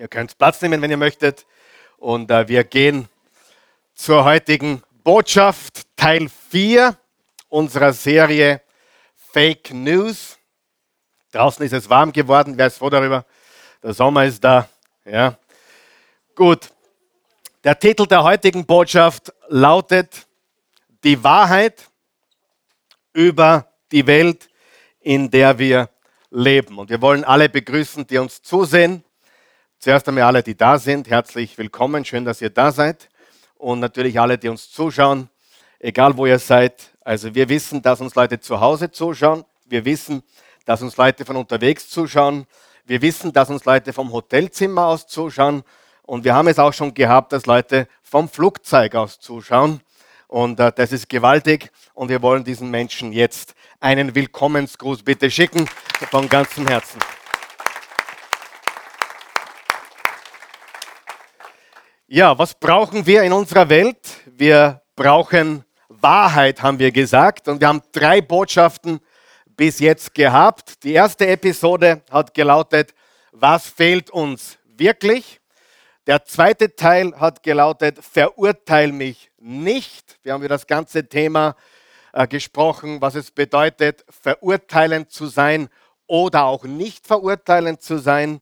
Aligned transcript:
Ihr 0.00 0.08
könnt 0.08 0.38
Platz 0.38 0.62
nehmen, 0.62 0.80
wenn 0.80 0.90
ihr 0.90 0.96
möchtet. 0.96 1.44
Und 1.98 2.30
äh, 2.30 2.48
wir 2.48 2.64
gehen 2.64 3.06
zur 3.92 4.24
heutigen 4.24 4.82
Botschaft, 5.04 5.82
Teil 5.94 6.30
4 6.48 6.96
unserer 7.50 7.92
Serie 7.92 8.62
Fake 9.14 9.74
News. 9.74 10.38
Draußen 11.32 11.66
ist 11.66 11.74
es 11.74 11.90
warm 11.90 12.12
geworden, 12.12 12.54
wer 12.56 12.68
ist 12.68 12.78
froh 12.78 12.88
darüber? 12.88 13.26
Der 13.82 13.92
Sommer 13.92 14.24
ist 14.24 14.42
da. 14.42 14.66
Ja. 15.04 15.36
Gut. 16.34 16.70
Der 17.62 17.78
Titel 17.78 18.06
der 18.06 18.22
heutigen 18.22 18.64
Botschaft 18.64 19.30
lautet 19.48 20.26
Die 21.04 21.22
Wahrheit 21.22 21.90
über 23.12 23.70
die 23.92 24.06
Welt, 24.06 24.48
in 25.00 25.30
der 25.30 25.58
wir 25.58 25.90
leben. 26.30 26.78
Und 26.78 26.88
wir 26.88 27.02
wollen 27.02 27.22
alle 27.22 27.50
begrüßen, 27.50 28.06
die 28.06 28.16
uns 28.16 28.40
zusehen 28.40 29.04
Zuerst 29.82 30.06
einmal 30.08 30.24
alle, 30.24 30.42
die 30.42 30.54
da 30.54 30.78
sind, 30.78 31.08
herzlich 31.08 31.56
willkommen. 31.56 32.04
Schön, 32.04 32.26
dass 32.26 32.42
ihr 32.42 32.50
da 32.50 32.70
seid. 32.70 33.08
Und 33.56 33.80
natürlich 33.80 34.20
alle, 34.20 34.36
die 34.36 34.50
uns 34.50 34.70
zuschauen, 34.70 35.30
egal 35.78 36.18
wo 36.18 36.26
ihr 36.26 36.38
seid. 36.38 36.90
Also 37.00 37.34
wir 37.34 37.48
wissen, 37.48 37.80
dass 37.80 38.02
uns 38.02 38.14
Leute 38.14 38.38
zu 38.38 38.60
Hause 38.60 38.90
zuschauen. 38.90 39.42
Wir 39.64 39.86
wissen, 39.86 40.22
dass 40.66 40.82
uns 40.82 40.98
Leute 40.98 41.24
von 41.24 41.34
unterwegs 41.34 41.88
zuschauen. 41.88 42.46
Wir 42.84 43.00
wissen, 43.00 43.32
dass 43.32 43.48
uns 43.48 43.64
Leute 43.64 43.94
vom 43.94 44.12
Hotelzimmer 44.12 44.84
aus 44.84 45.06
zuschauen. 45.06 45.62
Und 46.02 46.24
wir 46.24 46.34
haben 46.34 46.48
es 46.48 46.58
auch 46.58 46.74
schon 46.74 46.92
gehabt, 46.92 47.32
dass 47.32 47.46
Leute 47.46 47.88
vom 48.02 48.28
Flugzeug 48.28 48.94
aus 48.96 49.18
zuschauen. 49.18 49.80
Und 50.28 50.60
äh, 50.60 50.72
das 50.76 50.92
ist 50.92 51.08
gewaltig. 51.08 51.70
Und 51.94 52.10
wir 52.10 52.20
wollen 52.20 52.44
diesen 52.44 52.70
Menschen 52.70 53.12
jetzt 53.12 53.54
einen 53.80 54.14
Willkommensgruß 54.14 55.02
bitte 55.04 55.30
schicken 55.30 55.66
von 56.10 56.28
ganzem 56.28 56.66
Herzen. 56.66 57.00
Ja, 62.12 62.36
was 62.36 62.56
brauchen 62.56 63.06
wir 63.06 63.22
in 63.22 63.32
unserer 63.32 63.68
Welt? 63.68 64.00
Wir 64.26 64.82
brauchen 64.96 65.64
Wahrheit, 65.88 66.60
haben 66.60 66.80
wir 66.80 66.90
gesagt. 66.90 67.46
Und 67.46 67.60
wir 67.60 67.68
haben 67.68 67.82
drei 67.92 68.20
Botschaften 68.20 68.98
bis 69.46 69.78
jetzt 69.78 70.12
gehabt. 70.12 70.82
Die 70.82 70.92
erste 70.92 71.28
Episode 71.28 72.02
hat 72.10 72.34
gelautet, 72.34 72.94
was 73.30 73.68
fehlt 73.68 74.10
uns 74.10 74.58
wirklich? 74.64 75.40
Der 76.08 76.24
zweite 76.24 76.74
Teil 76.74 77.14
hat 77.14 77.44
gelautet, 77.44 78.00
verurteil 78.02 78.90
mich 78.90 79.30
nicht. 79.38 80.18
Wir 80.24 80.32
haben 80.32 80.40
über 80.40 80.48
das 80.48 80.66
ganze 80.66 81.08
Thema 81.08 81.54
äh, 82.12 82.26
gesprochen, 82.26 83.00
was 83.00 83.14
es 83.14 83.30
bedeutet, 83.30 84.04
verurteilend 84.08 85.12
zu 85.12 85.26
sein 85.26 85.68
oder 86.08 86.46
auch 86.46 86.64
nicht 86.64 87.06
verurteilend 87.06 87.82
zu 87.82 87.98
sein. 87.98 88.40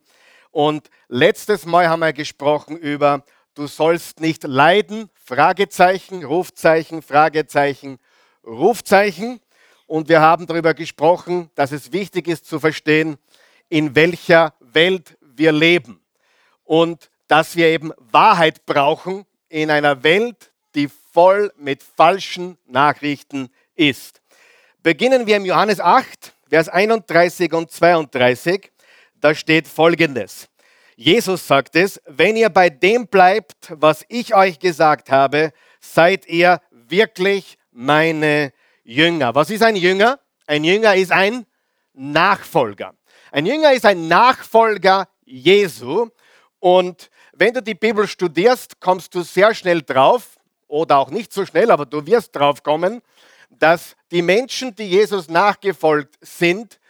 Und 0.53 0.89
letztes 1.09 1.67
Mal 1.67 1.91
haben 1.91 2.01
wir 2.01 2.15
gesprochen 2.15 2.79
über 2.79 3.25
du 3.59 3.67
sollst 3.67 4.21
nicht 4.21 4.45
leiden, 4.45 5.11
Fragezeichen, 5.15 6.25
Rufzeichen, 6.25 7.03
Fragezeichen, 7.03 7.99
Rufzeichen. 8.47 9.41
Und 9.89 10.09
wir 10.09 10.21
haben 10.21 10.47
darüber 10.47 10.75
gesprochen, 10.75 11.51
dass 11.57 11.73
es 11.73 11.93
wichtig 11.93 12.29
ist 12.29 12.47
zu 12.47 12.61
verstehen, 12.61 13.19
in 13.69 13.97
welcher 13.97 14.55
Welt 14.61 15.19
wir 15.21 15.51
leben. 15.51 16.01
Und 16.63 17.11
dass 17.27 17.57
wir 17.57 17.67
eben 17.67 17.93
Wahrheit 17.99 18.65
brauchen 18.65 19.27
in 19.49 19.71
einer 19.71 20.05
Welt, 20.05 20.53
die 20.77 20.89
voll 21.13 21.53
mit 21.57 21.83
falschen 21.83 22.59
Nachrichten 22.67 23.49
ist. 23.75 24.23
Beginnen 24.85 25.27
wir 25.27 25.37
im 25.37 25.45
Johannes 25.45 25.81
8, 25.81 26.33
Vers 26.49 26.69
31 26.69 27.53
und 27.53 27.73
32. 27.73 28.71
Da 29.21 29.35
steht 29.35 29.67
folgendes. 29.67 30.49
Jesus 31.01 31.47
sagt 31.47 31.77
es, 31.77 32.03
wenn 32.07 32.35
ihr 32.35 32.49
bei 32.49 32.71
dem 32.71 33.07
bleibt, 33.07 33.69
was 33.71 34.05
ich 34.09 34.35
euch 34.35 34.59
gesagt 34.59 35.13
habe, 35.13 35.53
seid 35.79 36.27
ihr 36.27 36.61
wirklich 36.73 37.57
meine 37.71 38.53
Jünger. 38.83 39.33
Was 39.37 39.49
ist 39.51 39.63
ein 39.63 39.77
Jünger? 39.77 40.19
Ein 40.49 40.65
Jünger 40.65 40.97
ist 40.97 41.13
ein 41.13 41.47
Nachfolger. 41.93 42.95
Ein 43.31 43.47
Jünger 43.47 43.73
ist 43.75 43.87
ein 43.87 44.09
Nachfolger 44.09 45.07
Jesu. 45.25 46.09
Und 46.59 47.11
wenn 47.33 47.55
du 47.55 47.63
die 47.63 47.77
Bibel 47.77 48.09
studierst, 48.09 48.81
kommst 48.81 49.15
du 49.15 49.23
sehr 49.23 49.55
schnell 49.55 49.83
drauf, 49.83 50.37
oder 50.67 50.99
auch 50.99 51.11
nicht 51.11 51.33
so 51.33 51.47
schnell, 51.47 51.71
aber 51.71 51.87
du 51.87 52.05
wirst 52.07 52.35
drauf 52.35 52.65
kommen, 52.65 53.03
dass 53.51 53.95
die 54.11 54.21
Menschen, 54.21 54.75
die 54.75 54.89
Jesus 54.89 55.29
nachgefolgt 55.29 56.17
sind, 56.23 56.81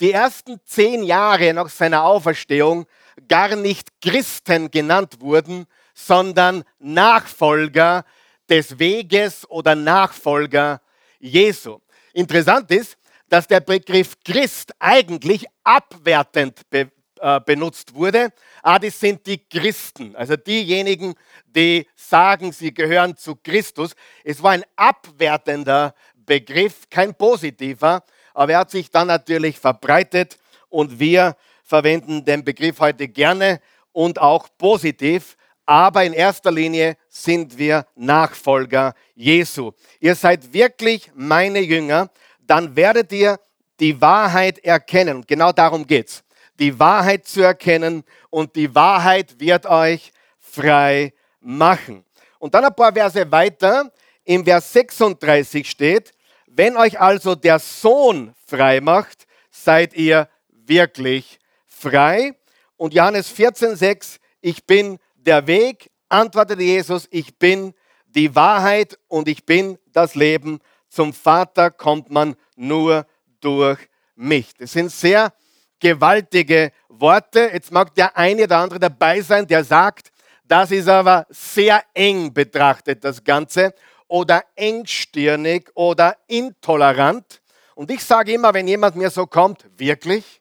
die 0.00 0.12
ersten 0.12 0.58
zehn 0.64 1.02
Jahre 1.02 1.52
nach 1.52 1.68
seiner 1.68 2.04
Auferstehung 2.04 2.86
gar 3.26 3.56
nicht 3.56 3.88
Christen 4.00 4.70
genannt 4.70 5.20
wurden, 5.20 5.66
sondern 5.94 6.64
Nachfolger 6.78 8.04
des 8.48 8.78
Weges 8.78 9.48
oder 9.50 9.74
Nachfolger 9.74 10.80
Jesu. 11.18 11.80
Interessant 12.12 12.70
ist, 12.70 12.96
dass 13.28 13.46
der 13.46 13.60
Begriff 13.60 14.16
Christ 14.24 14.72
eigentlich 14.78 15.44
abwertend 15.64 16.68
be, 16.70 16.90
äh, 17.20 17.40
benutzt 17.40 17.94
wurde. 17.94 18.32
Ah, 18.62 18.78
das 18.78 18.98
sind 18.98 19.26
die 19.26 19.38
Christen, 19.38 20.16
also 20.16 20.36
diejenigen, 20.36 21.14
die 21.46 21.86
sagen, 21.94 22.52
sie 22.52 22.72
gehören 22.72 23.16
zu 23.16 23.36
Christus. 23.36 23.94
Es 24.24 24.42
war 24.42 24.52
ein 24.52 24.64
abwertender 24.76 25.94
Begriff, 26.14 26.88
kein 26.88 27.14
positiver, 27.14 28.04
aber 28.34 28.52
er 28.52 28.58
hat 28.60 28.70
sich 28.70 28.90
dann 28.90 29.08
natürlich 29.08 29.58
verbreitet 29.58 30.38
und 30.68 31.00
wir 31.00 31.36
verwenden 31.68 32.24
den 32.24 32.42
Begriff 32.42 32.80
heute 32.80 33.08
gerne 33.08 33.60
und 33.92 34.18
auch 34.18 34.48
positiv, 34.56 35.36
aber 35.66 36.02
in 36.02 36.14
erster 36.14 36.50
Linie 36.50 36.96
sind 37.10 37.58
wir 37.58 37.86
Nachfolger 37.94 38.94
Jesu. 39.14 39.72
Ihr 40.00 40.14
seid 40.14 40.50
wirklich 40.54 41.10
meine 41.14 41.60
Jünger, 41.60 42.10
dann 42.40 42.74
werdet 42.74 43.12
ihr 43.12 43.38
die 43.78 44.00
Wahrheit 44.00 44.58
erkennen. 44.60 45.24
Genau 45.26 45.52
darum 45.52 45.86
geht 45.86 46.08
es. 46.08 46.24
Die 46.58 46.76
Wahrheit 46.78 47.26
zu 47.26 47.42
erkennen 47.42 48.02
und 48.30 48.56
die 48.56 48.74
Wahrheit 48.74 49.38
wird 49.38 49.66
euch 49.66 50.10
frei 50.38 51.12
machen. 51.40 52.02
Und 52.38 52.54
dann 52.54 52.64
ein 52.64 52.74
paar 52.74 52.94
Verse 52.94 53.30
weiter, 53.30 53.92
im 54.24 54.42
Vers 54.42 54.72
36 54.72 55.68
steht, 55.68 56.12
wenn 56.46 56.78
euch 56.78 56.98
also 56.98 57.34
der 57.34 57.58
Sohn 57.58 58.34
frei 58.46 58.80
macht, 58.80 59.26
seid 59.50 59.92
ihr 59.92 60.28
wirklich 60.50 61.38
frei. 61.78 62.34
Und 62.76 62.94
Johannes 62.94 63.34
14,6, 63.34 64.18
ich 64.40 64.64
bin 64.64 64.98
der 65.16 65.46
Weg, 65.46 65.90
antwortete 66.08 66.62
Jesus, 66.62 67.08
ich 67.10 67.36
bin 67.38 67.74
die 68.06 68.34
Wahrheit 68.34 68.98
und 69.08 69.28
ich 69.28 69.44
bin 69.44 69.78
das 69.92 70.14
Leben. 70.14 70.60
Zum 70.88 71.12
Vater 71.12 71.70
kommt 71.70 72.10
man 72.10 72.36
nur 72.56 73.06
durch 73.40 73.78
mich. 74.14 74.54
Das 74.58 74.72
sind 74.72 74.90
sehr 74.90 75.32
gewaltige 75.80 76.72
Worte. 76.88 77.50
Jetzt 77.52 77.70
mag 77.70 77.94
der 77.94 78.16
eine 78.16 78.44
oder 78.44 78.58
andere 78.58 78.80
dabei 78.80 79.20
sein, 79.20 79.46
der 79.46 79.64
sagt, 79.64 80.10
das 80.46 80.70
ist 80.70 80.88
aber 80.88 81.26
sehr 81.28 81.84
eng 81.94 82.32
betrachtet, 82.32 83.04
das 83.04 83.22
Ganze, 83.22 83.74
oder 84.08 84.42
engstirnig 84.56 85.70
oder 85.74 86.16
intolerant. 86.26 87.42
Und 87.74 87.90
ich 87.90 88.02
sage 88.02 88.32
immer, 88.32 88.52
wenn 88.54 88.66
jemand 88.66 88.96
mir 88.96 89.10
so 89.10 89.26
kommt, 89.26 89.66
wirklich? 89.76 90.37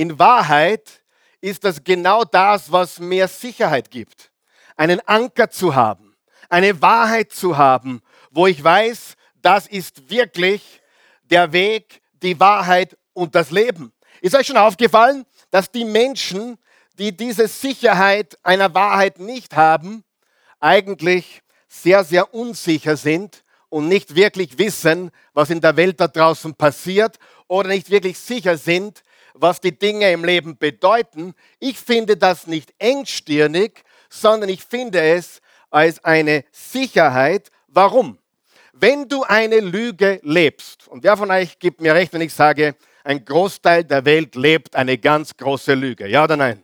In 0.00 0.18
Wahrheit 0.18 1.02
ist 1.42 1.62
das 1.62 1.84
genau 1.84 2.24
das, 2.24 2.72
was 2.72 2.98
mehr 2.98 3.28
Sicherheit 3.28 3.90
gibt. 3.90 4.30
Einen 4.74 4.98
Anker 5.06 5.50
zu 5.50 5.74
haben, 5.74 6.16
eine 6.48 6.80
Wahrheit 6.80 7.32
zu 7.32 7.58
haben, 7.58 8.00
wo 8.30 8.46
ich 8.46 8.64
weiß, 8.64 9.14
das 9.42 9.66
ist 9.66 10.08
wirklich 10.08 10.80
der 11.24 11.52
Weg, 11.52 12.00
die 12.22 12.40
Wahrheit 12.40 12.96
und 13.12 13.34
das 13.34 13.50
Leben. 13.50 13.92
Ist 14.22 14.34
euch 14.34 14.46
schon 14.46 14.56
aufgefallen, 14.56 15.26
dass 15.50 15.70
die 15.70 15.84
Menschen, 15.84 16.56
die 16.98 17.14
diese 17.14 17.46
Sicherheit 17.46 18.38
einer 18.42 18.72
Wahrheit 18.72 19.18
nicht 19.18 19.54
haben, 19.54 20.02
eigentlich 20.60 21.42
sehr, 21.68 22.04
sehr 22.04 22.32
unsicher 22.32 22.96
sind 22.96 23.44
und 23.68 23.88
nicht 23.88 24.14
wirklich 24.14 24.56
wissen, 24.56 25.10
was 25.34 25.50
in 25.50 25.60
der 25.60 25.76
Welt 25.76 26.00
da 26.00 26.08
draußen 26.08 26.54
passiert 26.54 27.18
oder 27.48 27.68
nicht 27.68 27.90
wirklich 27.90 28.18
sicher 28.18 28.56
sind, 28.56 29.02
was 29.40 29.60
die 29.60 29.76
Dinge 29.76 30.12
im 30.12 30.24
Leben 30.24 30.56
bedeuten. 30.56 31.34
Ich 31.58 31.78
finde 31.78 32.16
das 32.16 32.46
nicht 32.46 32.72
engstirnig, 32.78 33.82
sondern 34.08 34.50
ich 34.50 34.62
finde 34.62 35.00
es 35.00 35.40
als 35.70 36.04
eine 36.04 36.44
Sicherheit. 36.52 37.50
Warum? 37.68 38.18
Wenn 38.72 39.08
du 39.08 39.22
eine 39.24 39.60
Lüge 39.60 40.20
lebst, 40.22 40.88
und 40.88 41.02
wer 41.04 41.16
von 41.16 41.30
euch 41.30 41.58
gibt 41.58 41.80
mir 41.80 41.94
recht, 41.94 42.12
wenn 42.12 42.20
ich 42.20 42.32
sage, 42.32 42.74
ein 43.04 43.24
Großteil 43.24 43.84
der 43.84 44.04
Welt 44.04 44.34
lebt 44.34 44.76
eine 44.76 44.98
ganz 44.98 45.36
große 45.36 45.74
Lüge, 45.74 46.06
ja 46.06 46.24
oder 46.24 46.36
nein? 46.36 46.62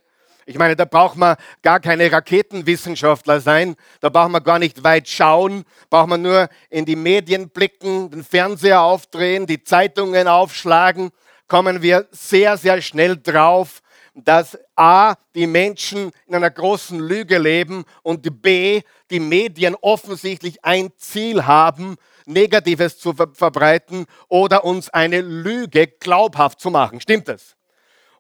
Ich 0.49 0.57
meine, 0.57 0.77
da 0.77 0.85
braucht 0.85 1.17
man 1.17 1.37
gar 1.61 1.81
keine 1.81 2.11
Raketenwissenschaftler 2.11 3.41
sein, 3.41 3.75
da 4.01 4.11
braucht 4.11 4.31
man 4.31 4.45
gar 4.45 4.61
nicht 4.61 4.85
weit 4.85 5.09
schauen, 5.09 5.65
braucht 5.91 6.09
man 6.09 6.23
nur 6.23 6.49
in 6.71 6.85
die 6.85 6.95
Medien 6.95 7.51
blicken, 7.51 8.11
den 8.11 8.23
Fernseher 8.23 8.81
aufdrehen, 8.81 9.47
die 9.47 9.65
Zeitungen 9.65 10.29
aufschlagen 10.29 11.11
kommen 11.49 11.83
wir 11.83 12.07
sehr, 12.11 12.57
sehr 12.57 12.81
schnell 12.83 13.17
drauf, 13.17 13.83
dass 14.15 14.59
A, 14.75 15.15
die 15.35 15.47
Menschen 15.47 16.11
in 16.27 16.35
einer 16.35 16.51
großen 16.51 16.99
Lüge 16.99 17.39
leben 17.39 17.85
und 18.03 18.43
B, 18.43 18.81
die 19.11 19.21
Medien 19.21 19.77
offensichtlich 19.81 20.65
ein 20.65 20.91
Ziel 20.97 21.45
haben, 21.45 21.97
Negatives 22.25 22.99
zu 22.99 23.13
ver 23.13 23.29
verbreiten 23.33 24.07
oder 24.29 24.65
uns 24.65 24.89
eine 24.91 25.21
Lüge 25.21 25.87
glaubhaft 25.87 26.61
zu 26.61 26.71
machen. 26.71 27.01
Stimmt 27.01 27.29
das? 27.29 27.57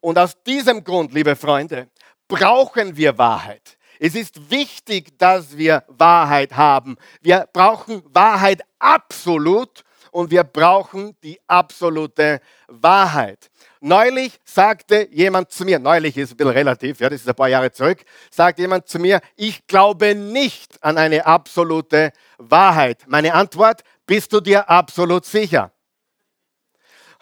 Und 0.00 0.18
aus 0.18 0.40
diesem 0.44 0.84
Grund, 0.84 1.12
liebe 1.12 1.34
Freunde, 1.34 1.88
brauchen 2.28 2.96
wir 2.96 3.16
Wahrheit. 3.18 3.76
Es 3.98 4.14
ist 4.14 4.50
wichtig, 4.50 5.18
dass 5.18 5.56
wir 5.56 5.82
Wahrheit 5.88 6.54
haben. 6.56 6.96
Wir 7.22 7.48
brauchen 7.52 8.02
Wahrheit 8.12 8.62
absolut 8.78 9.82
und 10.16 10.30
wir 10.30 10.44
brauchen 10.44 11.14
die 11.22 11.38
absolute 11.46 12.40
Wahrheit. 12.68 13.50
Neulich 13.80 14.40
sagte 14.46 15.06
jemand 15.12 15.50
zu 15.50 15.66
mir, 15.66 15.78
neulich 15.78 16.16
ist 16.16 16.30
ein 16.30 16.38
bisschen 16.38 16.52
relativ, 16.54 17.00
ja, 17.00 17.10
das 17.10 17.20
ist 17.20 17.28
ein 17.28 17.34
paar 17.34 17.50
Jahre 17.50 17.70
zurück, 17.70 18.02
sagte 18.30 18.62
jemand 18.62 18.88
zu 18.88 18.98
mir, 18.98 19.20
ich 19.36 19.66
glaube 19.66 20.14
nicht 20.14 20.82
an 20.82 20.96
eine 20.96 21.26
absolute 21.26 22.12
Wahrheit. 22.38 23.04
Meine 23.06 23.34
Antwort, 23.34 23.82
bist 24.06 24.32
du 24.32 24.40
dir 24.40 24.70
absolut 24.70 25.26
sicher? 25.26 25.70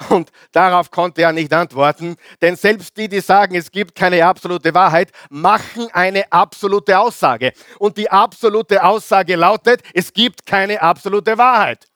Und 0.08 0.30
darauf 0.52 0.88
konnte 0.88 1.22
er 1.22 1.32
nicht 1.32 1.52
antworten, 1.52 2.14
denn 2.40 2.54
selbst 2.54 2.96
die, 2.96 3.08
die 3.08 3.20
sagen, 3.20 3.56
es 3.56 3.72
gibt 3.72 3.96
keine 3.96 4.24
absolute 4.24 4.72
Wahrheit, 4.72 5.10
machen 5.30 5.88
eine 5.92 6.30
absolute 6.30 6.96
Aussage. 6.96 7.54
Und 7.80 7.96
die 7.96 8.08
absolute 8.08 8.84
Aussage 8.84 9.34
lautet, 9.34 9.82
es 9.92 10.12
gibt 10.12 10.46
keine 10.46 10.80
absolute 10.80 11.36
Wahrheit. 11.36 11.88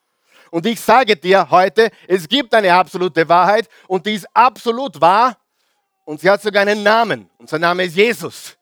Und 0.50 0.66
ich 0.66 0.80
sage 0.80 1.16
dir 1.16 1.50
heute, 1.50 1.90
es 2.06 2.28
gibt 2.28 2.54
eine 2.54 2.72
absolute 2.72 3.28
Wahrheit 3.28 3.68
und 3.86 4.06
die 4.06 4.14
ist 4.14 4.26
absolut 4.34 5.00
wahr 5.00 5.36
und 6.04 6.20
sie 6.20 6.30
hat 6.30 6.40
sogar 6.42 6.62
einen 6.62 6.82
Namen. 6.82 7.28
Und 7.38 7.48
sein 7.48 7.60
Name 7.60 7.84
ist 7.84 7.96
Jesus, 7.96 8.56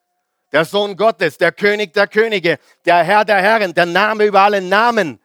der 0.51 0.65
Sohn 0.65 0.95
Gottes, 0.97 1.37
der 1.37 1.51
König 1.51 1.93
der 1.93 2.07
Könige, 2.07 2.59
der 2.85 3.03
Herr 3.03 3.23
der 3.23 3.41
Herren, 3.41 3.73
der 3.73 3.85
Name 3.85 4.25
über 4.25 4.41
alle 4.41 4.61
Namen. 4.61 5.19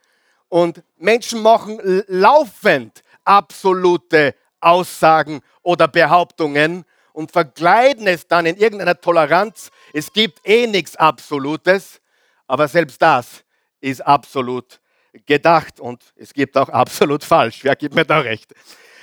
Und 0.49 0.83
Menschen 0.99 1.43
machen 1.43 1.81
laufend 2.07 3.03
absolute 3.25 4.35
Aussagen 4.61 5.41
oder 5.63 5.89
Behauptungen 5.89 6.85
und 7.13 7.33
verkleiden 7.33 8.07
es 8.07 8.27
dann 8.27 8.47
in 8.47 8.57
irgendeiner 8.57 9.01
Toleranz. 9.01 9.71
Es 9.93 10.13
gibt 10.13 10.41
eh 10.47 10.67
nichts 10.67 10.97
Absolutes, 10.97 12.01
aber 12.47 12.69
selbst 12.69 13.01
das 13.01 13.45
ist 13.81 14.01
absolut 14.01 14.82
gedacht 15.27 15.81
und 15.81 16.03
es 16.17 16.33
gibt 16.33 16.57
auch 16.57 16.69
absolut 16.69 17.25
falsch. 17.25 17.65
Wer 17.65 17.77
gibt 17.77 17.95
mir 17.95 18.05
da 18.05 18.21
recht? 18.21 18.53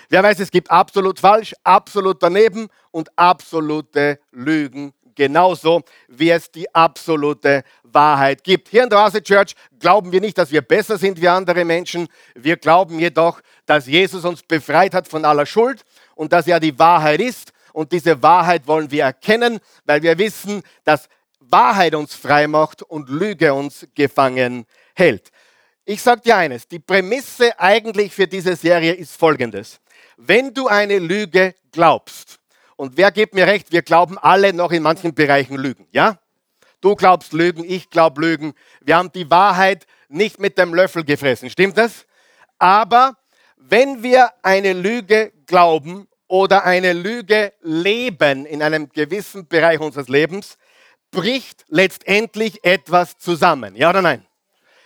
Wer 0.09 0.23
weiß, 0.23 0.39
es 0.39 0.49
gibt 0.49 0.71
absolut 0.71 1.19
falsch, 1.19 1.53
absolut 1.63 2.21
daneben 2.23 2.67
und 2.91 3.09
absolute 3.15 4.19
Lügen 4.31 4.93
genauso, 5.19 5.81
wie 6.07 6.29
es 6.29 6.49
die 6.49 6.73
absolute 6.73 7.63
Wahrheit 7.83 8.41
gibt. 8.41 8.69
Hier 8.69 8.83
in 8.83 8.89
der 8.89 8.99
Oase 8.99 9.21
Church 9.21 9.53
glauben 9.77 10.13
wir 10.13 10.21
nicht, 10.21 10.37
dass 10.37 10.49
wir 10.49 10.61
besser 10.61 10.97
sind 10.97 11.19
wie 11.19 11.27
andere 11.27 11.65
Menschen. 11.65 12.07
Wir 12.35 12.55
glauben 12.55 12.99
jedoch, 12.99 13.41
dass 13.65 13.85
Jesus 13.85 14.23
uns 14.23 14.41
befreit 14.43 14.93
hat 14.93 15.09
von 15.09 15.25
aller 15.25 15.45
Schuld 15.45 15.83
und 16.15 16.31
dass 16.31 16.47
er 16.47 16.61
die 16.61 16.79
Wahrheit 16.79 17.19
ist. 17.19 17.51
Und 17.73 17.91
diese 17.91 18.23
Wahrheit 18.23 18.65
wollen 18.65 18.89
wir 18.91 19.03
erkennen, 19.03 19.59
weil 19.83 20.01
wir 20.01 20.17
wissen, 20.17 20.63
dass 20.85 21.09
Wahrheit 21.41 21.95
uns 21.95 22.15
frei 22.15 22.47
macht 22.47 22.81
und 22.81 23.09
Lüge 23.09 23.53
uns 23.53 23.85
gefangen 23.95 24.65
hält. 24.95 25.31
Ich 25.89 26.03
sage 26.03 26.21
dir 26.21 26.37
eines, 26.37 26.67
die 26.67 26.77
Prämisse 26.77 27.59
eigentlich 27.59 28.13
für 28.13 28.27
diese 28.27 28.55
Serie 28.55 28.93
ist 28.93 29.17
folgendes. 29.17 29.79
Wenn 30.17 30.53
du 30.53 30.67
eine 30.67 30.99
Lüge 30.99 31.55
glaubst, 31.71 32.37
und 32.75 32.95
wer 32.95 33.09
gibt 33.09 33.33
mir 33.33 33.47
recht, 33.47 33.71
wir 33.71 33.81
glauben 33.81 34.19
alle 34.19 34.53
noch 34.53 34.71
in 34.71 34.83
manchen 34.83 35.15
Bereichen 35.15 35.57
Lügen, 35.57 35.87
ja? 35.89 36.19
Du 36.79 36.95
glaubst 36.95 37.33
Lügen, 37.33 37.63
ich 37.67 37.89
glaube 37.89 38.21
Lügen. 38.21 38.53
Wir 38.81 38.97
haben 38.97 39.11
die 39.11 39.31
Wahrheit 39.31 39.87
nicht 40.09 40.39
mit 40.39 40.59
dem 40.59 40.75
Löffel 40.75 41.03
gefressen, 41.03 41.49
stimmt 41.49 41.79
das? 41.79 42.05
Aber 42.59 43.17
wenn 43.57 44.03
wir 44.03 44.29
eine 44.43 44.73
Lüge 44.73 45.33
glauben 45.47 46.07
oder 46.27 46.65
eine 46.65 46.93
Lüge 46.93 47.51
leben 47.63 48.45
in 48.45 48.61
einem 48.61 48.89
gewissen 48.89 49.47
Bereich 49.47 49.79
unseres 49.79 50.07
Lebens, 50.07 50.59
bricht 51.09 51.65
letztendlich 51.67 52.63
etwas 52.63 53.17
zusammen. 53.17 53.75
Ja 53.75 53.89
oder 53.89 54.03
nein? 54.03 54.28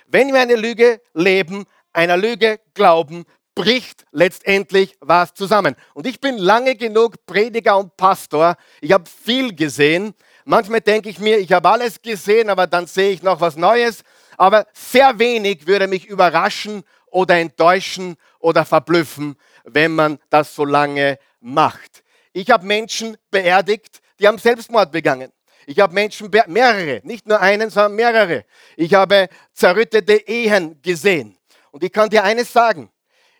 Wenn 0.07 0.33
wir 0.33 0.41
eine 0.41 0.55
Lüge 0.55 1.01
leben, 1.13 1.65
einer 1.93 2.17
Lüge 2.17 2.59
glauben, 2.73 3.25
bricht 3.55 4.05
letztendlich 4.11 4.97
was 4.99 5.33
zusammen. 5.33 5.75
Und 5.93 6.07
ich 6.07 6.19
bin 6.19 6.37
lange 6.37 6.75
genug 6.75 7.25
Prediger 7.25 7.77
und 7.77 7.95
Pastor. 7.97 8.55
Ich 8.81 8.91
habe 8.91 9.05
viel 9.07 9.55
gesehen. 9.55 10.13
Manchmal 10.45 10.81
denke 10.81 11.09
ich 11.09 11.19
mir, 11.19 11.37
ich 11.37 11.51
habe 11.51 11.69
alles 11.69 12.01
gesehen, 12.01 12.49
aber 12.49 12.67
dann 12.67 12.87
sehe 12.87 13.11
ich 13.11 13.23
noch 13.23 13.41
was 13.41 13.55
Neues. 13.55 14.03
Aber 14.37 14.65
sehr 14.73 15.19
wenig 15.19 15.67
würde 15.67 15.87
mich 15.87 16.07
überraschen 16.07 16.83
oder 17.11 17.37
enttäuschen 17.37 18.15
oder 18.39 18.65
verblüffen, 18.65 19.35
wenn 19.63 19.93
man 19.93 20.19
das 20.29 20.55
so 20.55 20.65
lange 20.65 21.19
macht. 21.39 22.03
Ich 22.33 22.49
habe 22.49 22.65
Menschen 22.65 23.15
beerdigt, 23.29 24.01
die 24.19 24.27
haben 24.27 24.39
Selbstmord 24.39 24.91
begangen. 24.91 25.31
Ich 25.65 25.79
habe 25.79 25.93
Menschen, 25.93 26.29
mehrere, 26.47 27.01
nicht 27.03 27.27
nur 27.27 27.39
einen, 27.39 27.69
sondern 27.69 27.95
mehrere. 27.95 28.45
Ich 28.75 28.93
habe 28.93 29.29
zerrüttete 29.53 30.13
Ehen 30.27 30.81
gesehen. 30.81 31.37
Und 31.71 31.83
ich 31.83 31.91
kann 31.91 32.09
dir 32.09 32.23
eines 32.23 32.51
sagen. 32.51 32.89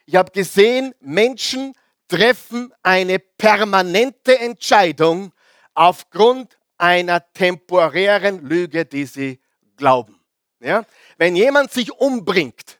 Ich 0.06 0.16
habe 0.16 0.32
gesehen, 0.32 0.94
Menschen 1.00 1.74
treffen 2.08 2.74
eine 2.84 3.20
permanente 3.20 4.38
Entscheidung 4.40 5.32
aufgrund 5.74 6.58
einer 6.78 7.32
temporären 7.34 8.46
Lüge, 8.48 8.86
die 8.86 9.06
sie 9.06 9.40
glauben. 9.78 10.20
Ja? 10.60 10.86
Wenn 11.18 11.36
jemand 11.36 11.72
sich 11.72 11.92
umbringt, 11.92 12.80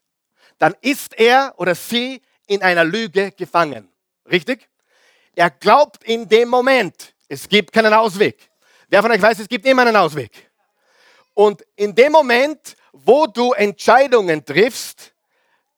dann 0.58 0.76
ist 0.82 1.18
er 1.20 1.54
oder 1.58 1.76
sie 1.76 2.22
in 2.48 2.62
einer 2.62 2.84
Lüge 2.84 3.32
gefangen. 3.32 3.90
Richtig? 4.30 4.70
Er 5.36 5.50
glaubt 5.50 6.04
in 6.04 6.28
dem 6.28 6.50
Moment, 6.50 7.14
es 7.28 7.48
gibt 7.50 7.72
keinen 7.72 7.94
Ausweg. 7.94 8.38
Wer 8.94 9.02
von 9.02 9.10
euch 9.10 9.24
weiß, 9.24 9.40
es 9.40 9.50
gibt 9.50 9.66
immer 9.66 9.82
einen 9.82 9.96
Ausweg. 9.96 10.52
Und 11.34 11.66
in 11.76 11.96
dem 11.96 12.12
Moment, 12.12 12.76
wo 12.92 13.26
du 13.26 13.54
Entscheidungen 13.54 14.46
triffst, 14.46 15.16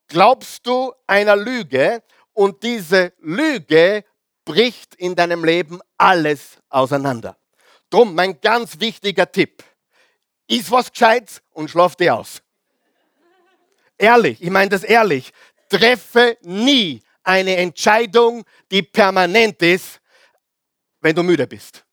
glaubst 0.10 0.68
du 0.68 0.92
einer 1.08 1.38
Lüge 1.38 2.04
und 2.34 2.62
diese 2.62 3.14
Lüge 3.20 4.04
bricht 4.44 4.96
in 4.96 5.16
deinem 5.16 5.46
Leben 5.46 5.80
alles 5.98 6.58
auseinander. 6.68 7.38
Drum 7.90 8.14
mein 8.14 8.42
ganz 8.42 8.82
wichtiger 8.82 9.32
Tipp. 9.32 9.64
Iss 10.48 10.70
was 10.70 10.92
Gescheites 10.92 11.42
und 11.54 11.72
schlaf 11.72 11.96
dir 11.96 12.16
aus. 12.18 12.42
Ehrlich, 13.98 14.42
ich 14.42 14.50
meine 14.50 14.72
das 14.72 14.84
ehrlich. 14.84 15.32
Treffe 15.70 16.38
nie 16.42 17.02
eine 17.24 17.56
Entscheidung, 17.56 18.44
die 18.70 18.84
permanent 18.84 19.62
ist, 19.62 20.02
wenn 21.00 21.16
du 21.16 21.24
müde 21.24 21.48
bist 21.48 21.85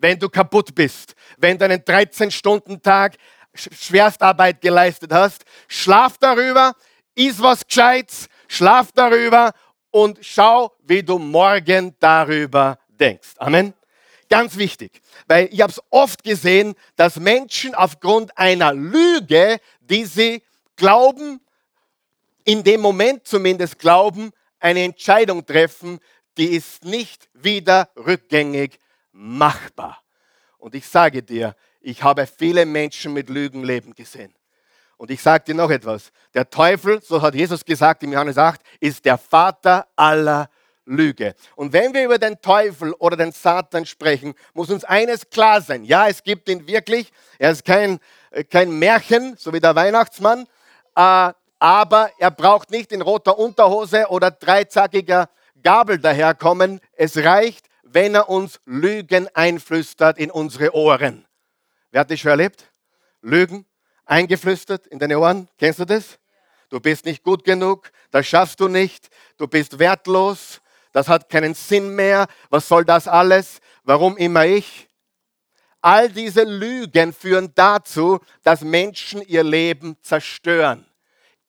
wenn 0.00 0.18
du 0.18 0.28
kaputt 0.28 0.74
bist, 0.74 1.14
wenn 1.36 1.58
du 1.58 1.66
einen 1.66 1.80
13-Stunden-Tag 1.80 3.16
Schwerstarbeit 3.54 4.60
geleistet 4.60 5.12
hast. 5.12 5.44
Schlaf 5.68 6.18
darüber, 6.18 6.74
iss 7.14 7.40
was 7.40 7.66
Gescheites, 7.66 8.28
schlaf 8.48 8.92
darüber 8.92 9.52
und 9.90 10.18
schau, 10.22 10.72
wie 10.84 11.02
du 11.02 11.18
morgen 11.18 11.94
darüber 11.98 12.78
denkst. 12.88 13.30
Amen. 13.38 13.74
Ganz 14.28 14.56
wichtig, 14.56 15.00
weil 15.26 15.48
ich 15.50 15.60
habe 15.60 15.72
es 15.72 15.82
oft 15.90 16.22
gesehen, 16.22 16.74
dass 16.94 17.16
Menschen 17.16 17.74
aufgrund 17.74 18.36
einer 18.38 18.72
Lüge, 18.72 19.58
die 19.80 20.04
sie 20.04 20.44
glauben, 20.76 21.40
in 22.44 22.62
dem 22.62 22.80
Moment 22.80 23.26
zumindest 23.26 23.80
glauben, 23.80 24.30
eine 24.60 24.84
Entscheidung 24.84 25.44
treffen, 25.44 25.98
die 26.36 26.46
ist 26.54 26.84
nicht 26.84 27.28
wieder 27.34 27.90
rückgängig 27.96 28.78
machbar. 29.12 30.02
Und 30.58 30.74
ich 30.74 30.86
sage 30.86 31.22
dir, 31.22 31.56
ich 31.80 32.02
habe 32.02 32.26
viele 32.26 32.66
Menschen 32.66 33.12
mit 33.12 33.30
Lügen 33.30 33.64
leben 33.64 33.94
gesehen. 33.94 34.34
Und 34.96 35.10
ich 35.10 35.22
sage 35.22 35.44
dir 35.44 35.54
noch 35.54 35.70
etwas. 35.70 36.12
Der 36.34 36.48
Teufel, 36.50 37.00
so 37.02 37.22
hat 37.22 37.34
Jesus 37.34 37.64
gesagt 37.64 38.02
im 38.02 38.12
Johannes 38.12 38.36
8, 38.36 38.60
ist 38.80 39.04
der 39.06 39.16
Vater 39.16 39.86
aller 39.96 40.50
Lüge. 40.84 41.34
Und 41.56 41.72
wenn 41.72 41.94
wir 41.94 42.04
über 42.04 42.18
den 42.18 42.40
Teufel 42.42 42.92
oder 42.94 43.16
den 43.16 43.32
Satan 43.32 43.86
sprechen, 43.86 44.34
muss 44.52 44.68
uns 44.68 44.84
eines 44.84 45.30
klar 45.30 45.62
sein. 45.62 45.84
Ja, 45.84 46.08
es 46.08 46.22
gibt 46.22 46.48
ihn 46.48 46.66
wirklich. 46.66 47.12
Er 47.38 47.52
ist 47.52 47.64
kein, 47.64 47.98
kein 48.50 48.78
Märchen, 48.78 49.36
so 49.38 49.52
wie 49.54 49.60
der 49.60 49.74
Weihnachtsmann. 49.74 50.46
Äh, 50.94 51.32
aber 51.58 52.10
er 52.18 52.30
braucht 52.30 52.70
nicht 52.70 52.92
in 52.92 53.02
roter 53.02 53.38
Unterhose 53.38 54.08
oder 54.08 54.30
dreizackiger 54.30 55.30
Gabel 55.62 55.98
daherkommen. 55.98 56.80
Es 56.92 57.16
reicht, 57.16 57.69
wenn 57.92 58.14
er 58.14 58.28
uns 58.28 58.60
Lügen 58.66 59.28
einflüstert 59.34 60.18
in 60.18 60.30
unsere 60.30 60.74
Ohren. 60.74 61.26
Wer 61.90 62.00
hat 62.00 62.10
das 62.10 62.20
schon 62.20 62.30
erlebt? 62.30 62.70
Lügen 63.20 63.66
eingeflüstert 64.04 64.86
in 64.86 64.98
deine 64.98 65.18
Ohren. 65.18 65.48
Kennst 65.58 65.80
du 65.80 65.84
das? 65.84 66.18
Du 66.68 66.78
bist 66.78 67.04
nicht 67.04 67.24
gut 67.24 67.42
genug, 67.44 67.90
das 68.12 68.26
schaffst 68.26 68.60
du 68.60 68.68
nicht, 68.68 69.08
du 69.36 69.48
bist 69.48 69.80
wertlos, 69.80 70.60
das 70.92 71.08
hat 71.08 71.28
keinen 71.28 71.54
Sinn 71.54 71.96
mehr, 71.96 72.28
was 72.48 72.68
soll 72.68 72.84
das 72.84 73.08
alles? 73.08 73.60
Warum 73.82 74.16
immer 74.16 74.46
ich? 74.46 74.88
All 75.80 76.08
diese 76.08 76.44
Lügen 76.44 77.12
führen 77.12 77.52
dazu, 77.56 78.20
dass 78.44 78.60
Menschen 78.60 79.20
ihr 79.22 79.42
Leben 79.42 79.96
zerstören. 80.02 80.86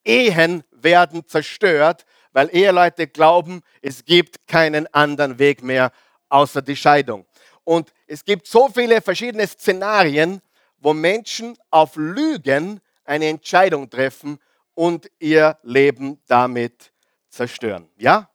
Ehen 0.04 0.64
werden 0.72 1.24
zerstört, 1.28 2.04
weil 2.32 2.48
Eheleute 2.52 3.06
glauben, 3.06 3.62
es 3.80 4.04
gibt 4.04 4.48
keinen 4.48 4.92
anderen 4.92 5.38
Weg 5.38 5.62
mehr 5.62 5.92
außer 6.32 6.62
die 6.62 6.76
Scheidung. 6.76 7.26
Und 7.64 7.92
es 8.06 8.24
gibt 8.24 8.46
so 8.46 8.68
viele 8.68 9.00
verschiedene 9.00 9.46
Szenarien, 9.46 10.40
wo 10.78 10.94
Menschen 10.94 11.56
auf 11.70 11.94
Lügen 11.96 12.80
eine 13.04 13.26
Entscheidung 13.28 13.88
treffen 13.88 14.38
und 14.74 15.10
ihr 15.18 15.58
Leben 15.62 16.20
damit 16.26 16.92
zerstören. 17.28 17.88
Ja? 17.96 18.30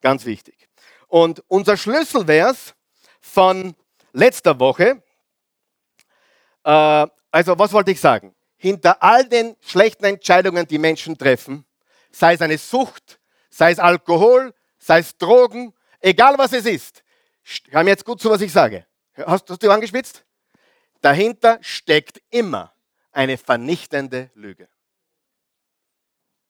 Ganz 0.00 0.24
wichtig. 0.24 0.68
Und 1.06 1.44
unser 1.48 1.76
Schlüsselvers 1.76 2.74
von 3.20 3.74
letzter 4.12 4.58
Woche, 4.58 5.02
äh, 6.64 7.06
also 7.30 7.58
was 7.58 7.72
wollte 7.72 7.90
ich 7.90 8.00
sagen? 8.00 8.34
Hinter 8.56 9.02
all 9.02 9.28
den 9.28 9.54
schlechten 9.60 10.04
Entscheidungen, 10.04 10.66
die 10.66 10.78
Menschen 10.78 11.16
treffen, 11.16 11.64
sei 12.10 12.34
es 12.34 12.40
eine 12.40 12.58
Sucht, 12.58 13.20
sei 13.50 13.70
es 13.70 13.78
Alkohol, 13.78 14.54
sei 14.78 15.00
es 15.00 15.16
Drogen, 15.16 15.74
egal 16.00 16.36
was 16.38 16.52
es 16.52 16.66
ist, 16.66 17.02
hör 17.70 17.84
mir 17.84 17.90
jetzt 17.90 18.04
gut 18.04 18.20
zu, 18.20 18.30
was 18.30 18.40
ich 18.40 18.52
sage. 18.52 18.86
Hast, 19.16 19.48
hast 19.50 19.62
du 19.62 19.70
angespitzt? 19.70 20.24
Dahinter 21.00 21.58
steckt 21.60 22.20
immer 22.30 22.72
eine 23.12 23.38
vernichtende 23.38 24.30
Lüge. 24.34 24.68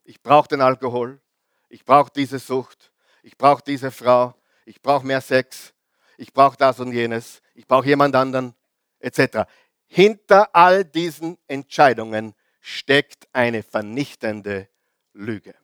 Ich 0.05 0.23
brauche 0.23 0.49
den 0.49 0.61
Alkohol, 0.61 1.21
ich 1.69 1.85
brauche 1.85 2.11
diese 2.15 2.39
Sucht, 2.39 2.93
ich 3.23 3.37
brauche 3.37 3.63
diese 3.63 3.91
Frau, 3.91 4.35
ich 4.65 4.81
brauche 4.81 5.07
mehr 5.07 5.21
Sex, 5.21 5.75
ich 6.17 6.33
brauche 6.33 6.57
das 6.57 6.81
und 6.81 6.93
jenes, 6.93 7.43
ich 7.55 7.67
brauche 7.67 7.87
jemand 7.87 8.17
anderen, 8.17 8.55
etc. 9.01 9.49
Hinter 9.87 10.55
all 10.55 10.85
diesen 10.85 11.39
Entscheidungen 11.47 12.35
steckt 12.61 13.29
eine 13.33 13.63
vernichtende 13.63 14.69
Lüge. 15.13 15.55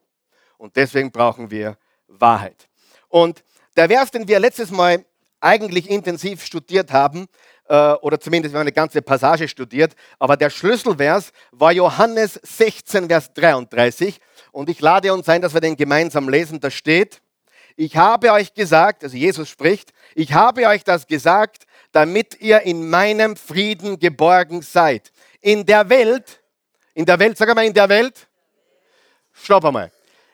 Und 0.59 0.77
deswegen 0.77 1.11
brauchen 1.11 1.51
wir 1.51 1.79
Wahrheit. 2.07 2.69
Und 3.09 3.45
der 3.77 3.89
Vers, 3.89 4.11
den 4.11 4.29
wir 4.29 4.39
letztes 4.39 4.71
Mal 4.71 5.05
eigentlich 5.45 5.91
intensiv 5.91 6.45
studiert 6.45 6.93
haben, 6.93 7.27
äh, 7.69 7.93
oder 7.95 8.19
zumindest 8.19 8.55
wir 8.55 8.59
haben 8.59 8.65
eine 8.65 8.73
ganze 8.73 9.03
Passage 9.03 9.47
studiert, 9.49 9.95
aber 10.19 10.37
der 10.37 10.51
Schlüsselvers 10.51 11.33
war 11.53 11.73
Johannes 11.73 12.41
16, 12.43 13.09
Vers 13.09 13.33
33. 13.35 14.21
Und 14.53 14.69
ich 14.69 14.81
lade 14.81 15.13
uns 15.13 15.29
ein, 15.29 15.43
dass 15.43 15.55
wir 15.55 15.61
den 15.61 15.77
gemeinsam 15.77 16.29
lesen. 16.29 16.61
Da 16.61 16.71
steht, 16.71 17.21
ich 17.77 17.97
habe 17.97 18.33
euch 18.33 18.55
gesagt, 18.55 19.05
also 19.05 19.17
Jesus 19.17 19.49
spricht, 19.49 19.93
ich 20.15 20.33
habe 20.33 20.67
euch 20.67 20.85
das 20.85 21.07
gesagt, 21.07 21.65
damit 21.93 22.41
ihr 22.41 22.63
in 22.63 22.89
meinem 22.89 23.37
Frieden 23.37 23.99
geborgen 23.99 24.63
seid. 24.63 25.13
In 25.41 25.67
der 25.67 25.89
Welt, 25.89 26.43
in 26.95 27.05
der 27.05 27.19
Welt, 27.19 27.37
sag 27.37 27.55
mal, 27.55 27.67
in 27.67 27.75
der 27.75 27.89
Welt, 27.89 28.29
stopp 29.33 29.65
einmal. 29.65 29.91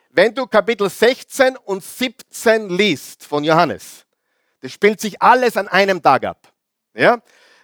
Wenn 0.09 0.33
du 0.33 0.45
Kapitel 0.45 0.89
16 0.89 1.57
und 1.57 1.83
17 1.83 2.69
liest 2.69 3.25
von 3.25 3.43
Johannes, 3.43 4.05
das 4.61 4.71
spielt 4.71 5.01
sich 5.01 5.21
alles 5.21 5.57
an 5.57 5.67
einem 5.67 6.01
Tag 6.01 6.23
ab. 6.23 6.51
Ja? 6.93 7.21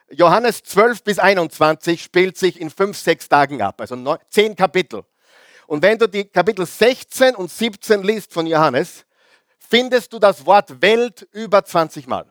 Johannes 0.09 0.63
12 0.63 1.03
bis 1.03 1.19
21 1.19 2.01
spielt 2.01 2.37
sich 2.37 2.59
in 2.59 2.69
fünf, 2.69 2.97
sechs 2.97 3.27
Tagen 3.27 3.61
ab, 3.61 3.79
also 3.81 3.95
neun, 3.95 4.17
zehn 4.29 4.55
Kapitel. 4.55 5.03
Und 5.67 5.81
wenn 5.81 5.97
du 5.97 6.07
die 6.07 6.25
Kapitel 6.25 6.65
16 6.65 7.35
und 7.35 7.51
17 7.51 8.03
liest 8.03 8.33
von 8.33 8.47
Johannes, 8.47 9.05
findest 9.59 10.13
du 10.13 10.19
das 10.19 10.45
Wort 10.45 10.81
Welt 10.81 11.27
über 11.31 11.63
20 11.63 12.07
Mal. 12.07 12.25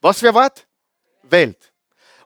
Was 0.00 0.18
für 0.18 0.34
Wort? 0.34 0.66
Welt. 1.22 1.72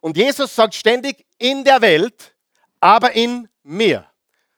Und 0.00 0.16
Jesus 0.16 0.54
sagt 0.54 0.74
ständig 0.74 1.26
in 1.38 1.62
der 1.64 1.80
Welt, 1.82 2.34
aber 2.80 3.12
in 3.12 3.48
mir. 3.62 4.06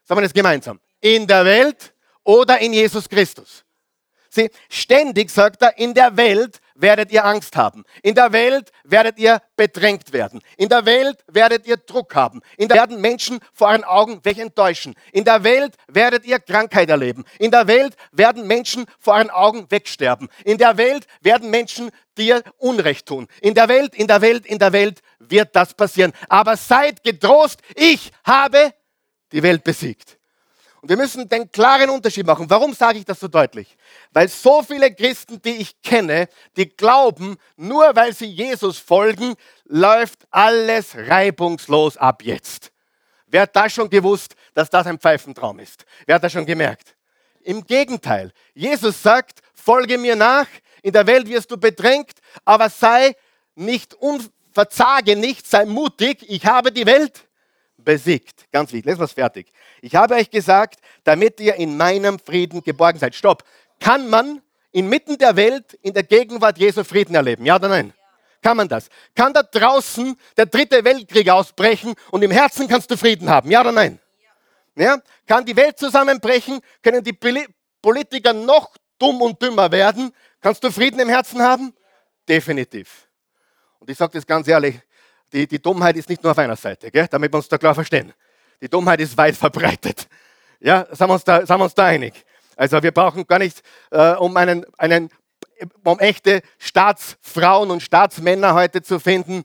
Sagen 0.05 0.19
wir 0.19 0.23
das 0.23 0.33
gemeinsam. 0.33 0.79
In 1.01 1.27
der 1.27 1.43
Welt 1.43 1.93
oder 2.23 2.59
in 2.59 2.71
Jesus 2.71 3.07
Christus. 3.09 3.65
Sie, 4.29 4.49
ständig 4.69 5.29
sagt 5.29 5.61
er, 5.61 5.77
in 5.77 5.93
der 5.93 6.15
Welt 6.15 6.59
werdet 6.75 7.11
ihr 7.11 7.25
Angst 7.25 7.55
haben. 7.55 7.83
In 8.01 8.15
der 8.15 8.31
Welt 8.31 8.71
werdet 8.83 9.19
ihr 9.19 9.41
bedrängt 9.55 10.13
werden. 10.13 10.41
In 10.57 10.69
der 10.69 10.85
Welt 10.85 11.23
werdet 11.27 11.67
ihr 11.67 11.77
Druck 11.77 12.15
haben. 12.15 12.41
In 12.57 12.67
der 12.67 12.77
Welt 12.77 12.89
werden 12.89 13.01
Menschen 13.01 13.39
vor 13.53 13.67
euren 13.69 13.83
Augen 13.83 14.19
welche 14.23 14.41
enttäuschen. 14.41 14.95
In 15.11 15.23
der 15.23 15.43
Welt 15.43 15.75
werdet 15.87 16.25
ihr 16.25 16.39
Krankheit 16.39 16.89
erleben. 16.89 17.23
In 17.39 17.51
der 17.51 17.67
Welt 17.67 17.95
werden 18.11 18.47
Menschen 18.47 18.85
vor 18.99 19.15
euren 19.15 19.29
Augen 19.29 19.69
wegsterben. 19.69 20.29
In 20.43 20.57
der 20.57 20.77
Welt 20.77 21.07
werden 21.21 21.49
Menschen 21.49 21.91
dir 22.17 22.43
Unrecht 22.57 23.05
tun. 23.05 23.27
In 23.41 23.53
der 23.53 23.69
Welt, 23.69 23.95
in 23.95 24.07
der 24.07 24.21
Welt, 24.21 24.45
in 24.45 24.59
der 24.59 24.73
Welt 24.73 25.01
wird 25.19 25.55
das 25.55 25.73
passieren. 25.73 26.13
Aber 26.29 26.57
seid 26.57 27.03
getrost, 27.03 27.61
ich 27.75 28.11
habe 28.23 28.73
die 29.31 29.43
Welt 29.43 29.63
besiegt. 29.63 30.17
Und 30.83 30.89
wir 30.89 30.97
müssen 30.97 31.29
den 31.29 31.49
klaren 31.49 31.89
Unterschied 31.89 32.25
machen. 32.25 32.49
Warum 32.49 32.73
sage 32.73 32.99
ich 32.99 33.05
das 33.05 33.17
so 33.17 33.29
deutlich? 33.29 33.77
Weil 34.11 34.27
so 34.27 34.61
viele 34.61 34.93
Christen, 34.93 35.41
die 35.41 35.55
ich 35.55 35.81
kenne, 35.81 36.27
die 36.57 36.67
glauben, 36.67 37.37
nur 37.55 37.95
weil 37.95 38.13
sie 38.13 38.25
Jesus 38.25 38.79
folgen, 38.79 39.35
läuft 39.63 40.27
alles 40.29 40.93
reibungslos 40.93 41.95
ab 41.95 42.21
jetzt. 42.21 42.73
Wer 43.27 43.43
hat 43.43 43.55
da 43.55 43.69
schon 43.69 43.89
gewusst, 43.89 44.35
dass 44.53 44.69
das 44.69 44.85
ein 44.85 44.99
Pfeifentraum 44.99 45.59
ist? 45.59 45.85
Wer 46.05 46.15
hat 46.15 46.23
das 46.25 46.33
schon 46.33 46.45
gemerkt? 46.45 46.97
Im 47.43 47.65
Gegenteil. 47.65 48.33
Jesus 48.53 49.01
sagt, 49.01 49.39
folge 49.53 49.97
mir 49.97 50.17
nach, 50.17 50.47
in 50.81 50.91
der 50.91 51.07
Welt 51.07 51.29
wirst 51.29 51.49
du 51.49 51.55
bedrängt, 51.55 52.11
aber 52.43 52.69
sei 52.69 53.15
nicht 53.55 53.93
unverzage 53.93 55.15
nicht, 55.15 55.47
sei 55.49 55.63
mutig, 55.63 56.25
ich 56.27 56.45
habe 56.45 56.73
die 56.73 56.85
Welt 56.85 57.25
besiegt. 57.77 58.45
Ganz 58.51 58.71
wichtig, 58.71 58.85
lesen 58.85 58.99
wir 58.99 59.05
es 59.05 59.13
fertig. 59.13 59.51
Ich 59.81 59.95
habe 59.95 60.15
euch 60.15 60.29
gesagt, 60.29 60.79
damit 61.03 61.39
ihr 61.39 61.55
in 61.55 61.77
meinem 61.77 62.19
Frieden 62.19 62.63
geborgen 62.63 62.99
seid. 62.99 63.15
Stopp. 63.15 63.43
Kann 63.79 64.09
man 64.09 64.41
inmitten 64.71 65.17
der 65.17 65.35
Welt 65.35 65.73
in 65.81 65.93
der 65.93 66.03
Gegenwart 66.03 66.57
Jesu 66.57 66.83
Frieden 66.83 67.15
erleben? 67.15 67.45
Ja 67.45 67.55
oder 67.55 67.67
nein? 67.67 67.93
Kann 68.41 68.57
man 68.57 68.67
das? 68.67 68.89
Kann 69.15 69.33
da 69.33 69.41
draußen 69.41 70.17
der 70.35 70.45
dritte 70.45 70.83
Weltkrieg 70.83 71.29
ausbrechen 71.29 71.93
und 72.11 72.23
im 72.23 72.31
Herzen 72.31 72.67
kannst 72.67 72.91
du 72.91 72.97
Frieden 72.97 73.29
haben? 73.29 73.49
Ja 73.49 73.61
oder 73.61 73.71
nein? 73.71 73.99
Ja? 74.75 74.97
Kann 75.27 75.45
die 75.45 75.55
Welt 75.55 75.79
zusammenbrechen? 75.79 76.59
Können 76.81 77.03
die 77.03 77.17
Politiker 77.81 78.33
noch 78.33 78.75
dumm 78.99 79.21
und 79.21 79.41
dümmer 79.41 79.71
werden? 79.71 80.11
Kannst 80.41 80.63
du 80.63 80.71
Frieden 80.71 80.99
im 80.99 81.09
Herzen 81.09 81.41
haben? 81.41 81.73
Definitiv. 82.27 83.07
Und 83.79 83.89
ich 83.89 83.97
sage 83.97 84.13
das 84.13 84.25
ganz 84.25 84.47
ehrlich, 84.47 84.79
die, 85.33 85.47
die 85.47 85.61
Dummheit 85.61 85.97
ist 85.97 86.09
nicht 86.09 86.23
nur 86.23 86.31
auf 86.31 86.37
einer 86.37 86.55
Seite, 86.55 86.91
gell? 86.91 87.07
damit 87.09 87.33
wir 87.33 87.37
uns 87.37 87.49
da 87.49 87.57
klar 87.57 87.73
verstehen. 87.73 88.13
Die 88.61 88.69
Dummheit 88.69 88.99
ist 89.01 89.17
weit 89.17 89.35
verbreitet. 89.35 90.07
Ja, 90.59 90.85
sind 90.91 91.07
wir 91.07 91.13
uns 91.13 91.23
da, 91.23 91.45
sind 91.45 91.57
wir 91.57 91.63
uns 91.63 91.73
da 91.73 91.85
einig? 91.85 92.13
Also 92.55 92.81
wir 92.81 92.91
brauchen 92.91 93.25
gar 93.25 93.39
nicht, 93.39 93.61
äh, 93.91 94.11
um, 94.13 94.37
einen, 94.37 94.65
einen, 94.77 95.09
um 95.83 95.99
echte 95.99 96.41
Staatsfrauen 96.59 97.71
und 97.71 97.81
Staatsmänner 97.81 98.53
heute 98.53 98.81
zu 98.81 98.99
finden, 98.99 99.43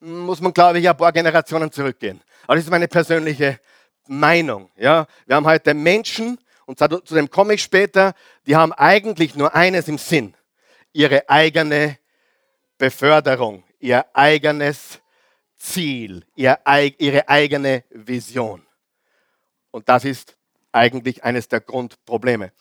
muss 0.00 0.40
man, 0.40 0.52
glaube 0.52 0.78
ich, 0.78 0.88
ein 0.88 0.96
paar 0.96 1.12
Generationen 1.12 1.72
zurückgehen. 1.72 2.20
Aber 2.44 2.56
das 2.56 2.64
ist 2.64 2.70
meine 2.70 2.88
persönliche 2.88 3.60
Meinung. 4.06 4.70
Ja? 4.76 5.06
Wir 5.26 5.36
haben 5.36 5.46
heute 5.46 5.74
Menschen, 5.74 6.38
und 6.66 6.78
zu 6.78 7.14
dem 7.14 7.30
komme 7.30 7.54
ich 7.54 7.62
später, 7.62 8.12
die 8.46 8.56
haben 8.56 8.72
eigentlich 8.72 9.34
nur 9.34 9.54
eines 9.54 9.88
im 9.88 9.98
Sinn, 9.98 10.34
ihre 10.92 11.28
eigene 11.28 11.98
Beförderung, 12.76 13.64
ihr 13.78 14.04
eigenes 14.14 15.00
Ziel, 15.58 16.24
ihr, 16.36 16.58
ihre 16.98 17.28
eigene 17.28 17.84
Vision. 17.90 18.64
Und 19.70 19.88
das 19.88 20.04
ist 20.04 20.36
eigentlich 20.72 21.24
eines 21.24 21.48
der 21.48 21.60
Grundprobleme. 21.60 22.52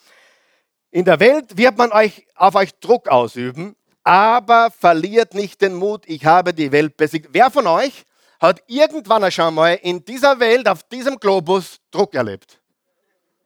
In 0.92 1.06
der 1.06 1.20
Welt 1.20 1.58
wird 1.58 1.78
man 1.78 1.92
euch, 1.92 2.26
auf 2.36 2.56
euch 2.56 2.74
Druck 2.80 3.08
ausüben, 3.08 3.76
aber 4.04 4.72
verliert 4.72 5.34
nicht 5.34 5.62
den 5.62 5.76
Mut, 5.76 6.04
ich 6.08 6.26
habe 6.26 6.54
die 6.54 6.72
Welt 6.72 6.98
besiegt. 6.98 7.30
Wer 7.32 7.52
von 7.52 7.68
euch 7.68 8.06
hat 8.40 8.64
irgendwann 8.68 9.30
schon 9.32 9.54
mal 9.54 9.74
in 9.76 10.04
dieser 10.06 10.40
Welt, 10.40 10.68
auf 10.68 10.84
diesem 10.84 11.18
Globus 11.18 11.80
Druck 11.92 12.14
erlebt? 12.14 12.60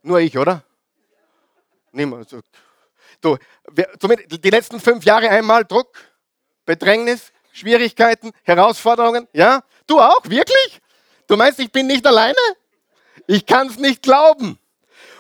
Nur 0.04 0.20
ich, 0.20 0.38
oder? 0.38 0.64
Niemand. 1.92 2.36
Du, 3.22 3.38
die 3.76 4.50
letzten 4.50 4.80
fünf 4.80 5.04
Jahre 5.04 5.30
einmal 5.30 5.66
Druck, 5.66 5.98
Bedrängnis, 6.66 7.32
Schwierigkeiten, 7.52 8.32
Herausforderungen? 8.44 9.28
Ja? 9.34 9.64
Du 9.88 10.00
auch? 10.00 10.24
Wirklich? 10.24 10.82
Du 11.28 11.38
meinst, 11.38 11.60
ich 11.60 11.72
bin 11.72 11.88
nicht 11.88 12.06
alleine? 12.06 12.38
Ich 13.28 13.46
kann 13.46 13.68
es 13.68 13.78
nicht 13.78 14.02
glauben. 14.02 14.60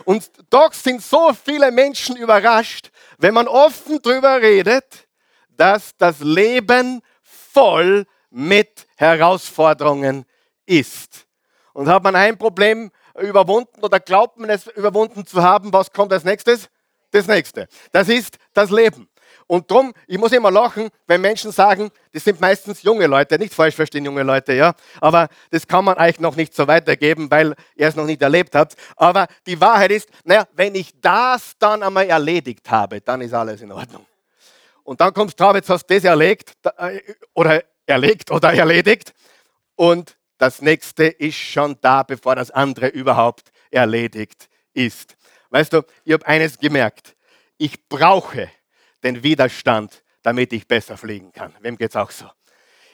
Und 0.05 0.29
doch 0.49 0.73
sind 0.73 1.01
so 1.01 1.31
viele 1.33 1.71
Menschen 1.71 2.15
überrascht, 2.15 2.91
wenn 3.17 3.33
man 3.33 3.47
offen 3.47 3.99
darüber 4.01 4.41
redet, 4.41 5.07
dass 5.49 5.95
das 5.97 6.19
Leben 6.19 7.01
voll 7.21 8.05
mit 8.29 8.87
Herausforderungen 8.95 10.25
ist. 10.65 11.27
Und 11.73 11.87
hat 11.87 12.03
man 12.03 12.15
ein 12.15 12.37
Problem 12.37 12.91
überwunden 13.19 13.83
oder 13.83 13.99
glaubt 13.99 14.37
man 14.37 14.49
es 14.49 14.67
überwunden 14.67 15.25
zu 15.25 15.41
haben, 15.41 15.71
was 15.71 15.91
kommt 15.91 16.11
als 16.13 16.23
nächstes? 16.23 16.69
Das 17.11 17.27
nächste. 17.27 17.67
Das 17.91 18.07
ist 18.07 18.37
das 18.53 18.71
Leben. 18.71 19.09
Und 19.51 19.69
darum, 19.69 19.93
ich 20.07 20.17
muss 20.17 20.31
immer 20.31 20.49
lachen, 20.49 20.87
wenn 21.07 21.19
Menschen 21.19 21.51
sagen, 21.51 21.91
das 22.13 22.23
sind 22.23 22.39
meistens 22.39 22.83
junge 22.83 23.05
Leute, 23.05 23.37
nicht 23.37 23.53
falsch 23.53 23.75
verstehen 23.75 24.05
junge 24.05 24.23
Leute, 24.23 24.53
ja, 24.53 24.73
aber 25.01 25.27
das 25.49 25.67
kann 25.67 25.83
man 25.83 25.97
eigentlich 25.97 26.21
noch 26.21 26.37
nicht 26.37 26.55
so 26.55 26.69
weitergeben, 26.69 27.29
weil 27.29 27.53
ihr 27.75 27.85
es 27.89 27.97
noch 27.97 28.05
nicht 28.05 28.21
erlebt 28.21 28.55
habt. 28.55 28.77
Aber 28.95 29.27
die 29.45 29.59
Wahrheit 29.59 29.91
ist, 29.91 30.07
naja, 30.23 30.47
wenn 30.53 30.73
ich 30.73 30.93
das 31.01 31.57
dann 31.59 31.83
einmal 31.83 32.05
erledigt 32.05 32.71
habe, 32.71 33.01
dann 33.01 33.19
ist 33.19 33.33
alles 33.33 33.59
in 33.59 33.73
Ordnung. 33.73 34.05
Und 34.85 35.01
dann 35.01 35.13
kommst 35.13 35.37
du, 35.37 35.53
jetzt 35.53 35.69
hast 35.69 35.85
du 35.85 35.95
das 35.95 36.05
erlegt 36.05 36.53
äh, 36.77 37.01
oder 37.33 37.61
erlegt 37.85 38.31
oder 38.31 38.53
erledigt 38.53 39.13
und 39.75 40.15
das 40.37 40.61
nächste 40.61 41.07
ist 41.07 41.35
schon 41.35 41.75
da, 41.81 42.03
bevor 42.03 42.37
das 42.37 42.51
andere 42.51 42.87
überhaupt 42.87 43.51
erledigt 43.69 44.47
ist. 44.71 45.17
Weißt 45.49 45.73
du, 45.73 45.81
ich 46.05 46.13
habe 46.13 46.25
eines 46.25 46.57
gemerkt. 46.57 47.17
Ich 47.57 47.89
brauche 47.89 48.49
den 49.03 49.23
Widerstand, 49.23 50.03
damit 50.21 50.53
ich 50.53 50.67
besser 50.67 50.97
fliegen 50.97 51.31
kann. 51.31 51.53
Wem 51.61 51.77
geht 51.77 51.89
es 51.91 51.95
auch 51.95 52.11
so? 52.11 52.25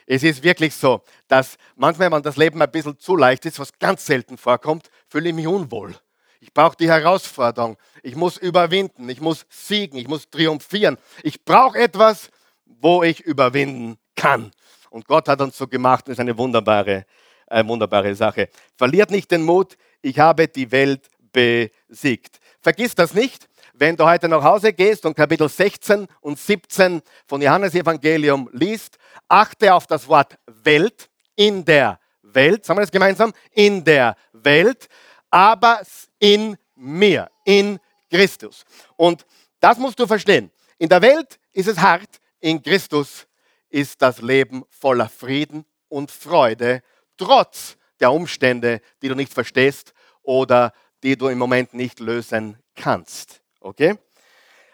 Es 0.05 0.23
ist 0.23 0.41
wirklich 0.41 0.73
so, 0.73 1.01
dass 1.27 1.57
manchmal, 1.75 2.11
wenn 2.11 2.23
das 2.23 2.37
Leben 2.37 2.61
ein 2.61 2.71
bisschen 2.71 2.97
zu 2.97 3.17
leicht 3.17 3.45
ist, 3.45 3.59
was 3.59 3.77
ganz 3.77 4.05
selten 4.05 4.37
vorkommt, 4.37 4.89
fühle 5.09 5.29
ich 5.29 5.35
mich 5.35 5.47
unwohl. 5.47 5.95
Ich 6.39 6.53
brauche 6.53 6.77
die 6.77 6.87
Herausforderung. 6.87 7.77
Ich 8.03 8.15
muss 8.15 8.37
überwinden. 8.37 9.09
Ich 9.09 9.19
muss 9.19 9.45
siegen. 9.49 9.97
Ich 9.97 10.07
muss 10.07 10.29
triumphieren. 10.29 10.97
Ich 11.23 11.43
brauche 11.43 11.77
etwas, 11.77 12.29
wo 12.65 13.03
ich 13.03 13.19
überwinden 13.21 13.97
kann. 14.15 14.51
Und 14.89 15.07
Gott 15.07 15.27
hat 15.27 15.41
uns 15.41 15.57
so 15.57 15.67
gemacht. 15.67 16.07
Das 16.07 16.13
ist 16.13 16.19
eine 16.19 16.37
wunderbare, 16.37 17.05
eine 17.47 17.67
wunderbare 17.67 18.15
Sache. 18.15 18.49
Verliert 18.77 19.11
nicht 19.11 19.29
den 19.31 19.43
Mut. 19.43 19.77
Ich 20.01 20.19
habe 20.19 20.47
die 20.47 20.71
Welt 20.71 21.09
besiegt. 21.33 22.39
Vergiss 22.61 22.95
das 22.95 23.13
nicht. 23.13 23.49
Wenn 23.79 23.95
du 23.95 24.05
heute 24.05 24.27
nach 24.27 24.41
Hause 24.41 24.73
gehst 24.73 25.05
und 25.05 25.15
Kapitel 25.15 25.47
16 25.47 26.07
und 26.21 26.39
17 26.39 26.99
von 27.27 27.39
Johannes 27.39 27.75
Evangelium 27.75 28.49
liest, 28.51 28.97
achte 29.27 29.71
auf 29.71 29.85
das 29.85 30.07
Wort 30.07 30.35
Welt, 30.47 31.07
in 31.35 31.63
der 31.63 31.99
Welt, 32.23 32.65
sagen 32.65 32.79
wir 32.79 32.81
das 32.81 32.91
gemeinsam, 32.91 33.31
in 33.51 33.83
der 33.83 34.15
Welt, 34.33 34.87
aber 35.29 35.83
in 36.17 36.57
mir, 36.75 37.29
in 37.45 37.77
Christus. 38.09 38.65
Und 38.95 39.27
das 39.59 39.77
musst 39.77 39.99
du 39.99 40.07
verstehen. 40.07 40.49
In 40.79 40.89
der 40.89 41.03
Welt 41.03 41.37
ist 41.53 41.67
es 41.67 41.77
hart, 41.77 42.19
in 42.39 42.63
Christus 42.63 43.27
ist 43.69 44.01
das 44.01 44.23
Leben 44.23 44.63
voller 44.71 45.07
Frieden 45.07 45.65
und 45.87 46.09
Freude, 46.09 46.81
trotz 47.15 47.77
der 47.99 48.11
Umstände, 48.11 48.81
die 49.03 49.07
du 49.07 49.13
nicht 49.13 49.35
verstehst 49.35 49.93
oder 50.23 50.73
die 51.03 51.15
du 51.15 51.27
im 51.27 51.37
Moment 51.37 51.75
nicht 51.75 51.99
lösen 51.99 52.57
kannst. 52.73 53.43
Okay? 53.59 53.97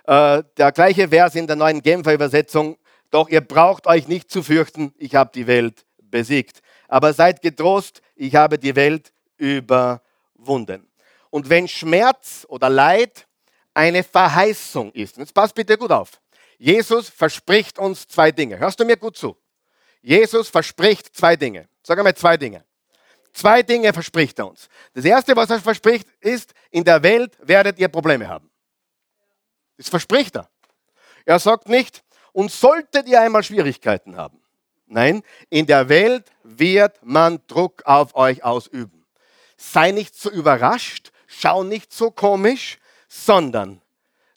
Äh, 0.06 0.44
der 0.58 0.72
gleiche 0.72 1.08
Vers 1.08 1.36
in 1.36 1.48
der 1.48 1.56
neuen 1.56 1.82
Genfer 1.82 2.13
Übersetzung. 2.13 2.78
Doch 3.10 3.30
ihr 3.30 3.42
braucht 3.42 3.88
euch 3.88 4.08
nicht 4.08 4.32
zu 4.32 4.42
fürchten, 4.42 4.94
ich 4.98 5.16
habe 5.16 5.32
die 5.34 5.48
Welt 5.48 5.86
besiegt. 6.02 6.62
Aber 6.88 7.13
seid 7.13 7.42
getrost, 7.42 8.02
ich 8.16 8.36
habe 8.36 8.58
die 8.58 8.75
Welt 8.75 9.13
überwunden. 9.38 10.88
Und 11.30 11.50
wenn 11.50 11.68
Schmerz 11.68 12.46
oder 12.50 12.70
Leid 12.70 13.28
eine 13.74 14.04
Verheißung 14.04 14.92
ist, 14.94 15.18
jetzt 15.18 15.34
passt 15.34 15.56
bitte 15.56 15.78
gut 15.78 15.92
auf. 15.92 16.22
Jesus 16.58 17.10
verspricht 17.10 17.80
uns 17.80 18.08
zwei 18.08 18.32
Dinge. 18.32 18.60
Hörst 18.60 18.80
du 18.80 18.86
mir 18.86 18.98
gut 18.98 19.18
zu? 19.18 19.36
Jesus 20.02 20.50
verspricht 20.50 21.16
zwei 21.16 21.36
Dinge. 21.36 21.68
Sag 21.82 21.98
einmal 21.98 22.16
zwei 22.16 22.38
Dinge. 22.38 22.63
Zwei 23.34 23.63
Dinge 23.63 23.92
verspricht 23.92 24.38
er 24.40 24.48
uns. 24.48 24.70
Das 24.94 25.06
erste, 25.06 25.36
was 25.36 25.50
er 25.50 25.60
verspricht, 25.60 26.08
ist, 26.20 26.54
in 26.70 26.84
der 26.84 27.02
Welt 27.02 27.36
werdet 27.42 27.80
ihr 27.80 27.88
Probleme 27.88 28.28
haben. 28.28 28.50
Das 29.84 29.90
verspricht 29.90 30.38
er. 30.38 30.50
Er 31.25 31.40
sagt 31.40 31.68
nicht, 31.68 32.06
und 32.32 32.50
solltet 32.52 33.06
ihr 33.06 33.20
einmal 33.20 33.44
Schwierigkeiten 33.44 34.16
haben. 34.16 34.40
Nein, 34.88 35.24
in 35.50 35.66
der 35.66 35.90
Welt 35.90 36.32
wird 36.44 37.04
man 37.04 37.42
Druck 37.48 37.84
auf 37.86 38.16
euch 38.16 38.46
ausüben. 38.46 39.06
Sei 39.58 39.92
nicht 39.92 40.16
so 40.16 40.32
überrascht, 40.32 41.12
schau 41.28 41.63
nicht 41.63 41.91
so 41.91 42.12
komisch, 42.12 42.80
sondern 43.10 43.82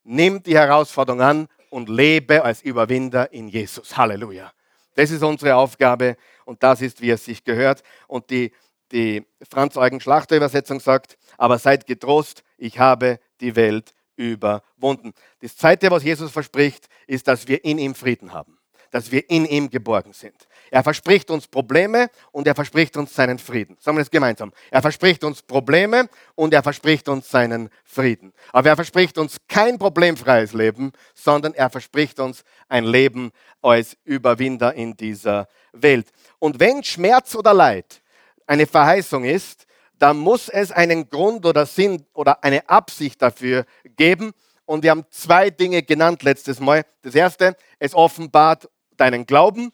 nimm 0.03 0.43
die 0.43 0.57
Herausforderung 0.57 1.21
an 1.21 1.49
und 1.71 1.89
lebe 1.89 2.43
als 2.43 2.63
Überwinder 2.63 3.33
in 3.33 3.47
Jesus. 3.47 3.97
Halleluja. 3.97 4.53
Das 4.95 5.13
ist 5.13 5.23
unsere 5.23 5.55
Aufgabe 5.55 6.17
und 6.45 6.63
das 6.65 6.81
ist, 6.81 7.01
wie 7.01 7.11
es 7.11 7.25
sich 7.25 7.45
gehört. 7.45 7.85
Und 8.09 8.31
die, 8.31 8.53
die 8.91 9.25
Franz-Eugen-Schlachter-Übersetzung 9.49 10.81
sagt, 10.81 11.17
aber 11.39 11.59
seid 11.59 11.87
getrost, 11.87 12.43
ich 12.59 12.81
habe 12.81 13.21
die 13.41 13.55
Welt 13.55 13.95
überwunden. 14.17 15.13
Das 15.41 15.57
Zweite, 15.57 15.91
was 15.91 16.03
Jesus 16.03 16.31
verspricht, 16.31 16.89
ist, 17.07 17.29
dass 17.29 17.47
wir 17.47 17.65
in 17.65 17.79
ihm 17.79 17.95
Frieden 17.95 18.33
haben, 18.33 18.59
dass 18.91 19.11
wir 19.11 19.29
in 19.31 19.45
ihm 19.45 19.71
geborgen 19.71 20.13
sind. 20.13 20.49
Er 20.71 20.83
verspricht 20.83 21.31
uns 21.31 21.47
Probleme 21.47 22.11
und 22.33 22.47
er 22.47 22.55
verspricht 22.55 22.97
uns 22.97 23.15
seinen 23.15 23.39
Frieden. 23.39 23.77
Sagen 23.81 23.97
wir 23.97 24.03
das 24.03 24.11
gemeinsam. 24.11 24.53
Er 24.71 24.83
verspricht 24.83 25.23
uns 25.23 25.43
Probleme 25.43 26.09
und 26.35 26.53
er 26.53 26.63
verspricht 26.63 27.09
uns 27.09 27.31
seinen 27.31 27.71
Frieden. 27.85 28.33
Aber 28.53 28.69
er 28.69 28.77
verspricht 28.77 29.19
uns 29.19 29.37
kein 29.49 29.79
problemfreies 29.79 30.53
Leben, 30.53 30.93
sondern 31.15 31.55
er 31.55 31.71
verspricht 31.71 32.19
uns 32.19 32.43
ein 32.69 32.85
Leben 32.85 33.31
als 33.63 33.97
Überwinder 34.05 34.75
in 34.75 34.97
dieser 34.97 35.49
Welt. 35.73 36.11
Und 36.39 36.59
wenn 36.59 36.83
Schmerz 36.83 37.35
oder 37.35 37.55
Leid 37.55 38.03
eine 38.47 38.67
Verheißung 38.67 39.25
ist, 39.25 39.67
da 39.99 40.13
muss 40.13 40.49
es 40.49 40.73
einen 40.73 41.09
Grund 41.09 41.47
oder 41.47 41.67
Sinn 41.67 42.05
oder 42.13 42.43
eine 42.45 42.69
Absicht 42.69 43.23
dafür 43.23 43.65
geben. 43.97 44.33
Und 44.65 44.83
wir 44.83 44.91
haben 44.91 45.05
zwei 45.11 45.51
Dinge 45.51 45.83
genannt 45.83 46.23
letztes 46.23 46.61
Mal. 46.61 46.85
Das 47.03 47.15
erste, 47.15 47.57
es 47.79 47.95
offenbart 47.95 48.69
deinen 48.97 49.27
Glauben. 49.27 49.73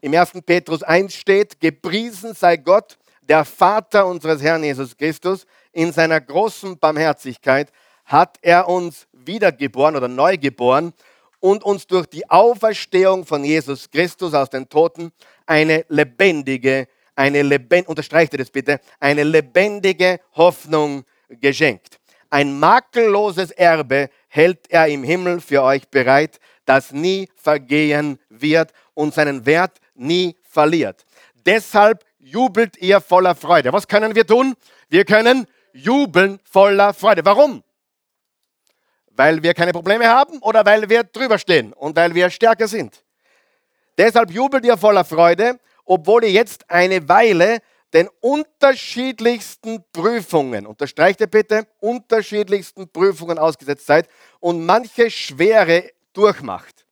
Im 0.00 0.14
1. 0.14 0.32
Petrus 0.46 0.82
1 0.82 1.14
steht, 1.14 1.60
gepriesen 1.60 2.34
sei 2.34 2.56
Gott, 2.56 2.98
der 3.22 3.44
Vater 3.44 4.06
unseres 4.06 4.42
Herrn 4.42 4.62
Jesus 4.62 4.96
Christus. 4.96 5.44
In 5.72 5.92
seiner 5.92 6.20
großen 6.20 6.78
Barmherzigkeit 6.78 7.70
hat 8.04 8.38
er 8.40 8.68
uns 8.68 9.06
wiedergeboren 9.12 9.96
oder 9.96 10.08
neu 10.08 10.38
geboren 10.38 10.94
und 11.40 11.62
uns 11.62 11.86
durch 11.86 12.06
die 12.06 12.28
Auferstehung 12.30 13.26
von 13.26 13.44
Jesus 13.44 13.90
Christus 13.90 14.34
aus 14.34 14.50
den 14.50 14.68
Toten 14.68 15.12
eine 15.46 15.84
lebendige 15.88 16.88
eine 17.18 17.42
lebend, 17.42 17.88
unterstreicht 17.88 18.38
das 18.38 18.48
bitte, 18.48 18.80
eine 19.00 19.24
lebendige 19.24 20.20
Hoffnung 20.36 21.04
geschenkt. 21.28 21.98
Ein 22.30 22.58
makelloses 22.60 23.50
Erbe 23.50 24.08
hält 24.28 24.70
er 24.70 24.86
im 24.86 25.02
Himmel 25.02 25.40
für 25.40 25.62
euch 25.64 25.88
bereit, 25.88 26.38
das 26.64 26.92
nie 26.92 27.28
vergehen 27.34 28.20
wird 28.28 28.72
und 28.94 29.14
seinen 29.14 29.44
Wert 29.46 29.80
nie 29.94 30.36
verliert. 30.48 31.04
Deshalb 31.34 32.04
jubelt 32.20 32.76
ihr 32.76 33.00
voller 33.00 33.34
Freude. 33.34 33.72
Was 33.72 33.88
können 33.88 34.14
wir 34.14 34.26
tun? 34.26 34.54
Wir 34.88 35.04
können 35.04 35.46
jubeln 35.72 36.38
voller 36.44 36.94
Freude. 36.94 37.24
Warum? 37.24 37.64
Weil 39.10 39.42
wir 39.42 39.54
keine 39.54 39.72
Probleme 39.72 40.06
haben 40.06 40.38
oder 40.38 40.64
weil 40.64 40.88
wir 40.88 41.02
drüber 41.02 41.38
stehen 41.38 41.72
und 41.72 41.96
weil 41.96 42.14
wir 42.14 42.30
stärker 42.30 42.68
sind. 42.68 43.02
Deshalb 43.96 44.30
jubelt 44.30 44.64
ihr 44.64 44.76
voller 44.76 45.04
Freude, 45.04 45.58
obwohl 45.88 46.24
ihr 46.24 46.30
jetzt 46.30 46.70
eine 46.70 47.08
Weile 47.08 47.60
den 47.94 48.08
unterschiedlichsten 48.20 49.82
Prüfungen, 49.92 50.66
unterstreicht 50.66 51.20
ihr 51.20 51.26
bitte, 51.26 51.66
unterschiedlichsten 51.80 52.88
Prüfungen 52.88 53.38
ausgesetzt 53.38 53.86
seid 53.86 54.08
und 54.40 54.66
manche 54.66 55.10
Schwere 55.10 55.90
durchmacht. 56.12 56.84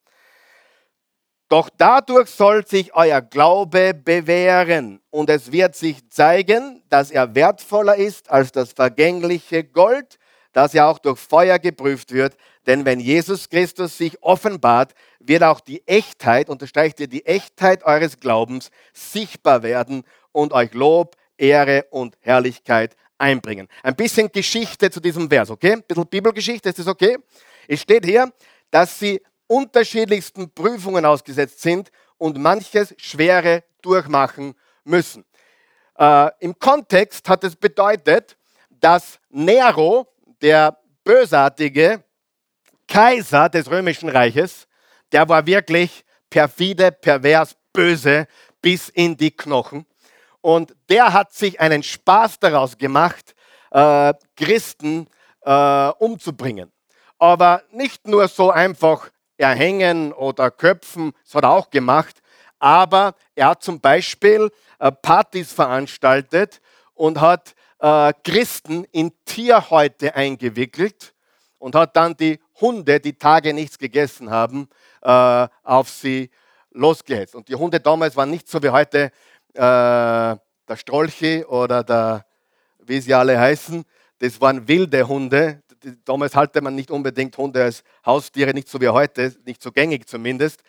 Doch 1.49 1.69
dadurch 1.77 2.31
soll 2.31 2.67
sich 2.67 2.95
euer 2.95 3.21
Glaube 3.21 3.93
bewähren 3.95 5.01
und 5.11 5.29
es 5.29 5.53
wird 5.53 5.77
sich 5.77 6.09
zeigen, 6.11 6.83
dass 6.89 7.11
er 7.11 7.35
wertvoller 7.35 7.97
ist 7.97 8.31
als 8.31 8.51
das 8.51 8.73
vergängliche 8.73 9.63
Gold, 9.63 10.19
das 10.53 10.73
ja 10.73 10.89
auch 10.89 10.99
durch 10.99 11.21
Feuer 11.21 11.59
geprüft 11.59 12.13
wird. 12.13 12.37
Denn 12.66 12.85
wenn 12.85 12.98
Jesus 12.98 13.48
Christus 13.48 13.96
sich 13.96 14.22
offenbart, 14.22 14.94
wird 15.20 15.44
auch 15.44 15.61
die 15.61 15.87
Echtheit, 15.87 16.48
unterstreicht 16.48 16.98
ihr, 17.00 17.07
die 17.07 17.24
Echtheit 17.24 17.85
eures 17.85 18.18
Glaubens 18.18 18.70
sichtbar 18.92 19.62
werden 19.62 20.02
und 20.33 20.52
euch 20.52 20.74
Lob, 20.74 21.16
Ehre 21.38 21.87
und 21.90 22.16
Herrlichkeit 22.20 22.96
einbringen. 23.18 23.68
Ein 23.83 23.94
bisschen 23.94 24.31
Geschichte 24.31 24.90
zu 24.90 25.00
diesem 25.00 25.29
Vers, 25.29 25.50
okay? 25.50 25.74
Ein 25.74 25.83
bisschen 25.83 26.07
Bibelgeschichte, 26.07 26.68
ist 26.68 26.79
das 26.79 26.87
okay? 26.87 27.16
Es 27.68 27.83
steht 27.83 28.05
hier, 28.05 28.33
dass 28.70 28.98
sie 28.98 29.22
unterschiedlichsten 29.46 30.50
Prüfungen 30.50 31.05
ausgesetzt 31.05 31.62
sind 31.62 31.90
und 32.18 32.38
manches 32.38 32.94
Schwere 32.98 33.62
durchmachen 33.81 34.55
müssen. 34.85 35.24
Äh, 35.98 36.31
Im 36.40 36.59
Kontext 36.59 37.29
hat 37.29 37.44
es 37.44 37.55
bedeutet, 37.55 38.37
dass 38.70 39.18
Nero, 39.31 40.09
der 40.42 40.76
bösartige 41.05 42.05
Kaiser 42.88 43.49
des 43.49 43.70
römischen 43.70 44.09
Reiches, 44.09 44.66
der 45.12 45.29
war 45.29 45.46
wirklich 45.46 46.05
perfide, 46.31 46.92
pervers, 46.92 47.57
böse 47.72 48.27
bis 48.61 48.88
in 48.88 49.16
die 49.16 49.31
Knochen. 49.31 49.87
Und 50.40 50.75
der 50.88 51.12
hat 51.12 51.33
sich 51.33 51.61
einen 51.61 51.83
Spaß 51.83 52.38
daraus 52.38 52.79
gemacht, 52.79 53.35
äh, 53.70 54.14
Christen 54.37 55.09
äh, 55.42 55.88
umzubringen. 55.99 56.72
Aber 57.18 57.62
nicht 57.70 58.07
nur 58.07 58.29
so 58.29 58.51
einfach 58.51 59.11
erhängen 59.37 60.12
oder 60.12 60.51
köpfen, 60.51 61.12
das 61.25 61.35
hat 61.35 61.44
er 61.44 61.51
auch 61.51 61.70
gemacht. 61.70 62.22
Aber 62.59 63.14
er 63.35 63.49
hat 63.49 63.62
zum 63.62 63.81
Beispiel 63.81 64.51
äh, 64.79 64.92
Partys 64.92 65.53
veranstaltet 65.53 66.61
und 66.94 67.20
hat 67.20 67.55
Christen 68.25 68.85
in 68.90 69.12
Tierhäute 69.27 70.16
eingewickelt 70.16 71.14
und 71.59 71.75
hat 71.75 71.94
dann 71.94 72.16
die 72.16 72.40
Hunde, 72.61 73.01
die 73.01 73.19
Tage 73.19 73.53
nichts 73.53 73.79
gegessen 73.79 74.31
haben, 74.31 74.69
äh, 75.03 75.49
auf 75.62 75.88
sie 75.88 76.31
losgehetzt. 76.71 77.35
Und 77.35 77.49
die 77.49 77.55
Hunde 77.55 77.81
damals 77.81 78.16
waren 78.16 78.31
nicht 78.31 78.49
so 78.49 78.62
wie 78.62 78.71
heute 78.71 79.11
äh, 79.55 79.59
der 79.59 80.77
Strolchi 80.77 81.45
oder 81.45 81.83
der, 81.83 82.25
wie 82.79 83.01
sie 83.01 83.14
alle 83.14 83.38
heißen, 83.38 83.85
das 84.19 84.40
waren 84.40 84.66
wilde 84.66 85.07
Hunde. 85.07 85.62
Damals 86.05 86.35
halte 86.35 86.61
man 86.61 86.75
nicht 86.75 86.90
unbedingt 86.90 87.37
Hunde 87.37 87.62
als 87.62 87.85
Haustiere, 88.05 88.53
nicht 88.55 88.69
so 88.69 88.81
wie 88.81 88.88
heute, 88.88 89.35
nicht 89.45 89.62
so 89.62 89.71
gängig 89.71 90.09
zumindest. 90.09 90.62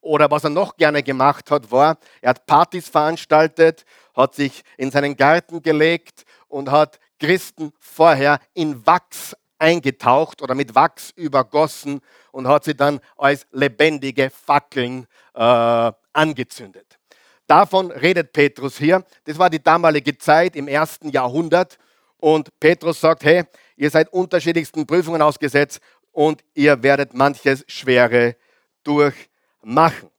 Oder 0.00 0.30
was 0.30 0.44
er 0.44 0.50
noch 0.50 0.76
gerne 0.76 1.02
gemacht 1.02 1.50
hat, 1.50 1.70
war, 1.70 1.98
er 2.20 2.30
hat 2.30 2.46
Partys 2.46 2.88
veranstaltet, 2.88 3.84
hat 4.14 4.34
sich 4.34 4.62
in 4.76 4.90
seinen 4.90 5.16
Garten 5.16 5.62
gelegt 5.62 6.24
und 6.48 6.70
hat 6.70 6.98
Christen 7.20 7.72
vorher 7.78 8.40
in 8.54 8.84
Wachs 8.84 9.36
eingetaucht 9.62 10.42
oder 10.42 10.54
mit 10.54 10.74
Wachs 10.74 11.12
übergossen 11.14 12.00
und 12.32 12.48
hat 12.48 12.64
sie 12.64 12.74
dann 12.74 13.00
als 13.16 13.46
lebendige 13.52 14.28
Fackeln 14.28 15.06
äh, 15.34 15.92
angezündet. 16.12 16.98
Davon 17.46 17.90
redet 17.92 18.32
Petrus 18.32 18.76
hier. 18.76 19.04
Das 19.24 19.38
war 19.38 19.48
die 19.48 19.62
damalige 19.62 20.18
Zeit 20.18 20.56
im 20.56 20.68
ersten 20.68 21.10
Jahrhundert. 21.10 21.78
Und 22.18 22.48
Petrus 22.58 23.00
sagt, 23.00 23.24
hey, 23.24 23.44
ihr 23.76 23.90
seid 23.90 24.12
unterschiedlichsten 24.12 24.86
Prüfungen 24.86 25.22
ausgesetzt 25.22 25.80
und 26.10 26.42
ihr 26.54 26.82
werdet 26.82 27.14
manches 27.14 27.64
Schwere 27.68 28.36
durchmachen. 28.84 30.10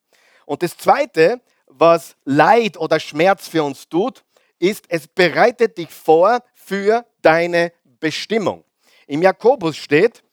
Und 0.46 0.64
das 0.64 0.78
Zweite, 0.78 1.42
was 1.68 2.16
Leid 2.24 2.78
oder 2.78 3.00
Schmerz 3.00 3.48
für 3.48 3.64
uns 3.64 3.88
tut, 3.90 4.24
ist, 4.60 4.86
es 4.90 5.08
bereitet 5.08 5.78
dich 5.78 5.90
vor 5.90 6.40
für 6.54 7.06
deine 7.22 7.74
Bestimmung. 8.00 8.64
Im 9.08 9.22
Jakobus 9.22 9.78
steht, 9.78 10.24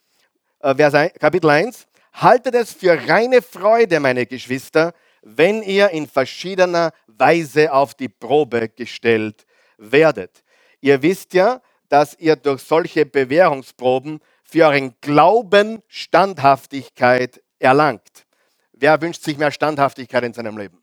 äh, 0.61 0.75
Vers 0.75 1.13
Kapitel 1.19 1.51
1, 1.51 1.87
haltet 2.13 2.55
es 2.55 2.73
für 2.73 2.99
reine 3.09 3.43
Freude, 3.43 4.01
meine 4.01 4.27
Geschwister, 4.27 4.93
wenn 5.23 5.63
ihr 5.63 5.91
in 5.91 6.07
verschiedener 6.07 6.93
Weise 7.07 7.73
auf 7.73 7.95
die 7.95 8.09
Probe 8.09 8.69
gestellt 8.69 9.47
werdet. 9.77 10.43
Ihr 10.81 11.03
wisst 11.03 11.35
ja, 11.35 11.61
dass 11.89 12.17
ihr 12.19 12.37
durch 12.37 12.63
solche 12.63 13.05
Bewährungsproben 13.05 14.21
für 14.43 14.67
euren 14.67 14.95
Glauben 15.01 15.83
Standhaftigkeit 15.89 17.43
erlangt. 17.59 18.27
Wer 18.73 19.01
wünscht 19.03 19.23
sich 19.23 19.37
mehr 19.37 19.51
Standhaftigkeit 19.51 20.25
in 20.25 20.33
seinem 20.33 20.57
Leben? 20.57 20.83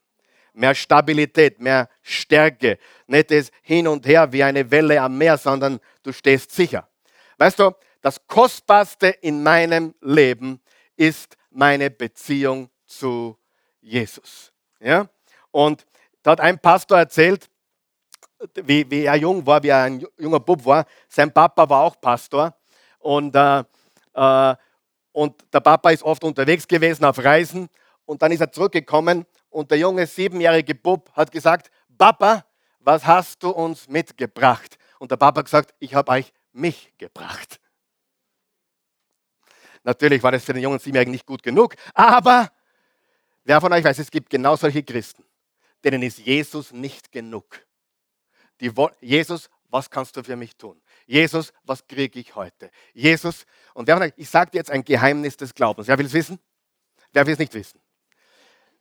Mehr 0.53 0.75
Stabilität, 0.75 1.59
mehr 1.59 1.89
Stärke. 2.01 2.77
Nicht 3.07 3.31
das 3.31 3.51
Hin 3.61 3.87
und 3.87 4.05
Her 4.05 4.31
wie 4.31 4.43
eine 4.43 4.69
Welle 4.69 5.01
am 5.01 5.17
Meer, 5.17 5.37
sondern 5.37 5.79
du 6.03 6.11
stehst 6.11 6.51
sicher. 6.51 6.87
Weißt 7.37 7.59
du, 7.59 7.71
das 8.01 8.25
Kostbarste 8.27 9.07
in 9.07 9.43
meinem 9.43 9.93
Leben 10.01 10.61
ist 10.95 11.37
meine 11.49 11.89
Beziehung 11.89 12.69
zu 12.85 13.37
Jesus. 13.81 14.51
Ja? 14.79 15.07
Und 15.51 15.85
da 16.23 16.31
hat 16.31 16.41
ein 16.41 16.59
Pastor 16.59 16.97
erzählt, 16.97 17.49
wie, 18.55 18.89
wie 18.89 19.05
er 19.05 19.15
jung 19.15 19.45
war, 19.45 19.63
wie 19.63 19.69
er 19.69 19.83
ein 19.83 20.05
junger 20.17 20.39
Bub 20.39 20.65
war. 20.65 20.85
Sein 21.07 21.33
Papa 21.33 21.67
war 21.69 21.83
auch 21.83 21.99
Pastor. 21.99 22.55
Und, 22.99 23.35
äh, 23.35 23.63
äh, 24.13 24.55
und 25.11 25.35
der 25.51 25.59
Papa 25.59 25.89
ist 25.91 26.03
oft 26.03 26.23
unterwegs 26.23 26.67
gewesen 26.67 27.05
auf 27.05 27.17
Reisen. 27.23 27.69
Und 28.05 28.21
dann 28.21 28.31
ist 28.31 28.41
er 28.41 28.51
zurückgekommen 28.51 29.25
und 29.49 29.71
der 29.71 29.79
junge 29.79 30.05
siebenjährige 30.05 30.75
Bub 30.75 31.11
hat 31.13 31.31
gesagt, 31.31 31.71
Papa, 31.97 32.45
was 32.79 33.05
hast 33.05 33.43
du 33.43 33.49
uns 33.49 33.87
mitgebracht? 33.87 34.77
Und 34.99 35.11
der 35.11 35.17
Papa 35.17 35.39
hat 35.39 35.45
gesagt, 35.45 35.73
ich 35.79 35.93
habe 35.95 36.11
euch 36.11 36.31
mich 36.57 36.93
gebracht. 36.97 37.59
Natürlich 39.83 40.21
war 40.21 40.31
das 40.31 40.43
für 40.43 40.53
den 40.53 40.63
jungen 40.63 40.79
Siebenjährigen 40.79 41.11
nicht 41.11 41.25
gut 41.25 41.43
genug, 41.43 41.75
aber 41.93 42.51
wer 43.45 43.61
von 43.61 43.71
euch 43.71 43.83
weiß, 43.83 43.99
es 43.99 44.11
gibt 44.11 44.29
genau 44.29 44.55
solche 44.55 44.83
Christen, 44.83 45.23
denen 45.83 46.03
ist 46.03 46.17
Jesus 46.17 46.73
nicht 46.73 47.11
genug. 47.11 47.65
Die, 48.59 48.71
Jesus, 48.99 49.49
was 49.69 49.89
kannst 49.89 50.17
du 50.17 50.23
für 50.23 50.35
mich 50.35 50.55
tun? 50.55 50.81
Jesus, 51.05 51.53
was 51.63 51.85
kriege 51.87 52.19
ich 52.19 52.35
heute? 52.35 52.71
Jesus, 52.93 53.45
und 53.73 53.87
wer 53.87 53.95
von 53.95 54.03
euch, 54.03 54.13
ich 54.17 54.29
sage 54.29 54.51
dir 54.51 54.57
jetzt 54.57 54.71
ein 54.71 54.83
Geheimnis 54.83 55.37
des 55.37 55.53
Glaubens. 55.53 55.87
Wer 55.87 55.97
will 55.97 56.05
es 56.05 56.13
wissen? 56.13 56.39
Wer 57.13 57.25
will 57.25 57.33
es 57.33 57.39
nicht 57.39 57.53
wissen? 57.53 57.79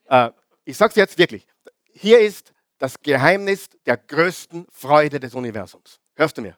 Äh, 0.07 0.31
ich 0.65 0.77
sage 0.77 0.91
es 0.91 0.97
jetzt 0.97 1.19
wirklich. 1.19 1.47
Hier 1.93 2.21
ist 2.21 2.53
das 2.79 3.01
Geheimnis 3.01 3.69
der 3.85 3.97
größten 3.97 4.67
Freude 4.71 5.21
des 5.21 5.35
Universums. 5.35 6.01
Hörst 6.15 6.37
du 6.37 6.43
mir? 6.43 6.57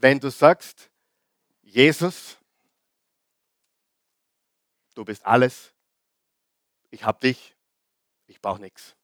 Wenn 0.00 0.20
du 0.20 0.30
sagst, 0.30 0.90
Jesus, 1.60 2.36
du 4.94 5.04
bist 5.04 5.26
alles, 5.26 5.72
ich 6.90 7.02
habe 7.02 7.18
dich, 7.18 7.56
ich 8.28 8.40
brauche 8.40 8.60
nichts. 8.60 8.94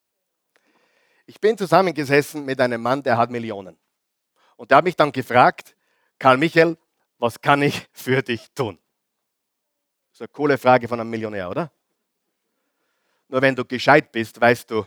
Ich 1.26 1.40
bin 1.40 1.58
zusammengesessen 1.58 2.44
mit 2.44 2.60
einem 2.60 2.80
Mann, 2.80 3.02
der 3.02 3.16
hat 3.16 3.30
Millionen. 3.30 3.76
Und 4.56 4.70
der 4.70 4.78
hat 4.78 4.84
mich 4.84 4.94
dann 4.94 5.10
gefragt, 5.10 5.74
Karl 6.16 6.36
Michael, 6.36 6.78
was 7.18 7.40
kann 7.40 7.62
ich 7.62 7.88
für 7.92 8.22
dich 8.22 8.52
tun? 8.52 8.78
Das 10.10 10.18
ist 10.18 10.20
eine 10.20 10.28
coole 10.28 10.58
Frage 10.58 10.86
von 10.86 11.00
einem 11.00 11.10
Millionär, 11.10 11.50
oder? 11.50 11.72
Nur 13.26 13.42
wenn 13.42 13.56
du 13.56 13.64
gescheit 13.64 14.12
bist, 14.12 14.40
weißt 14.40 14.70
du, 14.70 14.86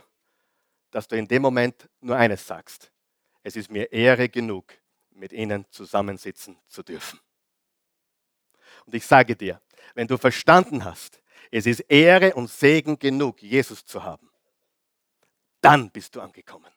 dass 0.90 1.06
du 1.06 1.16
in 1.16 1.28
dem 1.28 1.42
Moment 1.42 1.86
nur 2.00 2.16
eines 2.16 2.46
sagst. 2.46 2.90
Es 3.42 3.56
ist 3.56 3.70
mir 3.70 3.92
Ehre 3.92 4.30
genug, 4.30 4.72
mit 5.18 5.32
ihnen 5.32 5.66
zusammensitzen 5.70 6.56
zu 6.68 6.82
dürfen. 6.82 7.20
Und 8.86 8.94
ich 8.94 9.04
sage 9.04 9.36
dir, 9.36 9.60
wenn 9.94 10.06
du 10.06 10.16
verstanden 10.16 10.84
hast, 10.84 11.20
es 11.50 11.66
ist 11.66 11.80
Ehre 11.80 12.34
und 12.34 12.50
Segen 12.50 12.98
genug, 12.98 13.42
Jesus 13.42 13.84
zu 13.84 14.02
haben, 14.02 14.30
dann 15.60 15.90
bist 15.90 16.14
du 16.14 16.20
angekommen. 16.20 16.70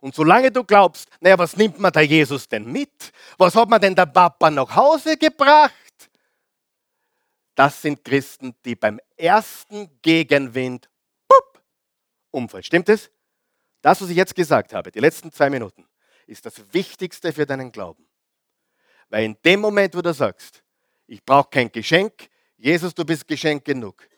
Und 0.00 0.14
solange 0.14 0.52
du 0.52 0.62
glaubst, 0.62 1.08
naja, 1.20 1.38
was 1.38 1.56
nimmt 1.56 1.78
man 1.78 1.92
der 1.92 2.02
Jesus 2.02 2.46
denn 2.48 2.70
mit? 2.70 3.12
Was 3.38 3.54
hat 3.54 3.68
man 3.68 3.80
denn 3.80 3.94
der 3.94 4.06
Papa 4.06 4.50
nach 4.50 4.76
Hause 4.76 5.16
gebracht? 5.16 5.72
Das 7.54 7.80
sind 7.80 8.04
Christen, 8.04 8.54
die 8.64 8.76
beim 8.76 9.00
ersten 9.16 10.00
Gegenwind 10.02 10.90
pup, 11.26 11.62
umfallen. 12.30 12.62
Stimmt 12.62 12.90
es? 12.90 13.10
Das, 13.80 14.00
was 14.02 14.10
ich 14.10 14.16
jetzt 14.16 14.34
gesagt 14.34 14.74
habe, 14.74 14.92
die 14.92 15.00
letzten 15.00 15.32
zwei 15.32 15.48
Minuten, 15.48 15.86
ist 16.26 16.46
das 16.46 16.54
Wichtigste 16.72 17.32
für 17.32 17.46
deinen 17.46 17.72
Glauben. 17.72 18.06
Weil 19.08 19.24
in 19.24 19.36
dem 19.44 19.60
Moment, 19.60 19.94
wo 19.94 20.02
du 20.02 20.12
sagst, 20.12 20.62
ich 21.06 21.24
brauche 21.24 21.48
kein 21.50 21.70
Geschenk, 21.70 22.28
Jesus, 22.56 22.94
du 22.94 23.04
bist 23.04 23.28
Geschenk 23.28 23.64
genug. 23.64 24.08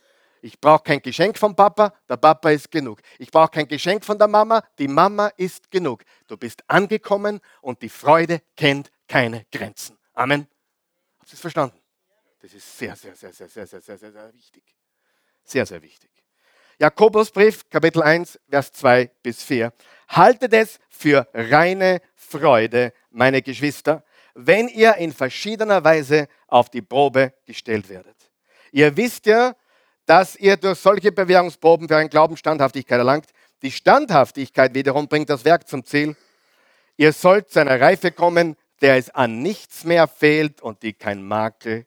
Ich 0.40 0.58
brauche 0.60 0.84
kein 0.84 1.02
Geschenk 1.02 1.36
vom 1.36 1.54
Papa, 1.54 1.92
der 2.08 2.16
Papa 2.16 2.50
ist 2.50 2.70
genug. 2.70 3.00
Ich 3.18 3.30
brauche 3.30 3.50
kein 3.50 3.66
Geschenk 3.66 4.04
von 4.04 4.18
der 4.18 4.28
Mama, 4.28 4.62
die 4.78 4.88
Mama 4.88 5.28
ist 5.36 5.70
genug. 5.70 6.04
Du 6.28 6.36
bist 6.36 6.62
angekommen 6.68 7.40
und 7.60 7.82
die 7.82 7.88
Freude 7.88 8.40
kennt 8.56 8.90
keine 9.08 9.46
Grenzen. 9.50 9.98
Amen. 10.14 10.46
Habt 11.18 11.30
ihr 11.30 11.34
es 11.34 11.40
verstanden? 11.40 11.78
Das 12.40 12.54
ist 12.54 12.78
sehr, 12.78 12.94
sehr, 12.94 13.16
sehr, 13.16 13.32
sehr, 13.32 13.48
sehr, 13.48 13.66
sehr, 13.66 13.80
sehr, 13.80 13.98
sehr, 13.98 14.12
sehr 14.12 14.34
wichtig. 14.34 14.62
Sehr, 15.42 15.66
sehr 15.66 15.82
wichtig. 15.82 16.10
Jakobusbrief, 16.78 17.68
Kapitel 17.68 18.02
1, 18.02 18.38
Vers 18.48 18.72
2 18.72 19.10
bis 19.22 19.42
4. 19.42 19.72
Haltet 20.08 20.52
es 20.54 20.78
für 20.88 21.28
reine 21.34 22.00
Freude, 22.14 22.92
meine 23.10 23.42
Geschwister, 23.42 24.04
wenn 24.34 24.68
ihr 24.68 24.96
in 24.96 25.12
verschiedener 25.12 25.82
Weise 25.84 26.28
auf 26.46 26.70
die 26.70 26.82
Probe 26.82 27.34
gestellt 27.44 27.88
werdet. 27.88 28.16
Ihr 28.72 28.96
wisst 28.96 29.26
ja, 29.26 29.54
dass 30.06 30.36
ihr 30.36 30.56
durch 30.56 30.78
solche 30.78 31.12
Bewährungsproben 31.12 31.88
für 31.88 31.96
einen 31.96 32.08
Glauben 32.08 32.36
Standhaftigkeit 32.36 32.98
erlangt. 32.98 33.26
Die 33.62 33.70
Standhaftigkeit 33.70 34.74
wiederum 34.74 35.08
bringt 35.08 35.28
das 35.28 35.44
Werk 35.44 35.68
zum 35.68 35.84
Ziel. 35.84 36.16
Ihr 36.96 37.12
sollt 37.12 37.50
zu 37.50 37.60
einer 37.60 37.80
Reife 37.80 38.10
kommen, 38.10 38.56
der 38.80 38.96
es 38.96 39.10
an 39.10 39.42
nichts 39.42 39.84
mehr 39.84 40.06
fehlt 40.06 40.62
und 40.62 40.82
die 40.82 40.92
kein 40.92 41.22
Makel 41.22 41.86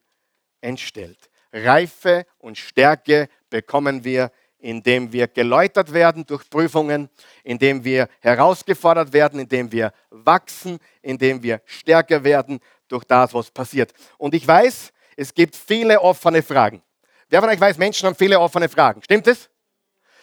entstellt. 0.60 1.30
Reife 1.52 2.26
und 2.38 2.56
Stärke 2.56 3.28
bekommen 3.50 4.04
wir, 4.04 4.30
indem 4.62 5.12
wir 5.12 5.26
geläutert 5.26 5.92
werden 5.92 6.24
durch 6.24 6.48
Prüfungen, 6.48 7.10
indem 7.42 7.84
wir 7.84 8.08
herausgefordert 8.20 9.12
werden, 9.12 9.40
indem 9.40 9.70
wir 9.70 9.92
wachsen, 10.10 10.78
indem 11.02 11.42
wir 11.42 11.60
stärker 11.66 12.22
werden 12.22 12.60
durch 12.88 13.04
das, 13.04 13.34
was 13.34 13.50
passiert. 13.50 13.92
Und 14.18 14.34
ich 14.34 14.46
weiß, 14.46 14.92
es 15.16 15.34
gibt 15.34 15.56
viele 15.56 16.00
offene 16.00 16.42
Fragen. 16.42 16.82
Wer 17.28 17.40
von 17.40 17.50
euch 17.50 17.60
weiß, 17.60 17.76
Menschen 17.78 18.06
haben 18.06 18.14
viele 18.14 18.38
offene 18.38 18.68
Fragen. 18.68 19.02
Stimmt 19.02 19.26
es? 19.26 19.50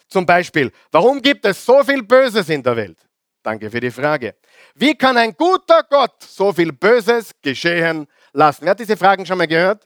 Zum 0.08 0.26
Beispiel, 0.26 0.72
warum 0.92 1.22
gibt 1.22 1.46
es 1.46 1.64
so 1.64 1.84
viel 1.84 2.02
Böses 2.02 2.50
in 2.50 2.64
der 2.64 2.76
Welt? 2.76 2.98
Danke 3.44 3.70
für 3.70 3.80
die 3.80 3.92
Frage. 3.92 4.36
Wie 4.74 4.96
kann 4.96 5.18
ein 5.18 5.34
guter 5.34 5.84
Gott 5.84 6.24
so 6.24 6.52
viel 6.54 6.72
Böses 6.72 7.32
geschehen 7.42 8.08
lassen? 8.32 8.64
Wer 8.64 8.72
hat 8.72 8.80
diese 8.80 8.98
Fragen 8.98 9.26
schon 9.26 9.38
mal 9.38 9.48
gehört? 9.48 9.86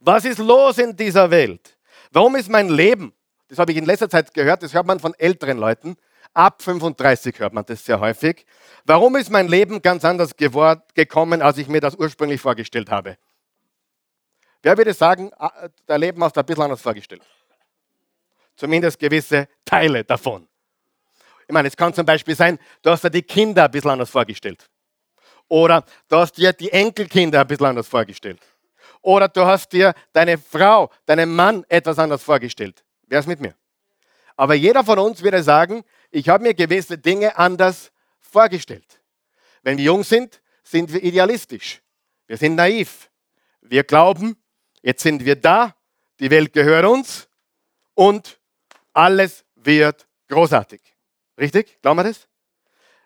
Was 0.00 0.24
ist 0.24 0.38
los 0.38 0.78
in 0.78 0.94
dieser 0.94 1.30
Welt? 1.30 1.73
Warum 2.14 2.36
ist 2.36 2.48
mein 2.48 2.68
Leben, 2.68 3.12
das 3.48 3.58
habe 3.58 3.72
ich 3.72 3.76
in 3.76 3.86
letzter 3.86 4.08
Zeit 4.08 4.32
gehört, 4.32 4.62
das 4.62 4.72
hört 4.72 4.86
man 4.86 5.00
von 5.00 5.14
älteren 5.14 5.58
Leuten, 5.58 5.96
ab 6.32 6.62
35 6.62 7.40
hört 7.40 7.52
man 7.52 7.64
das 7.66 7.84
sehr 7.84 7.98
häufig. 7.98 8.46
Warum 8.84 9.16
ist 9.16 9.30
mein 9.30 9.48
Leben 9.48 9.82
ganz 9.82 10.04
anders 10.04 10.36
gekommen, 10.36 11.42
als 11.42 11.58
ich 11.58 11.66
mir 11.66 11.80
das 11.80 11.96
ursprünglich 11.96 12.40
vorgestellt 12.40 12.88
habe? 12.88 13.18
Wer 14.62 14.78
würde 14.78 14.94
sagen, 14.94 15.32
dein 15.86 16.00
Leben 16.00 16.22
hast 16.22 16.36
du 16.36 16.40
ein 16.40 16.46
bisschen 16.46 16.62
anders 16.62 16.80
vorgestellt? 16.80 17.22
Zumindest 18.54 19.00
gewisse 19.00 19.48
Teile 19.64 20.04
davon. 20.04 20.46
Ich 21.48 21.52
meine, 21.52 21.66
es 21.66 21.76
kann 21.76 21.92
zum 21.92 22.06
Beispiel 22.06 22.36
sein, 22.36 22.60
du 22.82 22.90
hast 22.90 23.02
dir 23.02 23.10
die 23.10 23.22
Kinder 23.22 23.64
ein 23.64 23.70
bisschen 23.72 23.90
anders 23.90 24.10
vorgestellt. 24.10 24.70
Oder 25.48 25.84
du 26.08 26.16
hast 26.18 26.38
dir 26.38 26.52
die 26.52 26.70
Enkelkinder 26.70 27.40
ein 27.40 27.46
bisschen 27.48 27.66
anders 27.66 27.88
vorgestellt. 27.88 28.40
Oder 29.04 29.28
du 29.28 29.44
hast 29.44 29.70
dir 29.72 29.92
deine 30.14 30.38
Frau, 30.38 30.90
deinen 31.04 31.36
Mann 31.36 31.66
etwas 31.68 31.98
anders 31.98 32.22
vorgestellt. 32.22 32.82
Wer 33.06 33.20
ist 33.20 33.26
mit 33.26 33.38
mir? 33.38 33.54
Aber 34.34 34.54
jeder 34.54 34.82
von 34.82 34.98
uns 34.98 35.22
würde 35.22 35.42
sagen, 35.42 35.84
ich 36.10 36.30
habe 36.30 36.42
mir 36.42 36.54
gewisse 36.54 36.96
Dinge 36.96 37.36
anders 37.36 37.92
vorgestellt. 38.18 39.02
Wenn 39.62 39.76
wir 39.76 39.84
jung 39.84 40.04
sind, 40.04 40.40
sind 40.62 40.90
wir 40.90 41.02
idealistisch. 41.02 41.82
Wir 42.26 42.38
sind 42.38 42.54
naiv. 42.54 43.10
Wir 43.60 43.84
glauben, 43.84 44.42
jetzt 44.80 45.02
sind 45.02 45.22
wir 45.22 45.36
da, 45.36 45.76
die 46.18 46.30
Welt 46.30 46.54
gehört 46.54 46.86
uns 46.86 47.28
und 47.92 48.40
alles 48.94 49.44
wird 49.54 50.08
großartig. 50.28 50.80
Richtig? 51.38 51.78
Glauben 51.82 51.98
wir 51.98 52.04
das? 52.04 52.26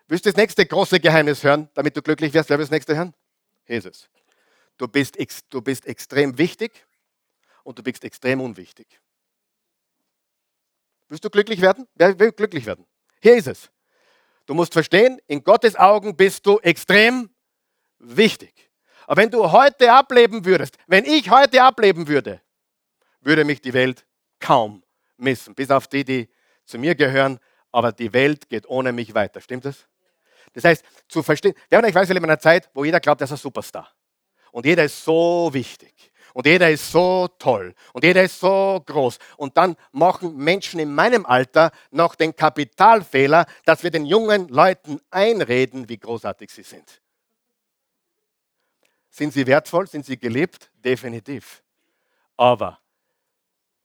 Willst 0.07 0.25
du 0.25 0.29
das 0.29 0.37
nächste 0.37 0.65
große 0.65 1.01
Geheimnis 1.01 1.43
hören, 1.43 1.67
damit 1.73 1.97
du 1.97 2.01
glücklich 2.01 2.33
wirst? 2.33 2.49
Wer 2.49 2.57
will 2.57 2.65
das 2.65 2.71
nächste 2.71 2.95
hören? 2.95 3.13
Jesus. 3.67 4.09
Du 4.79 4.87
bist, 4.87 5.17
du 5.49 5.61
bist 5.61 5.85
extrem 5.85 6.37
wichtig 6.37 6.87
und 7.63 7.77
du 7.77 7.83
bist 7.83 8.03
extrem 8.05 8.39
unwichtig. 8.39 8.87
Willst 11.09 11.25
du 11.25 11.29
glücklich 11.29 11.59
werden? 11.59 11.85
Wer 11.95 12.17
will 12.17 12.31
glücklich 12.31 12.65
werden? 12.65 12.85
Hier 13.21 13.35
ist 13.35 13.47
es. 13.47 13.69
Du 14.45 14.53
musst 14.53 14.71
verstehen, 14.71 15.19
in 15.27 15.43
Gottes 15.43 15.75
Augen 15.75 16.15
bist 16.15 16.45
du 16.45 16.59
extrem 16.59 17.29
wichtig. 17.99 18.71
Aber 19.05 19.21
wenn 19.21 19.29
du 19.29 19.51
heute 19.51 19.91
ableben 19.91 20.45
würdest, 20.45 20.77
wenn 20.87 21.03
ich 21.03 21.29
heute 21.29 21.61
ableben 21.61 22.07
würde, 22.07 22.41
würde 23.19 23.43
mich 23.43 23.59
die 23.61 23.73
Welt 23.73 24.05
kaum 24.39 24.81
missen. 25.17 25.55
Bis 25.55 25.69
auf 25.71 25.87
die, 25.87 26.05
die 26.05 26.29
zu 26.63 26.79
mir 26.79 26.95
gehören. 26.95 27.39
Aber 27.73 27.91
die 27.91 28.13
Welt 28.13 28.47
geht 28.47 28.65
ohne 28.69 28.93
mich 28.93 29.13
weiter. 29.13 29.41
Stimmt 29.41 29.65
das? 29.65 29.87
Das 30.53 30.63
heißt, 30.63 30.85
zu 31.09 31.21
verstehen, 31.21 31.53
ja, 31.69 31.83
ich 31.83 31.93
weiß, 31.93 32.07
wir 32.07 32.13
leben 32.13 32.25
in 32.25 32.31
einer 32.31 32.39
Zeit, 32.39 32.69
wo 32.73 32.85
jeder 32.85 33.01
glaubt, 33.01 33.19
er 33.19 33.25
ist 33.25 33.31
ein 33.31 33.37
Superstar. 33.37 33.93
Und 34.51 34.65
jeder 34.65 34.85
ist 34.85 35.03
so 35.03 35.49
wichtig. 35.51 35.93
Und 36.33 36.45
jeder 36.45 36.69
ist 36.69 36.91
so 36.91 37.27
toll. 37.39 37.73
Und 37.93 38.03
jeder 38.03 38.23
ist 38.23 38.39
so 38.39 38.81
groß. 38.85 39.17
Und 39.37 39.57
dann 39.57 39.75
machen 39.91 40.37
Menschen 40.37 40.79
in 40.79 40.93
meinem 40.93 41.25
Alter 41.25 41.71
noch 41.91 42.15
den 42.15 42.35
Kapitalfehler, 42.35 43.45
dass 43.65 43.83
wir 43.83 43.91
den 43.91 44.05
jungen 44.05 44.47
Leuten 44.47 45.01
einreden, 45.09 45.89
wie 45.89 45.97
großartig 45.97 46.51
sie 46.51 46.63
sind. 46.63 47.01
Sind 49.09 49.33
sie 49.33 49.47
wertvoll? 49.47 49.87
Sind 49.87 50.05
sie 50.05 50.17
gelebt? 50.17 50.69
Definitiv. 50.75 51.63
Aber, 52.37 52.79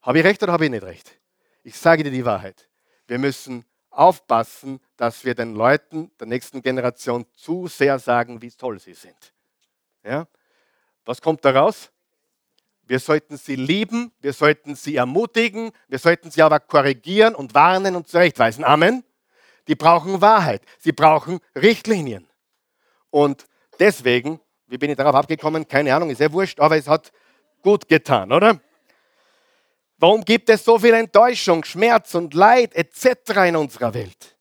habe 0.01 0.19
ich 0.19 0.23
recht 0.23 0.41
oder 0.43 0.53
habe 0.53 0.65
ich 0.65 0.71
nicht 0.71 0.83
recht? 0.83 1.19
Ich 1.63 1.77
sage 1.77 2.03
dir 2.03 2.11
die 2.11 2.23
Wahrheit. 2.23 2.69
Wir 3.07 3.17
müssen 3.17 3.65
aufpassen, 3.89 4.79
dass 4.97 5.25
wir 5.25 5.35
den 5.35 5.55
Leuten 5.55 6.11
der 6.19 6.27
nächsten 6.27 6.61
Generation 6.61 7.25
zu 7.33 7.67
sehr 7.67 7.97
sagen, 7.97 8.41
wie 8.41 8.51
toll 8.51 8.79
sie 8.79 8.93
sind. 8.93 9.33
Ja? 10.03 10.27
Was 11.05 11.21
kommt 11.21 11.45
daraus? 11.45 11.91
Wir 12.87 12.99
sollten 12.99 13.37
sie 13.37 13.55
lieben, 13.55 14.11
wir 14.19 14.33
sollten 14.33 14.75
sie 14.75 14.95
ermutigen, 14.95 15.71
wir 15.87 15.97
sollten 15.97 16.29
sie 16.29 16.41
aber 16.41 16.59
korrigieren 16.59 17.33
und 17.33 17.55
warnen 17.55 17.95
und 17.95 18.07
zurechtweisen. 18.07 18.63
Amen. 18.63 19.03
Die 19.67 19.75
brauchen 19.75 20.21
Wahrheit, 20.21 20.61
sie 20.77 20.91
brauchen 20.91 21.39
Richtlinien. 21.55 22.27
Und 23.09 23.47
deswegen, 23.79 24.39
wie 24.67 24.77
bin 24.77 24.91
ich 24.91 24.97
darauf 24.97 25.15
abgekommen? 25.15 25.67
Keine 25.67 25.95
Ahnung, 25.95 26.11
ist 26.11 26.21
ja 26.21 26.31
wurscht, 26.31 26.59
aber 26.59 26.77
es 26.77 26.87
hat 26.87 27.11
gut 27.63 27.87
getan, 27.87 28.31
oder? 28.31 28.59
Warum 29.97 30.23
gibt 30.23 30.49
es 30.49 30.63
so 30.63 30.77
viel 30.77 30.93
Enttäuschung, 30.93 31.63
Schmerz 31.63 32.13
und 32.13 32.33
Leid 32.33 32.75
etc. 32.75 33.47
in 33.47 33.55
unserer 33.55 33.93
Welt? 33.93 34.37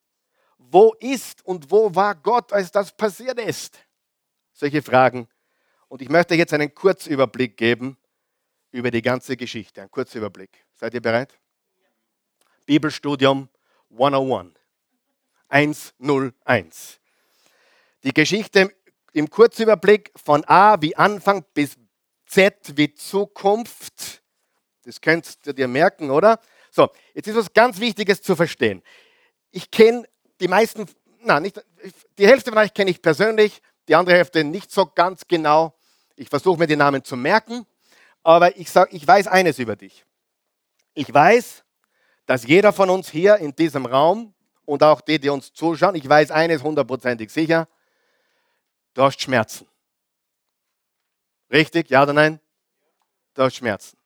Wo 0.59 0.93
ist 0.99 1.45
und 1.47 1.71
wo 1.71 1.95
war 1.95 2.15
Gott, 2.17 2.53
als 2.53 2.71
das 2.71 2.95
passiert 2.95 3.39
ist? 3.39 3.79
Solche 4.53 4.83
Fragen. 4.83 5.29
Und 5.95 6.03
ich 6.03 6.09
möchte 6.09 6.35
jetzt 6.35 6.53
einen 6.53 6.75
Kurzüberblick 6.75 7.57
geben 7.57 7.97
über 8.73 8.91
die 8.91 9.01
ganze 9.01 9.37
Geschichte. 9.37 9.81
Ein 9.81 9.93
kurzer 9.93 10.19
Überblick. 10.19 10.65
Seid 10.75 10.93
ihr 10.93 11.01
bereit? 11.01 11.39
Bibelstudium 12.67 13.49
101. 13.93 14.55
101. 15.49 16.99
Die 18.03 18.13
Geschichte 18.13 18.75
im 19.13 19.31
Kurzüberblick 19.31 20.11
von 20.17 20.45
A 20.47 20.83
wie 20.83 20.97
Anfang 20.97 21.45
bis 21.55 21.77
Z 22.27 22.77
wie 22.77 22.93
Zukunft 22.93 24.21
das 24.83 25.01
könntest 25.01 25.47
du 25.47 25.55
dir 25.55 25.69
merken, 25.69 26.11
oder? 26.11 26.41
So, 26.73 26.91
jetzt 27.15 27.29
ist 27.29 27.37
was 27.37 27.53
ganz 27.53 27.79
Wichtiges 27.79 28.21
zu 28.21 28.35
verstehen. 28.35 28.83
Ich 29.53 29.71
kenne 29.71 30.09
die 30.41 30.49
meisten, 30.49 30.87
na, 31.21 31.39
nicht, 31.39 31.65
die 32.19 32.27
Hälfte 32.27 32.51
von 32.51 32.59
euch 32.59 32.75
kenne 32.75 32.91
ich 32.91 33.01
persönlich, 33.01 33.63
die 33.87 33.95
andere 33.95 34.17
Hälfte 34.17 34.43
nicht 34.43 34.73
so 34.73 34.87
ganz 34.87 35.29
genau. 35.29 35.79
Ich 36.17 36.29
versuche 36.29 36.59
mir 36.59 36.67
die 36.67 36.77
Namen 36.77 37.03
zu 37.03 37.17
merken, 37.17 37.67
aber 38.23 38.57
ich 38.57 38.71
sage, 38.71 38.95
ich 38.95 39.07
weiß 39.07 39.27
eines 39.27 39.59
über 39.59 39.77
dich. 39.77 40.05
Ich 40.95 41.13
weiß, 41.13 41.65
dass 42.27 42.47
jeder 42.47 42.73
von 42.73 42.89
uns 42.91 43.11
hier 43.11 43.37
in 43.37 43.55
diesem 43.55 43.87
Raum 43.87 44.35
und 44.65 44.83
auch 44.83 45.01
die, 45.01 45.19
die 45.19 45.29
uns 45.29 45.53
zuschauen, 45.53 45.95
ich 45.95 46.09
weiß 46.09 46.31
eines 46.31 46.63
hundertprozentig 46.63 47.31
sicher, 47.31 47.69
du 48.95 49.03
hast 49.03 49.21
Schmerzen. 49.21 49.67
Richtig? 51.51 51.91
Ja 51.91 52.03
oder 52.03 52.13
nein? 52.13 52.41
Du 53.35 53.43
hast 53.43 53.57
Schmerzen. 53.57 53.99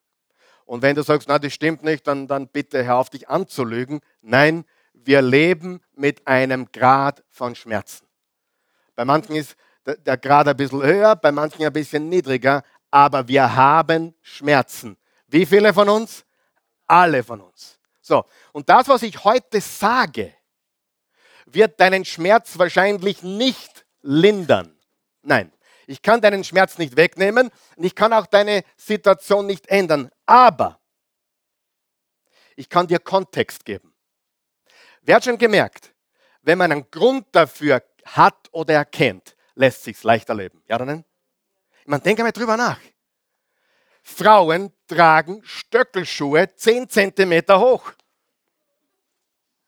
Und 0.64 0.83
wenn 0.83 0.97
du 0.97 1.03
sagst, 1.03 1.29
na, 1.29 1.38
das 1.38 1.53
stimmt 1.55 1.83
nicht, 1.83 2.07
dann, 2.07 2.27
dann 2.27 2.49
bitte 2.49 2.85
hör 2.85 2.97
auf, 2.97 3.09
dich 3.09 3.29
anzulügen. 3.29 4.01
Nein, 4.21 4.64
wir 4.92 5.23
leben 5.23 5.81
mit 5.94 6.27
einem 6.27 6.71
Grad 6.73 7.25
von 7.31 7.55
Schmerzen. 7.55 8.07
Bei 8.94 9.05
manchen 9.05 9.37
ist 9.37 9.57
der 9.96 10.16
Grad 10.18 10.48
ein 10.48 10.57
bisschen 10.57 10.83
höher, 10.83 11.16
bei 11.16 11.33
manchen 11.33 11.64
ein 11.64 11.72
bisschen 11.72 12.09
niedriger, 12.09 12.62
aber 12.90 13.27
wir 13.29 13.55
haben 13.55 14.14
Schmerzen. 14.22 14.96
Wie 15.27 15.46
viele 15.46 15.72
von 15.72 15.88
uns? 15.88 16.24
Alle 16.87 17.22
von 17.22 17.40
uns. 17.40 17.79
So, 18.01 18.24
und 18.53 18.68
das, 18.68 18.88
was 18.88 19.03
ich 19.03 19.24
heute 19.24 19.61
sage, 19.61 20.35
wird 21.46 21.81
deinen 21.81 22.05
Schmerz 22.05 22.59
wahrscheinlich 22.59 23.22
nicht 23.22 23.85
lindern. 24.03 24.77
Nein, 25.22 25.53
ich 25.87 26.03
kann 26.03 26.20
deinen 26.20 26.44
Schmerz 26.44 26.79
nicht 26.79 26.96
wegnehmen 26.96 27.51
und 27.77 27.85
ich 27.85 27.94
kann 27.94 28.12
auch 28.12 28.27
deine 28.27 28.62
Situation 28.77 29.46
nicht 29.46 29.66
ändern. 29.68 30.11
Aber 30.27 30.81
ich 32.57 32.68
kann 32.68 32.87
dir 32.87 32.98
Kontext 32.98 33.64
geben. 33.64 33.94
Wer 35.03 35.16
hat 35.16 35.24
schon 35.24 35.38
gemerkt, 35.38 35.94
wenn 36.42 36.59
man 36.59 36.72
einen 36.72 36.90
Grund 36.90 37.27
dafür 37.33 37.83
hat 38.05 38.48
oder 38.53 38.74
erkennt, 38.74 39.37
lässt 39.59 39.85
sich 39.85 40.03
leichter 40.03 40.35
leben. 40.35 40.62
Ja 40.68 40.77
oder 40.77 40.87
nein? 40.87 41.05
Man 41.85 42.03
denke 42.03 42.23
mal 42.23 42.33
drüber 42.33 42.57
nach. 42.57 42.81
Frauen 44.03 44.73
tragen 44.87 45.42
Stöckelschuhe 45.44 46.55
10 46.55 46.88
cm 46.88 47.42
hoch. 47.51 47.92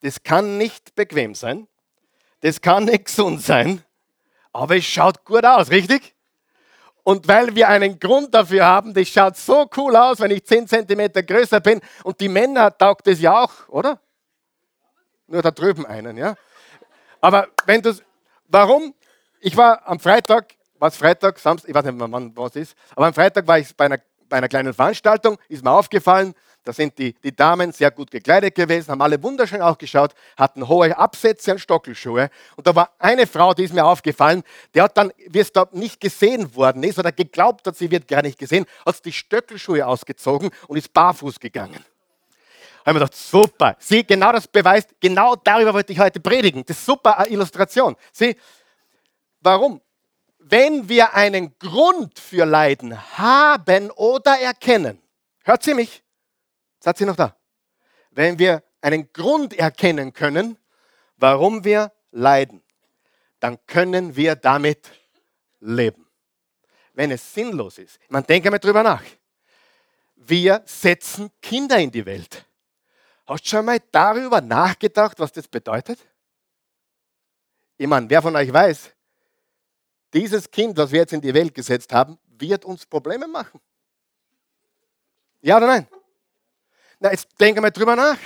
Das 0.01 0.23
kann 0.23 0.57
nicht 0.57 0.95
bequem 0.95 1.35
sein. 1.35 1.67
Das 2.41 2.59
kann 2.59 2.85
nicht 2.85 3.05
gesund 3.05 3.43
sein 3.43 3.83
aber 4.53 4.77
es 4.77 4.85
schaut 4.85 5.23
gut 5.25 5.45
aus, 5.45 5.69
richtig? 5.71 6.15
Und 7.03 7.27
weil 7.27 7.55
wir 7.55 7.67
einen 7.67 7.99
Grund 7.99 8.33
dafür 8.33 8.65
haben, 8.65 8.93
das 8.93 9.07
schaut 9.07 9.35
so 9.35 9.67
cool 9.75 9.95
aus, 9.95 10.19
wenn 10.19 10.31
ich 10.31 10.45
10 10.45 10.67
cm 10.67 11.11
größer 11.25 11.59
bin. 11.59 11.81
Und 12.03 12.19
die 12.19 12.29
Männer 12.29 12.77
taugt 12.77 13.07
es 13.07 13.19
ja 13.19 13.43
auch, 13.43 13.67
oder? 13.69 13.99
Nur 15.27 15.41
da 15.41 15.51
drüben 15.51 15.85
einen, 15.85 16.17
ja? 16.17 16.35
Aber 17.19 17.47
wenn 17.65 17.81
du, 17.81 17.95
warum? 18.47 18.93
Ich 19.43 19.57
war 19.57 19.81
am 19.87 19.99
Freitag, 19.99 20.53
was 20.77 20.95
Freitag, 20.95 21.39
Samstag, 21.39 21.69
ich 21.69 21.73
weiß 21.73 21.83
nicht, 21.85 21.95
wann 21.97 22.37
was 22.37 22.55
ist, 22.55 22.75
aber 22.95 23.07
am 23.07 23.13
Freitag 23.13 23.47
war 23.47 23.57
ich 23.57 23.75
bei 23.75 23.85
einer, 23.85 23.97
bei 24.29 24.37
einer 24.37 24.47
kleinen 24.47 24.71
Veranstaltung, 24.71 25.39
ist 25.49 25.63
mir 25.63 25.71
aufgefallen, 25.71 26.35
da 26.63 26.71
sind 26.71 26.95
die, 26.99 27.13
die 27.13 27.35
Damen 27.35 27.71
sehr 27.71 27.89
gut 27.89 28.11
gekleidet 28.11 28.53
gewesen, 28.53 28.91
haben 28.91 29.01
alle 29.01 29.21
wunderschön 29.23 29.63
ausgeschaut, 29.63 30.13
hatten 30.37 30.67
hohe 30.67 30.95
Absätze 30.95 31.53
und 31.53 31.57
Stockelschuhe. 31.57 32.29
Und 32.55 32.67
da 32.67 32.75
war 32.75 32.91
eine 32.99 33.25
Frau, 33.25 33.55
die 33.55 33.63
ist 33.63 33.73
mir 33.73 33.83
aufgefallen, 33.83 34.43
die 34.75 34.81
hat 34.83 34.95
dann, 34.95 35.11
wie 35.27 35.39
es 35.39 35.51
da 35.51 35.67
nicht 35.71 35.99
gesehen 35.99 36.55
worden 36.55 36.83
ist 36.83 36.99
oder 36.99 37.11
geglaubt 37.11 37.65
hat, 37.65 37.75
sie 37.75 37.89
wird 37.89 38.07
gar 38.07 38.21
nicht 38.21 38.37
gesehen, 38.37 38.67
hat 38.85 39.03
die 39.03 39.11
Stöckelschuhe 39.11 39.87
ausgezogen 39.87 40.51
und 40.67 40.77
ist 40.77 40.93
barfuß 40.93 41.39
gegangen. 41.39 41.83
Da 42.83 42.89
habe 42.91 42.91
ich 42.91 42.93
mir 42.93 43.05
gedacht, 43.05 43.15
super. 43.15 43.75
Sie, 43.79 44.03
genau 44.03 44.31
das 44.31 44.47
beweist, 44.47 44.89
genau 44.99 45.35
darüber 45.35 45.73
wollte 45.73 45.93
ich 45.93 45.99
heute 45.99 46.19
predigen. 46.19 46.63
Das 46.65 46.77
ist 46.77 46.85
super 46.85 47.25
Illustration. 47.27 47.95
Sie, 48.11 48.35
warum? 49.41 49.81
wenn 50.51 50.89
wir 50.89 51.13
einen 51.13 51.57
Grund 51.59 52.19
für 52.19 52.45
Leiden 52.45 52.99
haben 53.17 53.91
oder 53.91 54.39
erkennen, 54.39 55.01
hört 55.43 55.63
sie 55.63 55.73
mich? 55.73 56.03
Seid 56.79 56.97
sie 56.97 57.05
noch 57.05 57.15
da? 57.15 57.35
Wenn 58.09 58.37
wir 58.39 58.63
einen 58.81 59.13
Grund 59.13 59.53
erkennen 59.53 60.11
können, 60.11 60.57
warum 61.17 61.63
wir 61.63 61.91
leiden, 62.11 62.61
dann 63.39 63.57
können 63.67 64.15
wir 64.15 64.35
damit 64.35 64.89
leben. 65.59 66.07
Wenn 66.93 67.11
es 67.11 67.33
sinnlos 67.33 67.77
ist, 67.77 67.99
man 68.09 68.25
denke 68.25 68.51
mal 68.51 68.59
drüber 68.59 68.83
nach. 68.83 69.03
Wir 70.15 70.63
setzen 70.65 71.31
Kinder 71.41 71.77
in 71.77 71.91
die 71.91 72.05
Welt. 72.05 72.45
Hast 73.25 73.45
du 73.45 73.49
schon 73.49 73.65
mal 73.65 73.79
darüber 73.91 74.41
nachgedacht, 74.41 75.19
was 75.19 75.31
das 75.31 75.47
bedeutet? 75.47 75.99
Ich 77.77 77.87
meine, 77.87 78.09
wer 78.09 78.21
von 78.21 78.35
euch 78.35 78.51
weiß, 78.51 78.91
dieses 80.13 80.49
Kind, 80.49 80.77
das 80.77 80.91
wir 80.91 80.99
jetzt 80.99 81.13
in 81.13 81.21
die 81.21 81.33
Welt 81.33 81.53
gesetzt 81.53 81.93
haben, 81.93 82.17
wird 82.37 82.65
uns 82.65 82.85
Probleme 82.85 83.27
machen. 83.27 83.59
Ja 85.41 85.57
oder 85.57 85.67
nein? 85.67 85.87
Na, 86.99 87.11
jetzt 87.11 87.27
denke 87.39 87.61
mal 87.61 87.71
drüber 87.71 87.95
nach. 87.95 88.17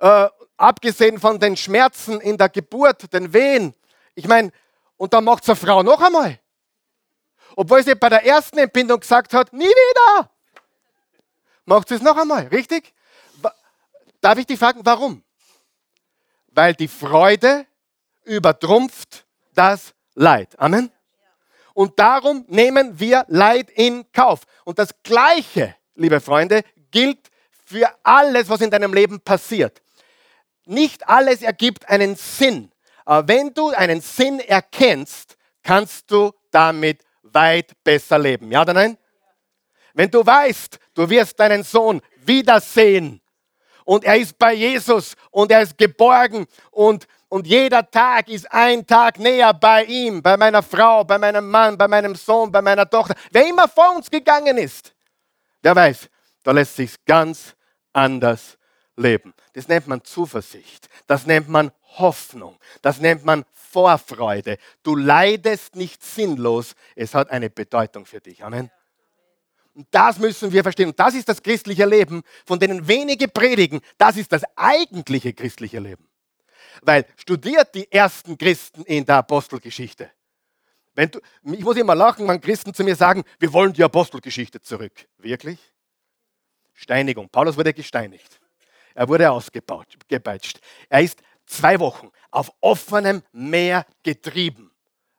Äh, 0.00 0.28
abgesehen 0.56 1.20
von 1.20 1.38
den 1.38 1.56
Schmerzen 1.56 2.20
in 2.20 2.36
der 2.36 2.48
Geburt, 2.48 3.12
den 3.12 3.32
Wehen. 3.32 3.74
Ich 4.14 4.26
meine, 4.26 4.50
und 4.96 5.12
dann 5.12 5.24
macht 5.24 5.44
es 5.44 5.48
eine 5.48 5.56
Frau 5.56 5.82
noch 5.82 6.00
einmal. 6.00 6.40
Obwohl 7.56 7.84
sie 7.84 7.94
bei 7.94 8.08
der 8.08 8.24
ersten 8.24 8.58
Entbindung 8.58 9.00
gesagt 9.00 9.32
hat, 9.32 9.52
nie 9.52 9.64
wieder. 9.64 10.30
Macht 11.64 11.88
sie 11.88 11.94
es 11.94 12.02
noch 12.02 12.16
einmal, 12.16 12.46
richtig? 12.48 12.92
Darf 14.20 14.38
ich 14.38 14.46
dich 14.46 14.58
fragen, 14.58 14.80
warum? 14.84 15.22
Weil 16.48 16.74
die 16.74 16.88
Freude 16.88 17.66
übertrumpft 18.24 19.26
das 19.54 19.93
Leid. 20.14 20.58
Amen. 20.58 20.90
Und 21.74 21.98
darum 21.98 22.44
nehmen 22.48 22.98
wir 22.98 23.24
Leid 23.28 23.70
in 23.70 24.10
Kauf. 24.12 24.42
Und 24.64 24.78
das 24.78 24.90
Gleiche, 25.02 25.74
liebe 25.94 26.20
Freunde, 26.20 26.62
gilt 26.90 27.30
für 27.64 27.88
alles, 28.02 28.48
was 28.48 28.60
in 28.60 28.70
deinem 28.70 28.94
Leben 28.94 29.20
passiert. 29.20 29.82
Nicht 30.66 31.08
alles 31.08 31.42
ergibt 31.42 31.88
einen 31.88 32.14
Sinn. 32.14 32.70
Aber 33.04 33.26
wenn 33.28 33.52
du 33.52 33.70
einen 33.70 34.00
Sinn 34.00 34.40
erkennst, 34.40 35.36
kannst 35.62 36.10
du 36.10 36.32
damit 36.50 37.02
weit 37.22 37.72
besser 37.82 38.18
leben. 38.18 38.50
Ja 38.52 38.62
oder 38.62 38.74
nein? 38.74 38.96
Wenn 39.94 40.10
du 40.10 40.24
weißt, 40.24 40.78
du 40.94 41.08
wirst 41.08 41.38
deinen 41.38 41.62
Sohn 41.62 42.00
wiedersehen 42.24 43.20
und 43.84 44.04
er 44.04 44.16
ist 44.16 44.38
bei 44.38 44.54
Jesus 44.54 45.14
und 45.30 45.50
er 45.52 45.62
ist 45.62 45.76
geborgen 45.76 46.46
und, 46.70 47.06
und 47.34 47.48
jeder 47.48 47.90
Tag 47.90 48.28
ist 48.28 48.52
ein 48.52 48.86
Tag 48.86 49.18
näher 49.18 49.52
bei 49.52 49.82
ihm, 49.86 50.22
bei 50.22 50.36
meiner 50.36 50.62
Frau, 50.62 51.02
bei 51.02 51.18
meinem 51.18 51.50
Mann, 51.50 51.76
bei 51.76 51.88
meinem 51.88 52.14
Sohn, 52.14 52.52
bei 52.52 52.62
meiner 52.62 52.88
Tochter, 52.88 53.16
wer 53.32 53.44
immer 53.44 53.66
vor 53.66 53.96
uns 53.96 54.08
gegangen 54.08 54.56
ist, 54.56 54.94
der 55.64 55.74
weiß, 55.74 56.08
da 56.44 56.52
lässt 56.52 56.76
sich 56.76 57.04
ganz 57.04 57.56
anders 57.92 58.56
leben. 58.94 59.34
Das 59.52 59.66
nennt 59.66 59.88
man 59.88 60.04
Zuversicht. 60.04 60.88
Das 61.08 61.26
nennt 61.26 61.48
man 61.48 61.72
Hoffnung. 61.98 62.56
Das 62.82 63.00
nennt 63.00 63.24
man 63.24 63.44
Vorfreude. 63.52 64.56
Du 64.84 64.94
leidest 64.94 65.74
nicht 65.74 66.04
sinnlos. 66.04 66.76
Es 66.94 67.16
hat 67.16 67.30
eine 67.30 67.50
Bedeutung 67.50 68.06
für 68.06 68.20
dich. 68.20 68.44
Amen. 68.44 68.70
Und 69.74 69.88
das 69.90 70.20
müssen 70.20 70.52
wir 70.52 70.62
verstehen. 70.62 70.90
Und 70.90 71.00
das 71.00 71.14
ist 71.14 71.28
das 71.28 71.42
christliche 71.42 71.84
Leben, 71.84 72.22
von 72.46 72.60
denen 72.60 72.86
wenige 72.86 73.26
predigen. 73.26 73.80
Das 73.98 74.16
ist 74.16 74.30
das 74.30 74.44
eigentliche 74.54 75.32
christliche 75.32 75.80
Leben. 75.80 76.08
Weil 76.82 77.06
studiert 77.16 77.74
die 77.74 77.90
ersten 77.90 78.36
Christen 78.36 78.82
in 78.84 79.04
der 79.04 79.16
Apostelgeschichte. 79.16 80.10
Wenn 80.94 81.10
du, 81.10 81.20
ich 81.44 81.60
muss 81.60 81.76
immer 81.76 81.94
lachen, 81.94 82.28
wenn 82.28 82.40
Christen 82.40 82.72
zu 82.72 82.84
mir 82.84 82.94
sagen, 82.94 83.24
wir 83.38 83.52
wollen 83.52 83.72
die 83.72 83.82
Apostelgeschichte 83.82 84.60
zurück. 84.60 84.92
Wirklich? 85.18 85.58
Steinigung. 86.72 87.28
Paulus 87.28 87.56
wurde 87.56 87.72
gesteinigt. 87.72 88.40
Er 88.94 89.08
wurde 89.08 89.30
ausgepeitscht. 89.30 90.60
Er 90.88 91.02
ist 91.02 91.20
zwei 91.46 91.78
Wochen 91.80 92.10
auf 92.30 92.52
offenem 92.60 93.22
Meer 93.32 93.86
getrieben, 94.02 94.70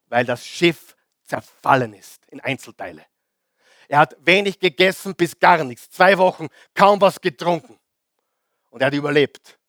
weil 0.08 0.26
das 0.26 0.46
Schiff 0.46 0.96
zerfallen 1.24 1.94
ist 1.94 2.26
in 2.28 2.40
Einzelteile. 2.40 3.06
Er 3.88 4.00
hat 4.00 4.16
wenig 4.20 4.60
gegessen 4.60 5.16
bis 5.16 5.38
gar 5.38 5.64
nichts. 5.64 5.90
Zwei 5.90 6.18
Wochen 6.18 6.48
kaum 6.74 7.00
was 7.02 7.20
getrunken. 7.20 7.78
Und 8.70 8.82
er 8.82 8.88
hat 8.88 8.94
überlebt. 8.94 9.60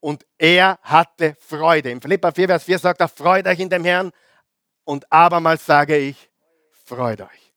Und 0.00 0.26
er 0.38 0.78
hatte 0.82 1.36
Freude. 1.38 1.90
Im 1.90 2.00
Philippa 2.00 2.32
4, 2.32 2.48
Vers 2.48 2.64
4 2.64 2.78
sagt 2.78 3.00
er, 3.00 3.08
freut 3.08 3.46
euch 3.46 3.60
in 3.60 3.68
dem 3.68 3.84
Herrn. 3.84 4.12
Und 4.84 5.10
abermals 5.12 5.64
sage 5.64 5.96
ich, 5.96 6.30
freut 6.84 7.20
euch. 7.20 7.52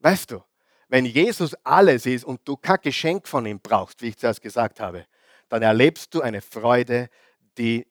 Weißt 0.00 0.32
du, 0.32 0.42
wenn 0.88 1.06
Jesus 1.06 1.54
alles 1.64 2.04
ist 2.04 2.24
und 2.24 2.46
du 2.46 2.56
kein 2.56 2.78
Geschenk 2.82 3.26
von 3.26 3.46
ihm 3.46 3.60
brauchst, 3.60 4.02
wie 4.02 4.08
ich 4.08 4.18
zuerst 4.18 4.42
gesagt 4.42 4.80
habe, 4.80 5.06
dann 5.48 5.62
erlebst 5.62 6.12
du 6.14 6.20
eine 6.20 6.40
Freude, 6.40 7.08
die 7.56 7.86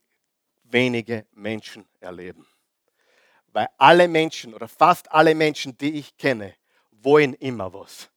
wenige 0.63 1.25
Menschen 1.31 1.87
erleben. 1.99 2.45
Weil 3.47 3.67
alle 3.77 4.07
Menschen 4.07 4.53
oder 4.53 4.67
fast 4.67 5.11
alle 5.11 5.33
Menschen, 5.35 5.77
die 5.77 5.95
ich 5.95 6.17
kenne, 6.17 6.55
wollen 6.91 7.33
immer 7.35 7.73
was. 7.73 8.09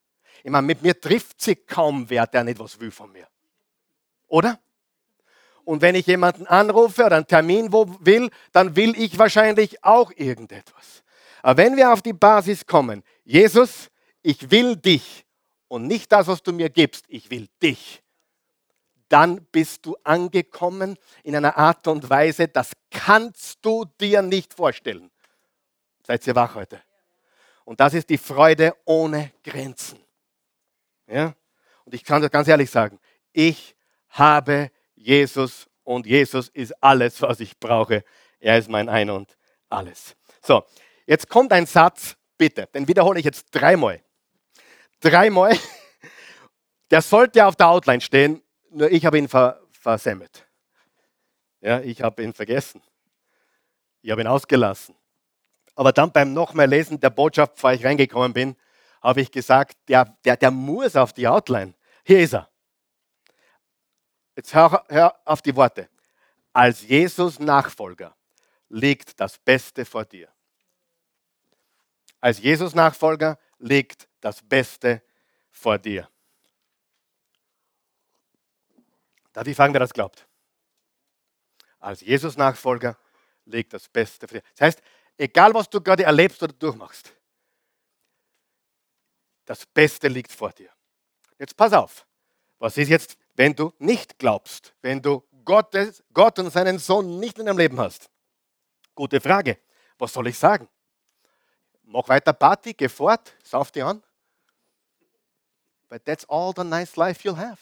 Ich 0.43 0.51
meine, 0.51 0.67
mit 0.67 0.83
mir 0.83 0.99
trifft 1.01 1.41
sich 1.41 1.67
kaum 1.67 2.09
wer, 2.09 2.27
der 2.27 2.45
nicht 2.45 2.59
was 2.59 2.79
will 2.81 2.91
von 2.91 3.13
mir. 3.13 3.29
Oder? 4.29 4.61
Und 5.67 5.83
wenn 5.83 5.97
ich 5.97 6.07
jemanden 6.07 6.47
anrufe 6.47 7.05
oder 7.05 7.17
einen 7.17 7.27
Termin 7.27 7.73
will, 7.73 8.31
dann 8.53 8.77
will 8.77 8.97
ich 8.97 9.19
wahrscheinlich 9.19 9.83
auch 9.83 10.13
irgendetwas. 10.15 11.03
Aber 11.43 11.57
wenn 11.61 11.77
wir 11.77 11.93
auf 11.93 12.03
die 12.03 12.13
Basis 12.13 12.65
kommen, 12.65 13.03
Jesus, 13.25 13.89
ich 14.23 14.53
will 14.53 14.77
dich 14.77 15.27
und 15.67 15.89
nicht 15.89 16.13
das, 16.13 16.29
was 16.29 16.41
du 16.45 16.53
mir 16.53 16.71
gibst, 16.71 17.05
ich 17.09 17.33
will 17.33 17.49
dich, 17.61 18.01
dann 19.09 19.45
bist 19.47 19.85
du 19.85 19.97
angekommen 20.05 20.97
in 21.25 21.35
einer 21.35 21.59
Art 21.59 21.89
und 21.89 22.09
Weise, 22.09 22.47
das 22.47 22.71
kannst 22.93 23.59
du 23.63 23.87
dir 24.01 24.23
nicht 24.23 24.55
vorstellen. 24.55 25.11
Seid 26.07 26.25
ihr 26.29 26.37
wach 26.37 26.55
heute? 26.55 26.81
Und 27.65 27.81
das 27.81 27.93
ist 27.95 28.09
die 28.09 28.19
Freude 28.19 28.73
ohne 28.85 29.33
Grenzen. 29.43 29.99
Ja? 31.09 31.35
Und 31.85 31.93
ich 31.93 32.05
kann 32.05 32.23
das 32.23 32.31
ganz 32.31 32.47
ehrlich 32.47 32.71
sagen, 32.71 33.01
ich 33.33 33.75
habe 34.11 34.71
Jesus 35.07 35.69
und 35.85 36.07
Jesus 36.07 36.49
ist 36.49 36.73
alles, 36.83 37.23
was 37.23 37.41
ich 37.41 37.59
brauche. 37.59 38.05
Er 38.41 38.59
ist 38.59 38.69
mein 38.69 38.89
Ein 38.89 39.11
und 39.11 39.37
alles. 39.69 40.17
So, 40.43 40.65
jetzt 41.07 41.29
kommt 41.29 41.53
ein 41.53 41.67
Satz, 41.67 42.17
bitte, 42.37 42.69
den 42.75 42.89
wiederhole 42.89 43.19
ich 43.19 43.25
jetzt 43.25 43.47
dreimal 43.53 44.03
dreimal. 45.01 45.57
Der 46.91 47.03
sollte 47.03 47.45
auf 47.45 47.57
der 47.57 47.69
Outline 47.69 48.01
stehen, 48.01 48.43
nur 48.71 48.91
ich 48.91 49.05
habe 49.05 49.19
ihn 49.19 49.29
ver 49.29 49.61
versemmelt. 49.73 50.47
Ja, 51.61 51.81
ich 51.81 52.03
habe 52.03 52.23
ihn 52.23 52.33
vergessen. 52.33 52.83
Ich 54.03 54.11
habe 54.11 54.21
ihn 54.21 54.27
ausgelassen. 54.27 54.95
Aber 55.75 55.93
dann 55.93 56.13
beim 56.13 56.33
nochmal 56.33 56.69
Lesen 56.69 56.99
der 56.99 57.11
Botschaft, 57.11 57.55
bevor 57.55 57.73
ich 57.73 57.85
reingekommen 57.85 58.33
bin, 58.33 58.57
habe 59.03 59.21
ich 59.21 59.31
gesagt, 59.31 59.77
der, 59.89 60.17
der, 60.25 60.37
der 60.37 60.51
muss 60.51 60.97
auf 60.97 61.13
die 61.13 61.29
Outline. 61.29 61.75
Hier 62.05 62.21
ist 62.21 62.35
er. 62.35 62.49
Jetzt 64.37 64.55
hör, 64.55 64.85
hör 64.89 65.21
auf 65.25 65.43
die 65.43 65.57
Worte. 65.57 65.89
Als 66.53 66.83
Jesus 66.83 67.39
Nachfolger 67.39 68.15
liegt 68.69 69.19
das 69.21 69.39
Beste 69.39 69.85
vor 69.85 70.05
dir. 70.05 70.29
Als 72.21 72.39
Jesus 72.39 72.75
Nachfolger 72.75 73.39
liegt 73.59 74.09
das 74.21 74.43
Beste 74.43 75.03
vor 75.51 75.79
dir. 75.79 76.09
Darf 79.33 79.47
ich 79.47 79.57
fragen, 79.57 79.75
wer 79.75 79.81
das 79.81 79.93
glaubt? 79.93 80.27
Als 81.79 82.01
Jesus-Nachfolger 82.01 82.97
liegt 83.45 83.75
das 83.75 83.87
Beste 83.87 84.27
vor 84.27 84.39
dir. 84.39 84.47
Das 84.57 84.61
heißt, 84.63 84.83
egal 85.19 85.53
was 85.53 85.69
du 85.69 85.79
gerade 85.81 86.05
erlebst 86.05 86.43
oder 86.43 86.55
durchmachst, 86.55 87.13
das 89.45 89.67
Beste 89.67 90.09
liegt 90.09 90.33
vor 90.33 90.53
dir. 90.53 90.71
Jetzt 91.39 91.55
pass 91.55 91.75
auf. 91.75 92.07
Was 92.59 92.79
ist 92.79 92.89
jetzt, 92.89 93.19
wenn 93.37 93.55
du 93.55 93.73
nicht 93.79 94.19
glaubst, 94.19 94.75
wenn 94.83 95.01
du 95.01 95.23
Gottes, 95.45 96.03
Gott 96.13 96.39
und 96.39 96.51
seinen 96.51 96.79
Sohn 96.79 97.21
nicht 97.21 97.39
in 97.39 97.47
deinem 97.47 97.59
Leben 97.59 97.79
hast? 97.79 98.11
Gute 98.95 99.21
Frage. 99.21 99.59
Was 99.99 100.13
soll 100.13 100.27
ich 100.27 100.39
sagen? 100.39 100.69
Mach 101.85 102.09
weiter 102.09 102.33
Party, 102.33 102.75
geh 102.75 102.89
fort, 102.89 103.35
sauf 103.45 103.71
dich 103.71 103.85
an. 103.85 104.03
But 105.89 106.05
that's 106.05 106.29
all 106.29 106.53
the 106.55 106.65
nice 106.65 106.97
life 106.97 107.23
you'll 107.23 107.37
have. 107.37 107.61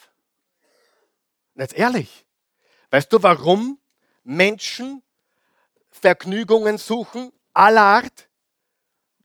Und 1.55 1.61
jetzt 1.61 1.75
ehrlich, 1.75 2.25
weißt 2.91 3.13
du, 3.13 3.23
warum 3.23 3.79
Menschen 4.23 5.03
Vergnügungen 5.91 6.79
suchen 6.79 7.33
aller 7.53 7.83
Art? 7.83 8.29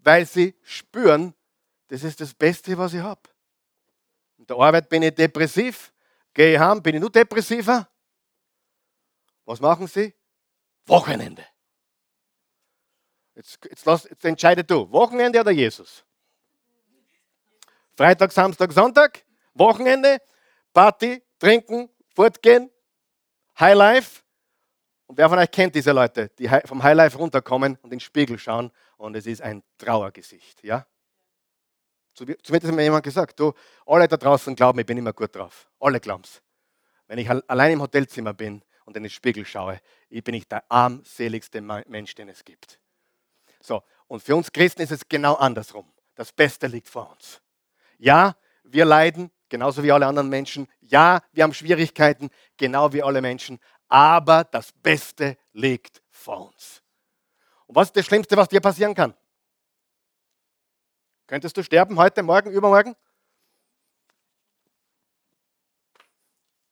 Weil 0.01 0.25
sie 0.25 0.55
spüren, 0.63 1.33
das 1.87 2.03
ist 2.03 2.19
das 2.19 2.33
Beste, 2.33 2.77
was 2.77 2.93
ich 2.93 3.01
habe. 3.01 3.21
In 4.37 4.45
der 4.45 4.57
Arbeit 4.57 4.89
bin 4.89 5.03
ich 5.03 5.15
depressiv, 5.15 5.91
gehe 6.33 6.59
heim, 6.59 6.81
bin 6.81 6.95
ich 6.95 7.01
nur 7.01 7.11
depressiver. 7.11 7.89
Was 9.45 9.59
machen 9.59 9.87
sie? 9.87 10.13
Wochenende. 10.85 11.45
Jetzt, 13.35 13.59
jetzt, 13.63 13.85
lass, 13.85 14.03
jetzt 14.03 14.25
entscheide 14.25 14.63
du, 14.63 14.91
Wochenende 14.91 15.39
oder 15.39 15.51
Jesus? 15.51 16.03
Freitag, 17.95 18.31
Samstag, 18.31 18.71
Sonntag, 18.71 19.25
Wochenende, 19.53 20.19
Party, 20.73 21.23
trinken, 21.37 21.89
fortgehen, 22.13 22.69
Highlife. 23.59 24.21
Und 25.07 25.17
wer 25.17 25.29
von 25.29 25.39
euch 25.39 25.51
kennt 25.51 25.73
diese 25.73 25.91
Leute, 25.91 26.29
die 26.37 26.49
vom 26.65 26.83
Highlife 26.83 27.17
runterkommen 27.17 27.75
und 27.77 27.85
in 27.85 27.89
den 27.91 27.99
Spiegel 27.99 28.37
schauen 28.37 28.71
und 28.97 29.15
es 29.15 29.25
ist 29.25 29.41
ein 29.41 29.63
Trauergesicht, 29.77 30.63
ja? 30.63 30.85
Zu 32.13 32.25
mir 32.25 32.35
hat 32.35 32.63
mir 32.63 32.83
jemand 32.83 33.03
gesagt, 33.03 33.39
du, 33.39 33.53
alle 33.85 34.07
da 34.07 34.17
draußen 34.17 34.55
glauben, 34.55 34.79
ich 34.79 34.85
bin 34.85 34.97
immer 34.97 35.13
gut 35.13 35.35
drauf. 35.35 35.69
Alle 35.79 35.99
glauben 35.99 36.23
es. 36.23 36.41
Wenn 37.07 37.17
ich 37.17 37.29
allein 37.29 37.73
im 37.73 37.81
Hotelzimmer 37.81 38.33
bin 38.33 38.61
und 38.85 38.97
in 38.97 39.03
den 39.03 39.09
Spiegel 39.09 39.45
schaue, 39.45 39.79
bin 40.09 40.35
ich 40.35 40.47
der 40.47 40.63
armseligste 40.69 41.61
Mensch, 41.61 42.13
den 42.15 42.29
es 42.29 42.43
gibt. 42.43 42.79
So, 43.61 43.83
und 44.07 44.21
für 44.21 44.35
uns 44.35 44.51
Christen 44.51 44.81
ist 44.81 44.91
es 44.91 45.07
genau 45.07 45.35
andersrum. 45.35 45.91
Das 46.15 46.31
Beste 46.31 46.67
liegt 46.67 46.89
vor 46.89 47.11
uns. 47.11 47.41
Ja, 47.97 48.35
wir 48.63 48.85
leiden, 48.85 49.31
genauso 49.47 49.83
wie 49.83 49.91
alle 49.91 50.05
anderen 50.05 50.29
Menschen. 50.29 50.67
Ja, 50.81 51.21
wir 51.31 51.43
haben 51.43 51.53
Schwierigkeiten, 51.53 52.29
genau 52.57 52.93
wie 52.93 53.03
alle 53.03 53.21
Menschen. 53.21 53.59
Aber 53.87 54.43
das 54.43 54.71
Beste 54.71 55.37
liegt 55.53 56.01
vor 56.09 56.47
uns. 56.47 56.81
Und 57.65 57.75
was 57.75 57.87
ist 57.87 57.97
das 57.97 58.05
Schlimmste, 58.05 58.37
was 58.37 58.47
dir 58.47 58.61
passieren 58.61 58.93
kann? 58.93 59.13
Könntest 61.29 61.55
du 61.55 61.63
sterben 61.63 61.99
heute, 61.99 62.23
morgen, 62.23 62.49
übermorgen? 62.49 62.95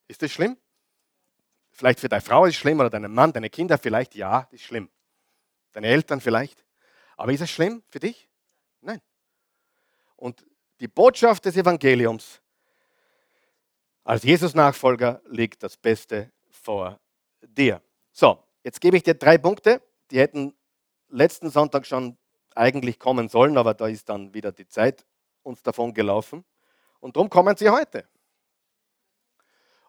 Ist 0.08 0.24
das 0.24 0.32
schlimm? 0.32 0.58
Vielleicht 1.70 2.00
für 2.00 2.10
deine 2.10 2.24
Frau 2.24 2.44
ist 2.46 2.56
es 2.56 2.60
schlimm 2.60 2.80
oder 2.80 2.90
deinen 2.90 3.14
Mann, 3.14 3.32
deine 3.32 3.52
Kinder 3.52 3.78
vielleicht, 3.78 4.16
ja, 4.16 4.48
ist 4.50 4.64
schlimm. 4.64 4.90
Deine 5.74 5.86
Eltern 5.86 6.22
vielleicht. 6.22 6.66
Aber 7.18 7.32
ist 7.32 7.42
es 7.42 7.52
schlimm 7.52 7.84
für 7.90 8.00
dich? 8.00 8.28
Nein. 8.82 9.00
Und 10.16 10.44
die 10.80 10.88
Botschaft 10.88 11.46
des 11.46 11.56
Evangeliums 11.56 12.42
als 14.04 14.24
Jesus-Nachfolger 14.24 15.22
liegt 15.28 15.62
das 15.62 15.78
Beste 15.78 16.32
vor 16.50 17.00
dir. 17.44 17.80
So, 18.12 18.44
jetzt 18.64 18.82
gebe 18.82 18.98
ich 18.98 19.04
dir 19.04 19.14
drei 19.14 19.38
Punkte, 19.38 19.84
die 20.10 20.18
hätten 20.18 20.56
letzten 21.10 21.52
Sonntag 21.52 21.86
schon 21.86 22.18
eigentlich 22.58 23.00
kommen 23.00 23.30
sollen, 23.30 23.58
aber 23.58 23.74
da 23.74 23.88
ist 23.88 24.10
dann 24.10 24.34
wieder 24.34 24.52
die 24.52 24.68
Zeit 24.68 25.06
uns 25.44 25.62
davon 25.64 25.94
gelaufen. 25.94 26.44
Und 27.00 27.16
darum 27.16 27.30
kommen 27.30 27.56
sie 27.56 27.70
heute. 27.70 28.08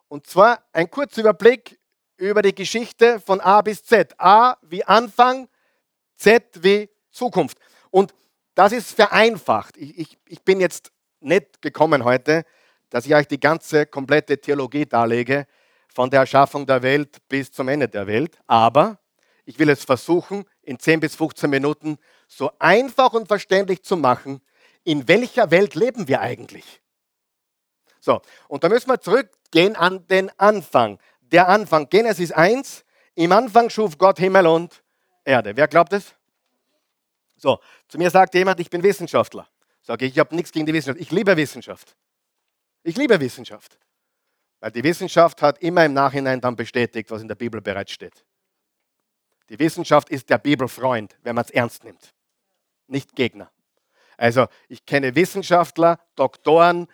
Und 0.07 0.25
zwar 0.25 0.63
ein 0.71 0.89
kurzer 0.89 1.21
Überblick 1.21 1.79
über 2.17 2.41
die 2.41 2.55
Geschichte 2.55 3.19
von 3.19 3.39
A 3.41 3.61
bis 3.61 3.83
Z. 3.83 4.13
A 4.19 4.57
wie 4.61 4.83
Anfang, 4.83 5.47
Z 6.15 6.63
wie 6.63 6.89
Zukunft. 7.11 7.57
Und 7.91 8.13
das 8.55 8.71
ist 8.71 8.91
vereinfacht. 8.91 9.77
Ich, 9.77 9.97
ich, 9.97 10.17
ich 10.27 10.41
bin 10.43 10.59
jetzt 10.59 10.91
nicht 11.19 11.61
gekommen 11.61 12.03
heute, 12.03 12.43
dass 12.89 13.05
ich 13.05 13.13
euch 13.13 13.27
die 13.27 13.39
ganze 13.39 13.85
komplette 13.85 14.39
Theologie 14.39 14.85
darlege, 14.85 15.45
von 15.93 16.09
der 16.09 16.21
Erschaffung 16.21 16.65
der 16.65 16.81
Welt 16.83 17.17
bis 17.27 17.51
zum 17.51 17.67
Ende 17.67 17.87
der 17.87 18.07
Welt. 18.07 18.37
Aber 18.47 18.99
ich 19.45 19.57
will 19.59 19.69
es 19.69 19.83
versuchen, 19.83 20.45
in 20.61 20.79
10 20.79 20.99
bis 20.99 21.15
15 21.15 21.49
Minuten 21.49 21.97
so 22.29 22.51
einfach 22.59 23.11
und 23.13 23.27
verständlich 23.27 23.83
zu 23.83 23.97
machen, 23.97 24.41
in 24.85 25.07
welcher 25.07 25.51
Welt 25.51 25.75
leben 25.75 26.07
wir 26.07 26.21
eigentlich? 26.21 26.81
So, 27.99 28.21
und 28.47 28.63
da 28.63 28.69
müssen 28.69 28.87
wir 28.87 29.01
zurückgehen 29.01 29.75
an 29.75 30.07
den 30.07 30.31
Anfang. 30.39 30.99
Der 31.21 31.49
Anfang, 31.49 31.89
Genesis 31.89 32.31
1, 32.31 32.85
im 33.15 33.31
Anfang 33.33 33.69
schuf 33.69 33.97
Gott 33.97 34.19
Himmel 34.19 34.47
und 34.47 34.81
Erde. 35.25 35.55
Wer 35.57 35.67
glaubt 35.67 35.91
es? 35.91 36.15
So, 37.35 37.59
zu 37.87 37.97
mir 37.97 38.09
sagt 38.09 38.33
jemand, 38.35 38.59
ich 38.59 38.69
bin 38.69 38.83
Wissenschaftler. 38.83 39.47
Sage 39.81 40.05
ich, 40.05 40.13
ich 40.13 40.19
habe 40.19 40.35
nichts 40.35 40.51
gegen 40.51 40.65
die 40.65 40.73
Wissenschaft. 40.73 41.01
Ich 41.01 41.11
liebe 41.11 41.35
Wissenschaft. 41.35 41.95
Ich 42.83 42.95
liebe 42.95 43.19
Wissenschaft. 43.19 43.77
Weil 44.59 44.71
die 44.71 44.83
Wissenschaft 44.83 45.41
hat 45.41 45.59
immer 45.59 45.85
im 45.85 45.93
Nachhinein 45.93 46.41
dann 46.41 46.55
bestätigt, 46.55 47.09
was 47.11 47.21
in 47.21 47.27
der 47.27 47.35
Bibel 47.35 47.61
bereits 47.61 47.91
steht. 47.91 48.25
Die 49.49 49.57
Wissenschaft 49.57 50.09
ist 50.09 50.29
der 50.29 50.37
Bibelfreund, 50.37 51.17
wenn 51.23 51.35
man 51.35 51.43
es 51.43 51.49
ernst 51.49 51.83
nimmt, 51.83 52.13
nicht 52.89 53.15
Gegner. 53.15 53.51
Also 54.17 54.47
ich 54.67 54.85
kenne 54.85 55.15
Wissenschaftler, 55.15 55.99
Doktoren, 56.15 56.87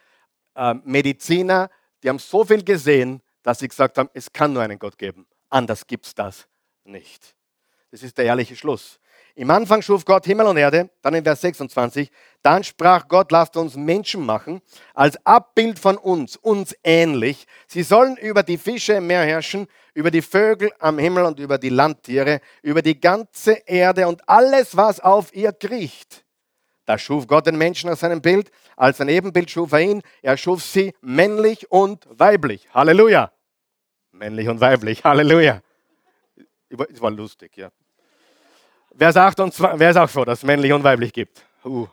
äh, 0.55 0.75
Mediziner, 0.83 1.69
die 2.03 2.09
haben 2.09 2.19
so 2.19 2.45
viel 2.45 2.63
gesehen, 2.63 3.21
dass 3.41 3.59
sie 3.59 3.67
gesagt 3.67 3.97
haben, 3.97 4.09
es 4.13 4.31
kann 4.31 4.53
nur 4.53 4.61
einen 4.61 4.79
Gott 4.79 4.97
geben. 4.97 5.25
Anders 5.49 5.87
gibt 5.87 6.05
es 6.05 6.15
das 6.15 6.47
nicht. 6.83 7.35
Das 7.91 8.03
ist 8.03 8.17
der 8.17 8.25
ehrliche 8.25 8.55
Schluss. 8.55 8.99
Im 9.37 9.51
Anfang 9.51 9.81
schuf 9.81 10.05
Gott 10.05 10.25
Himmel 10.25 10.45
und 10.47 10.55
Erde, 10.55 10.89
dann 11.01 11.13
in 11.13 11.25
Vers 11.25 11.41
26, 11.41 12.09
dann 12.41 12.63
sprach 12.63 13.09
Gott, 13.09 13.33
lasst 13.33 13.57
uns 13.57 13.75
Menschen 13.75 14.25
machen, 14.25 14.61
als 14.93 15.17
Abbild 15.25 15.77
von 15.77 15.97
uns, 15.97 16.37
uns 16.37 16.73
ähnlich. 16.85 17.45
Sie 17.67 17.83
sollen 17.83 18.15
über 18.15 18.43
die 18.43 18.57
Fische 18.57 18.93
im 18.93 19.07
Meer 19.07 19.23
herrschen, 19.23 19.67
über 19.93 20.09
die 20.09 20.21
Vögel 20.21 20.71
am 20.79 20.99
Himmel 20.99 21.25
und 21.25 21.39
über 21.39 21.57
die 21.57 21.69
Landtiere, 21.69 22.39
über 22.61 22.81
die 22.81 22.97
ganze 22.97 23.53
Erde 23.65 24.07
und 24.07 24.27
alles, 24.29 24.77
was 24.77 25.01
auf 25.01 25.35
ihr 25.35 25.51
kriecht. 25.51 26.23
Da 26.85 26.97
schuf 26.97 27.27
Gott 27.27 27.45
den 27.45 27.57
Menschen 27.57 27.89
aus 27.89 27.99
seinem 27.99 28.21
Bild, 28.21 28.51
als 28.77 29.01
ein 29.01 29.09
Ebenbild 29.09 29.51
schuf 29.51 29.73
er 29.73 29.81
ihn, 29.81 30.01
er 30.21 30.37
schuf 30.37 30.63
sie 30.63 30.93
männlich 31.01 31.69
und 31.69 32.07
weiblich. 32.09 32.69
Halleluja! 32.73 33.33
Männlich 34.11 34.47
und 34.47 34.61
weiblich, 34.61 35.03
Halleluja! 35.03 35.61
Das 36.69 37.01
war 37.01 37.11
lustig, 37.11 37.57
ja. 37.57 37.69
Wer 38.97 39.11
sagt 39.11 39.39
uns, 39.41 39.59
wer 39.59 39.89
ist 39.89 39.97
auch 39.97 40.09
froh, 40.09 40.23
dass 40.23 40.39
es 40.39 40.43
männlich 40.45 40.71
und 40.71 40.83
weiblich 40.83 41.11
gibt? 41.11 41.43
Uh, 41.65 41.87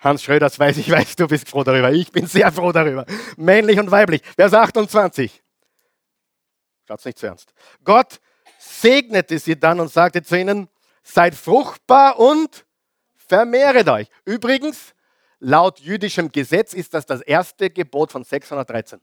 Hans 0.00 0.22
Schröder, 0.22 0.46
das 0.46 0.58
weiß 0.58 0.76
ich, 0.76 0.90
weiß, 0.90 1.16
du 1.16 1.26
bist 1.26 1.48
froh 1.48 1.64
darüber. 1.64 1.90
Ich 1.92 2.12
bin 2.12 2.26
sehr 2.26 2.52
froh 2.52 2.72
darüber. 2.72 3.06
Männlich 3.36 3.78
und 3.78 3.90
weiblich. 3.90 4.20
Wer 4.36 4.46
ist 4.46 4.54
28? 4.54 5.42
Schaut's 6.86 7.04
nicht 7.06 7.18
zu 7.18 7.26
ernst. 7.26 7.54
Gott 7.84 8.20
segnete 8.58 9.38
sie 9.38 9.58
dann 9.58 9.80
und 9.80 9.90
sagte 9.90 10.22
zu 10.22 10.38
ihnen, 10.38 10.68
seid 11.02 11.34
fruchtbar 11.34 12.18
und 12.18 12.66
vermehret 13.14 13.88
euch. 13.88 14.08
Übrigens, 14.26 14.94
laut 15.38 15.80
jüdischem 15.80 16.30
Gesetz 16.30 16.74
ist 16.74 16.92
das 16.92 17.06
das 17.06 17.22
erste 17.22 17.70
Gebot 17.70 18.12
von 18.12 18.24
613. 18.24 19.00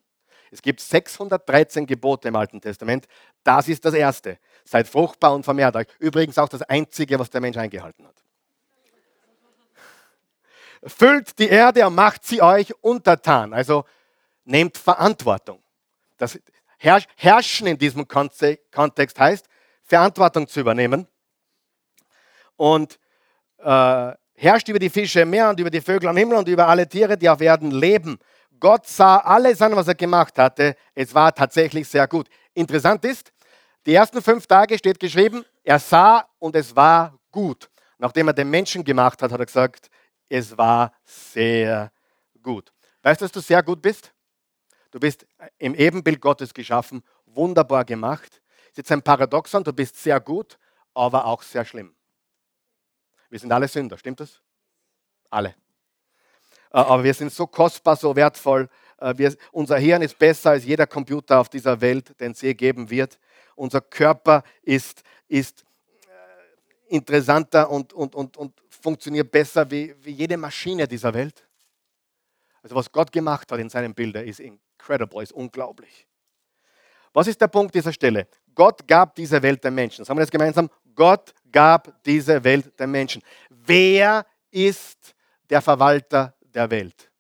Es 0.52 0.62
gibt 0.62 0.82
613 0.82 1.88
Gebote 1.88 2.28
im 2.28 2.36
Alten 2.36 2.62
Testament. 2.62 3.08
Das 3.44 3.68
ist 3.68 3.84
das 3.86 3.94
erste. 3.94 4.38
Seid 4.70 4.88
fruchtbar 4.88 5.34
und 5.34 5.44
vermehrt 5.44 5.76
euch. 5.76 5.88
Übrigens 5.98 6.38
auch 6.38 6.48
das 6.48 6.62
einzige, 6.62 7.18
was 7.18 7.32
der 7.32 7.42
Mensch 7.42 7.58
eingehalten 7.58 8.06
hat. 8.06 8.14
Füllt 10.84 11.40
die 11.40 11.50
Erde 11.50 11.88
und 11.88 11.96
macht 11.96 12.24
sie 12.24 12.40
euch 12.40 12.72
untertan. 12.84 13.52
Also 13.52 13.86
nehmt 14.46 14.78
Verantwortung. 14.78 15.64
Das 16.18 16.38
Herrschen 16.78 17.66
in 17.66 17.80
diesem 17.80 18.08
Kontext 18.08 19.20
heißt, 19.20 19.48
Verantwortung 19.86 20.48
zu 20.48 20.60
übernehmen. 20.60 21.08
Und 22.56 23.00
äh, 23.58 24.12
herrscht 24.36 24.70
über 24.70 24.78
die 24.78 24.92
Fische 24.92 25.22
im 25.22 25.32
Meer 25.32 25.50
und 25.50 25.60
über 25.60 25.72
die 25.72 25.82
Vögel 25.82 26.10
am 26.10 26.18
Himmel 26.18 26.38
und 26.38 26.48
über 26.48 26.68
alle 26.68 26.88
Tiere, 26.88 27.18
die 27.18 27.28
auf 27.28 27.42
Erden 27.42 27.72
leben. 27.72 28.20
Gott 28.60 28.86
sah 28.86 29.18
alles 29.18 29.64
an, 29.64 29.76
was 29.76 29.88
er 29.88 29.96
gemacht 29.96 30.38
hatte. 30.38 30.76
Es 30.94 31.16
war 31.16 31.34
tatsächlich 31.34 31.88
sehr 31.88 32.08
gut. 32.08 32.30
Interessant 32.54 33.04
ist, 33.04 33.32
die 33.86 33.94
ersten 33.94 34.22
fünf 34.22 34.46
Tage 34.46 34.78
steht 34.78 35.00
geschrieben, 35.00 35.46
er 35.64 35.80
sah 35.80 36.28
und 36.40 36.56
es 36.56 36.76
war 36.76 37.18
gut. 37.32 37.70
Nachdem 37.98 38.28
er 38.28 38.34
den 38.34 38.50
Menschen 38.50 38.84
gemacht 38.84 39.22
hat, 39.22 39.32
hat 39.32 39.40
er 39.40 39.46
gesagt, 39.46 39.90
es 40.28 40.58
war 40.58 40.94
sehr 41.04 41.92
gut. 42.42 42.72
Weißt 43.02 43.22
du, 43.22 43.26
dass 43.26 43.32
du 43.32 43.40
sehr 43.40 43.64
gut 43.64 43.82
bist? 43.82 44.14
Du 44.92 45.00
bist 45.00 45.26
im 45.58 45.76
Ebenbild 45.76 46.20
Gottes 46.20 46.54
geschaffen, 46.54 47.04
wunderbar 47.26 47.86
gemacht. 47.86 48.42
Es 48.66 48.70
ist 48.72 48.78
jetzt 48.78 48.92
ein 48.92 49.02
Paradoxon, 49.02 49.64
du 49.64 49.74
bist 49.74 50.02
sehr 50.02 50.20
gut, 50.20 50.58
aber 50.94 51.26
auch 51.26 51.42
sehr 51.42 51.66
schlimm. 51.66 51.96
Wir 53.30 53.40
sind 53.40 53.52
alle 53.52 53.68
Sünder, 53.68 53.98
stimmt 53.98 54.20
das? 54.20 54.42
Alle. 55.30 55.50
Äh, 56.72 56.78
aber 56.78 57.04
wir 57.04 57.14
sind 57.14 57.32
so 57.32 57.48
kostbar, 57.48 57.96
so 57.96 58.16
wertvoll. 58.16 58.70
Äh, 58.98 59.14
wir, 59.18 59.36
unser 59.52 59.78
Hirn 59.78 60.02
ist 60.02 60.18
besser 60.18 60.52
als 60.52 60.66
jeder 60.66 60.88
Computer 60.88 61.40
auf 61.40 61.50
dieser 61.50 61.80
Welt, 61.82 62.20
den 62.20 62.32
es 62.32 62.42
je 62.42 62.54
geben 62.54 62.90
wird 62.90 63.20
unser 63.60 63.82
Körper 63.82 64.44
ist, 64.62 65.04
ist 65.28 65.66
äh, 66.08 66.96
interessanter 66.96 67.70
und, 67.70 67.94
und, 67.94 68.16
und, 68.16 68.38
und 68.38 68.54
funktioniert 68.70 69.30
besser 69.32 69.70
wie, 69.70 69.94
wie 70.02 70.12
jede 70.12 70.38
Maschine 70.38 70.88
dieser 70.88 71.14
Welt. 71.14 71.46
Also 72.62 72.76
was 72.76 72.92
Gott 72.92 73.12
gemacht 73.12 73.52
hat 73.52 73.60
in 73.60 73.70
seinen 73.70 73.94
Bildern 73.94 74.26
ist 74.26 74.40
incredible, 74.40 75.22
ist 75.22 75.34
unglaublich. 75.34 76.08
Was 77.14 77.28
ist 77.28 77.40
der 77.42 77.48
Punkt 77.48 77.74
dieser 77.76 77.94
Stelle? 77.94 78.28
Gott 78.54 78.88
gab 78.88 79.16
diese 79.16 79.42
Welt 79.42 79.64
den 79.64 79.76
Menschen. 79.76 80.06
Sagen 80.06 80.18
wir 80.18 80.24
das 80.24 80.32
gemeinsam? 80.32 80.70
Gott 80.96 81.34
gab 81.52 82.04
diese 82.04 82.44
Welt 82.44 82.80
den 82.80 82.92
Menschen. 82.92 83.22
Wer 83.50 84.26
ist 84.52 85.16
der 85.50 85.62
Verwalter 85.62 86.36
der 86.42 86.70
Welt? 86.70 87.12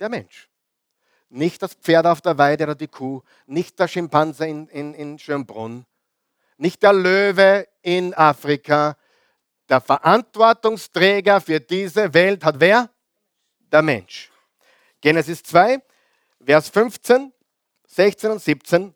Der 0.00 0.08
Mensch. 0.08 0.51
Nicht 1.34 1.62
das 1.62 1.72
Pferd 1.72 2.04
auf 2.04 2.20
der 2.20 2.36
Weide 2.36 2.64
oder 2.64 2.74
die 2.74 2.88
Kuh, 2.88 3.22
nicht 3.46 3.78
der 3.78 3.88
Schimpanse 3.88 4.46
in, 4.46 4.68
in, 4.68 4.92
in 4.92 5.18
Schönbrunn, 5.18 5.86
nicht 6.58 6.82
der 6.82 6.92
Löwe 6.92 7.66
in 7.80 8.12
Afrika, 8.12 8.98
der 9.70 9.80
Verantwortungsträger 9.80 11.40
für 11.40 11.58
diese 11.58 12.12
Welt 12.12 12.44
hat 12.44 12.60
wer? 12.60 12.90
Der 13.72 13.80
Mensch. 13.80 14.30
Genesis 15.00 15.42
2, 15.42 15.78
Vers 16.44 16.68
15, 16.68 17.32
16 17.86 18.30
und 18.30 18.42
17. 18.42 18.94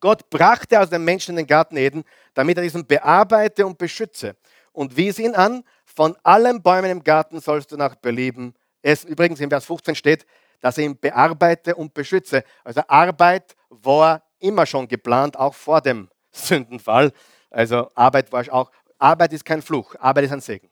Gott 0.00 0.28
brachte 0.28 0.80
aus 0.80 0.90
dem 0.90 1.04
Menschen 1.04 1.30
in 1.30 1.36
den 1.36 1.46
Garten 1.46 1.76
Eden, 1.76 2.02
damit 2.34 2.56
er 2.56 2.64
diesen 2.64 2.84
bearbeite 2.84 3.64
und 3.64 3.78
beschütze 3.78 4.34
und 4.72 4.96
wies 4.96 5.20
ihn 5.20 5.36
an, 5.36 5.62
von 5.84 6.16
allen 6.24 6.60
Bäumen 6.60 6.90
im 6.90 7.04
Garten 7.04 7.40
sollst 7.40 7.70
du 7.70 7.76
nach 7.76 7.94
Belieben 7.94 8.52
essen. 8.82 9.06
Übrigens 9.06 9.38
in 9.38 9.48
Vers 9.48 9.64
15 9.64 9.94
steht, 9.94 10.26
dass 10.60 10.78
er 10.78 10.84
ihn 10.84 10.98
bearbeite 10.98 11.74
und 11.74 11.94
beschütze. 11.94 12.44
Also 12.64 12.82
Arbeit 12.88 13.56
war 13.68 14.22
immer 14.38 14.66
schon 14.66 14.88
geplant, 14.88 15.36
auch 15.36 15.54
vor 15.54 15.80
dem 15.80 16.08
Sündenfall. 16.30 17.12
Also 17.50 17.90
Arbeit 17.94 18.32
war 18.32 18.44
auch, 18.52 18.70
Arbeit 18.98 19.32
ist 19.32 19.44
kein 19.44 19.62
Fluch, 19.62 19.94
Arbeit 19.98 20.24
ist 20.24 20.32
ein 20.32 20.40
Segen. 20.40 20.70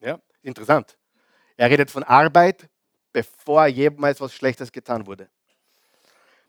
Ja, 0.00 0.18
interessant. 0.42 0.98
Er 1.56 1.70
redet 1.70 1.90
von 1.90 2.02
Arbeit, 2.02 2.68
bevor 3.12 3.66
jemals 3.66 4.20
was 4.20 4.32
Schlechtes 4.32 4.72
getan 4.72 5.06
wurde. 5.06 5.28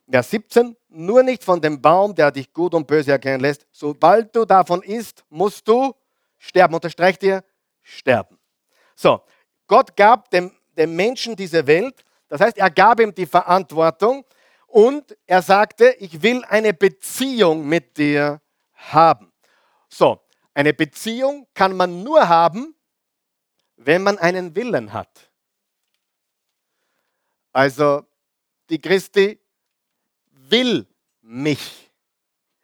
Vers 0.09 0.29
17, 0.31 0.75
nur 0.89 1.23
nicht 1.23 1.43
von 1.43 1.61
dem 1.61 1.81
Baum, 1.81 2.13
der 2.13 2.31
dich 2.31 2.51
gut 2.51 2.73
und 2.73 2.85
böse 2.87 3.11
erkennen 3.11 3.39
lässt. 3.39 3.65
Sobald 3.71 4.35
du 4.35 4.45
davon 4.45 4.81
isst, 4.83 5.23
musst 5.29 5.67
du 5.67 5.93
sterben. 6.37 6.73
Unterstreicht 6.73 7.21
dir, 7.21 7.43
sterben. 7.81 8.37
So, 8.95 9.21
Gott 9.67 9.95
gab 9.95 10.29
dem, 10.29 10.51
dem 10.77 10.95
Menschen 10.95 11.35
diese 11.35 11.65
Welt. 11.67 12.03
Das 12.27 12.41
heißt, 12.41 12.57
er 12.57 12.71
gab 12.71 12.99
ihm 12.99 13.13
die 13.13 13.25
Verantwortung 13.25 14.25
und 14.67 15.15
er 15.27 15.41
sagte, 15.41 15.95
ich 15.99 16.21
will 16.21 16.43
eine 16.45 16.73
Beziehung 16.73 17.67
mit 17.67 17.97
dir 17.97 18.41
haben. 18.73 19.31
So, 19.87 20.19
eine 20.53 20.73
Beziehung 20.73 21.47
kann 21.53 21.75
man 21.77 22.03
nur 22.03 22.27
haben, 22.27 22.75
wenn 23.75 24.03
man 24.03 24.17
einen 24.17 24.55
Willen 24.55 24.93
hat. 24.93 25.31
Also 27.51 28.03
die 28.69 28.79
Christi 28.79 29.39
will 30.31 30.87
mich. 31.21 31.91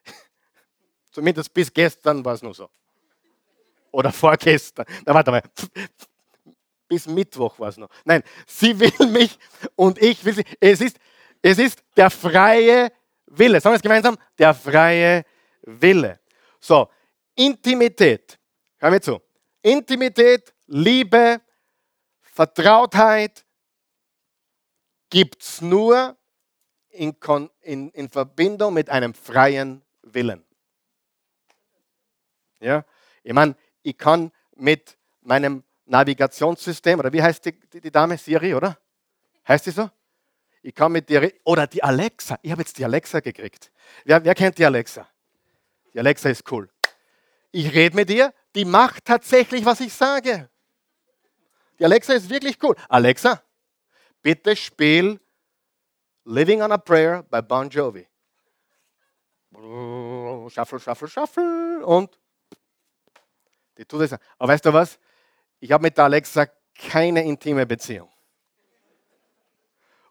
Zumindest 1.11 1.53
bis 1.53 1.71
gestern 1.71 2.25
war 2.25 2.33
es 2.33 2.41
nur 2.41 2.53
so. 2.53 2.69
Oder 3.91 4.11
vorgestern. 4.11 4.85
Na, 5.05 5.13
warte 5.13 5.31
mal. 5.31 5.43
Bis 6.89 7.07
Mittwoch 7.07 7.57
war 7.59 7.69
es 7.69 7.77
noch. 7.77 7.89
Nein, 8.03 8.23
sie 8.45 8.77
will 8.77 9.07
mich 9.07 9.37
und 9.75 10.01
ich 10.01 10.25
will 10.25 10.33
sie. 10.33 10.43
Es 10.59 10.81
ist, 10.81 10.97
es 11.41 11.59
ist 11.59 11.81
der 11.95 12.09
freie 12.09 12.91
Wille. 13.27 13.61
Sagen 13.61 13.73
wir 13.73 13.77
es 13.77 13.81
gemeinsam? 13.81 14.17
Der 14.37 14.53
freie 14.53 15.23
Wille. 15.61 16.19
So, 16.59 16.89
Intimität. 17.35 18.37
Hör 18.79 18.89
mir 18.89 18.99
zu. 18.99 19.21
Intimität, 19.61 20.53
Liebe, 20.65 21.41
Vertrautheit 22.21 23.45
gibt 25.09 25.43
es 25.43 25.61
nur 25.61 26.17
in, 26.89 27.15
in, 27.61 27.89
in 27.89 28.09
Verbindung 28.09 28.73
mit 28.73 28.89
einem 28.89 29.13
freien 29.13 29.83
Willen. 30.01 30.43
Ja, 32.59 32.83
ich 33.23 33.33
meine, 33.33 33.55
ich 33.83 33.97
kann 33.97 34.31
mit 34.55 34.97
meinem 35.21 35.63
Navigationssystem, 35.89 36.99
oder 36.99 37.11
wie 37.11 37.21
heißt 37.21 37.45
die, 37.45 37.59
die, 37.59 37.81
die 37.81 37.91
Dame? 37.91 38.17
Siri, 38.17 38.53
oder? 38.53 38.77
Heißt 39.47 39.65
sie 39.65 39.71
so? 39.71 39.89
Ich 40.61 40.75
kann 40.75 40.91
mit 40.91 41.09
dir, 41.09 41.31
oder 41.43 41.67
die 41.67 41.83
Alexa. 41.83 42.37
Ich 42.41 42.51
habe 42.51 42.61
jetzt 42.61 42.77
die 42.77 42.85
Alexa 42.85 43.19
gekriegt. 43.19 43.71
Wer, 44.05 44.23
wer 44.23 44.35
kennt 44.35 44.57
die 44.57 44.65
Alexa? 44.65 45.07
Die 45.93 45.99
Alexa 45.99 46.29
ist 46.29 46.49
cool. 46.51 46.69
Ich 47.51 47.73
rede 47.73 47.95
mit 47.95 48.09
ihr, 48.09 48.33
die 48.55 48.65
macht 48.65 49.05
tatsächlich, 49.05 49.65
was 49.65 49.79
ich 49.79 49.93
sage. 49.93 50.49
Die 51.79 51.85
Alexa 51.85 52.13
ist 52.13 52.29
wirklich 52.29 52.61
cool. 52.61 52.75
Alexa, 52.87 53.41
bitte 54.21 54.55
spiel 54.55 55.19
Living 56.25 56.61
on 56.61 56.71
a 56.71 56.77
Prayer 56.77 57.23
bei 57.23 57.41
Bon 57.41 57.69
Jovi. 57.69 58.05
Shuffle, 60.49 60.79
shuffle, 60.79 61.07
shuffle 61.07 61.83
und 61.85 62.19
die 63.77 63.85
tut 63.85 64.01
es. 64.01 64.13
Aber 64.37 64.53
weißt 64.53 64.65
du 64.65 64.73
was? 64.73 64.99
Ich 65.59 65.71
habe 65.71 65.83
mit 65.83 65.99
Alexa 65.99 66.47
keine 66.75 67.23
intime 67.23 67.65
Beziehung. 67.65 68.09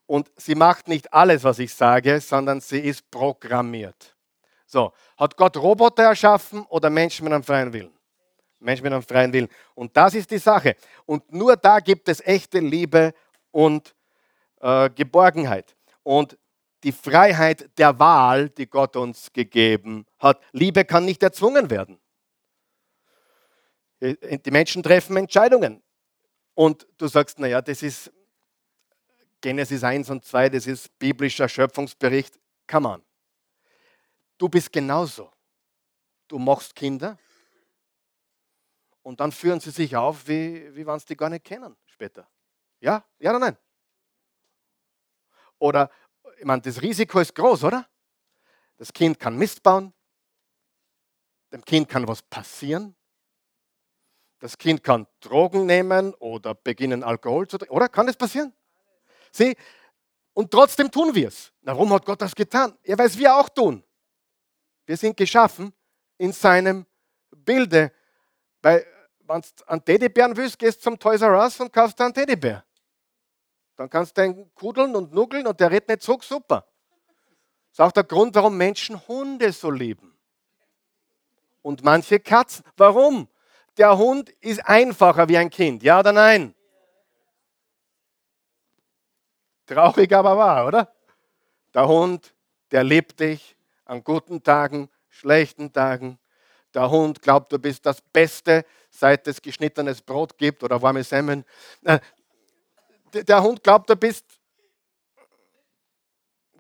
Und 0.07 0.31
sie 0.37 0.55
macht 0.55 0.89
nicht 0.89 1.13
alles, 1.13 1.45
was 1.45 1.59
ich 1.59 1.75
sage, 1.75 2.21
sondern 2.21 2.61
sie 2.61 2.81
ist 2.81 3.11
programmiert. 3.11 4.17
So, 4.67 4.93
hat 5.17 5.37
Gott 5.37 5.57
Roboter 5.57 6.05
erschaffen 6.05 6.65
oder 6.67 6.91
Menschen 6.91 7.25
mit 7.25 7.33
einem 7.33 7.43
freien 7.43 7.73
Willen? 7.73 7.93
Menschen 8.61 8.85
mit 8.85 8.93
einem 8.93 9.03
freien 9.03 9.33
Willen. 9.33 9.49
Und 9.75 9.97
das 9.97 10.15
ist 10.15 10.31
die 10.31 10.39
Sache. 10.39 10.77
Und 11.07 11.33
nur 11.33 11.57
da 11.57 11.81
gibt 11.81 12.09
es 12.09 12.21
echte 12.21 12.59
Liebe 12.59 13.13
und 13.51 13.95
äh, 14.61 14.91
Geborgenheit 14.91 15.77
und 16.03 16.39
die 16.85 16.93
Freiheit 16.93 17.71
der 17.79 17.99
Wahl, 17.99 18.51
die 18.51 18.67
Gott 18.67 18.97
uns 18.97 19.33
gegeben 19.33 20.07
hat. 20.19 20.41
Liebe 20.53 20.85
kann 20.85 21.05
nicht 21.05 21.23
erzwungen 21.23 21.71
werden. 21.71 21.99
Die 24.01 24.51
Menschen 24.51 24.83
treffen 24.83 25.17
Entscheidungen. 25.17 25.83
Und 26.55 26.87
du 26.97 27.07
sagst, 27.09 27.39
naja, 27.39 27.61
das 27.61 27.83
ist 27.83 28.13
Genesis 29.41 29.85
1 29.85 30.11
und 30.11 30.25
2, 30.25 30.49
das 30.49 30.67
ist 30.67 30.99
biblischer 30.99 31.49
Schöpfungsbericht. 31.49 32.39
Come 32.67 32.89
on. 32.89 33.05
Du 34.37 34.49
bist 34.49 34.73
genauso. 34.73 35.31
Du 36.27 36.39
machst 36.39 36.75
Kinder 36.75 37.19
und 39.03 39.21
dann 39.21 39.33
führen 39.33 39.59
sie 39.59 39.71
sich 39.71 39.97
auf, 39.97 40.29
wie, 40.29 40.75
wie 40.77 40.87
wenn 40.87 40.99
sie 40.99 41.07
die 41.07 41.17
gar 41.17 41.31
nicht 41.31 41.45
kennen 41.45 41.75
später. 41.87 42.29
Ja? 42.81 43.03
Ja 43.19 43.31
oder 43.31 43.39
nein? 43.39 43.57
Oder, 45.59 45.91
ich 46.39 46.45
meine, 46.45 46.61
das 46.61 46.83
Risiko 46.83 47.19
ist 47.19 47.35
groß, 47.35 47.65
oder? 47.65 47.89
Das 48.77 48.93
Kind 48.93 49.19
kann 49.19 49.37
Mist 49.37 49.63
bauen. 49.63 49.95
Dem 51.53 51.65
Kind 51.65 51.89
kann 51.89 52.07
was 52.07 52.21
passieren. 52.21 52.95
Das 54.41 54.57
Kind 54.57 54.85
kann 54.85 55.07
Drogen 55.21 55.67
nehmen 55.67 56.15
oder 56.15 56.55
beginnen 56.55 57.03
Alkohol 57.03 57.49
zu 57.49 57.59
trinken. 57.59 57.75
Oder 57.75 57.89
kann 57.89 58.07
das 58.07 58.17
passieren? 58.17 58.53
Sieh, 59.33 59.57
und 60.33 60.51
trotzdem 60.51 60.91
tun 60.91 61.15
wir 61.15 61.29
es. 61.29 61.53
Warum 61.63 61.93
hat 61.93 62.05
Gott 62.07 62.23
das 62.23 62.35
getan? 62.35 62.79
Weil 62.87 63.07
es 63.07 63.19
wir 63.19 63.35
auch 63.35 63.49
tun. 63.49 63.83
Wir 64.87 64.97
sind 64.97 65.17
geschaffen 65.17 65.73
in 66.17 66.33
seinem 66.33 66.87
Bilde. 67.31 67.93
Wenn 68.63 68.85
du 69.27 69.43
einen 69.67 69.85
Teddybären 69.85 70.37
willst, 70.37 70.59
gehst 70.59 70.79
du 70.79 70.83
zum 70.85 70.99
Toys 70.99 71.21
R 71.21 71.37
Us 71.37 71.59
und 71.61 71.73
kaufst 71.73 72.01
einen 72.01 72.15
Teddybär. 72.15 72.65
Dann 73.77 73.91
kannst 73.91 74.17
du 74.17 74.23
den 74.23 74.55
kudeln 74.55 74.95
und 74.95 75.13
nuckeln 75.13 75.47
und 75.47 75.59
der 75.61 75.71
redet 75.71 75.89
nicht 75.89 76.03
zurück, 76.03 76.25
super. 76.25 76.65
Das 77.71 77.79
ist 77.79 77.81
auch 77.81 77.93
der 77.93 78.05
Grund, 78.05 78.35
warum 78.35 78.57
Menschen 78.57 79.07
Hunde 79.09 79.53
so 79.53 79.71
lieben. 79.71 80.17
Und 81.63 81.85
manche 81.85 82.19
Katzen. 82.21 82.65
Warum? 82.77 83.29
Der 83.79 83.97
Hund 83.97 84.31
ist 84.41 84.59
einfacher 84.67 85.29
wie 85.29 85.39
ein 85.39 85.51
Kind, 85.51 85.85
ja 85.85 86.01
oder 86.01 86.13
nein? 86.13 86.55
Traurig 89.67 90.13
aber 90.13 90.37
wahr, 90.37 90.67
oder? 90.67 90.93
Der 91.73 91.87
Hund, 91.87 92.35
der 92.73 92.83
liebt 92.83 93.21
dich 93.21 93.57
an 93.85 94.03
guten 94.03 94.43
Tagen, 94.43 94.91
schlechten 95.09 95.73
Tagen. 95.73 96.19
Der 96.75 96.91
Hund 96.91 97.23
glaubt, 97.23 97.53
du 97.53 97.59
bist 97.59 97.87
das 97.87 98.01
Beste, 98.01 98.65
seit 98.91 99.27
es 99.29 99.41
geschnittenes 99.41 100.03
Brot 100.03 100.37
gibt 100.37 100.65
oder 100.65 100.83
warme 100.83 101.05
Semmeln. 101.05 101.45
Äh, 101.85 102.01
der 103.13 103.43
Hund 103.43 103.63
glaubt, 103.63 103.89
du 103.89 103.97
bist 103.97 104.27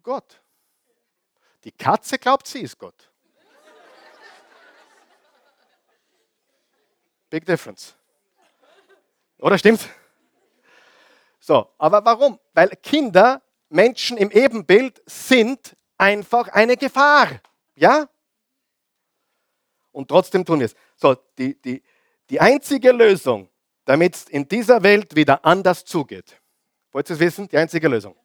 Gott. 0.03 0.41
Die 1.64 1.73
Katze 1.73 2.19
glaubt, 2.19 2.47
sie 2.47 2.61
ist 2.61 2.79
Gott. 2.79 3.11
Big 7.31 7.45
difference. 7.45 7.95
Oder 9.39 9.59
stimmt's? 9.59 9.89
So, 11.41 11.68
aber 11.79 12.05
warum? 12.05 12.39
Weil 12.53 12.70
Kinder, 12.83 13.43
Menschen 13.68 14.16
im 14.16 14.31
Ebenbild 14.31 15.03
sind 15.07 15.76
einfach 15.97 16.49
eine 16.49 16.76
Gefahr. 16.76 17.41
Ja? 17.74 18.09
Und 19.93 20.09
trotzdem 20.09 20.45
tun 20.45 20.61
wir 20.61 20.66
es. 20.66 20.74
So, 20.97 21.14
die, 21.39 21.61
die, 21.61 21.83
die 22.31 22.41
einzige 22.41 22.93
Lösung, 22.93 23.49
damit 23.85 24.14
es 24.14 24.24
in 24.24 24.49
dieser 24.49 24.83
Welt 24.83 25.14
wieder 25.16 25.45
anders 25.45 25.85
zugeht. 25.85 26.41
Wollt 26.93 27.09
ihr 27.11 27.14
es 27.14 27.20
wissen? 27.20 27.49
Die 27.49 27.57
einzige 27.57 27.89
Lösung. 27.89 28.16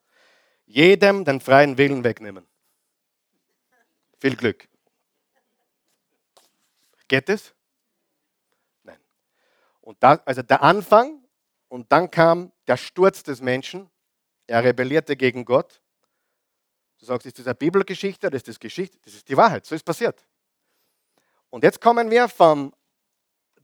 Jedem 0.66 1.24
den 1.26 1.40
freien 1.40 1.78
Willen 1.78 2.04
wegnehmen. 2.04 2.46
Viel 4.20 4.36
Glück. 4.36 4.68
Geht 7.08 7.30
es? 7.30 7.54
Und 9.84 10.02
da, 10.02 10.22
also 10.26 10.42
der 10.42 10.64
Anfang 10.64 11.22
und 11.68 11.92
dann 11.92 12.10
kam 12.10 12.54
der 12.68 12.78
Sturz 12.78 13.22
des 13.22 13.42
Menschen. 13.42 13.90
Er 14.48 14.64
rebellierte 14.64 15.18
gegen 15.18 15.44
Gott. 15.44 15.82
Du 17.00 17.06
sagst, 17.06 17.28
ist 17.28 17.38
das 17.40 17.48
eine 17.48 17.56
Bibelgeschichte 17.56 18.28
oder 18.28 18.38
ist 18.38 18.48
das 18.48 18.60
Geschichte? 18.60 18.98
Das 19.04 19.14
ist 19.14 19.28
die 19.28 19.36
Wahrheit. 19.36 19.66
So 19.66 19.76
ist 19.76 19.84
passiert. 19.84 20.26
Und 21.50 21.64
jetzt 21.64 21.82
kommen 21.82 22.10
wir 22.10 22.30
vom 22.30 22.74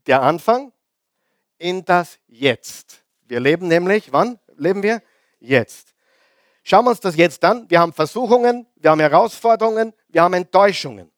der 0.06 0.20
Anfang 0.20 0.72
in 1.56 1.84
das 1.86 2.18
Jetzt. 2.26 3.02
Wir 3.22 3.40
leben 3.40 3.68
nämlich, 3.68 4.12
wann 4.12 4.38
leben 4.56 4.82
wir? 4.82 5.02
Jetzt. 5.38 5.94
Schauen 6.62 6.84
wir 6.84 6.90
uns 6.90 7.00
das 7.00 7.16
jetzt 7.16 7.42
an. 7.44 7.64
Wir 7.70 7.80
haben 7.80 7.94
Versuchungen, 7.94 8.66
wir 8.76 8.90
haben 8.90 9.00
Herausforderungen, 9.00 9.94
wir 10.08 10.22
haben 10.22 10.34
Enttäuschungen. 10.34 11.10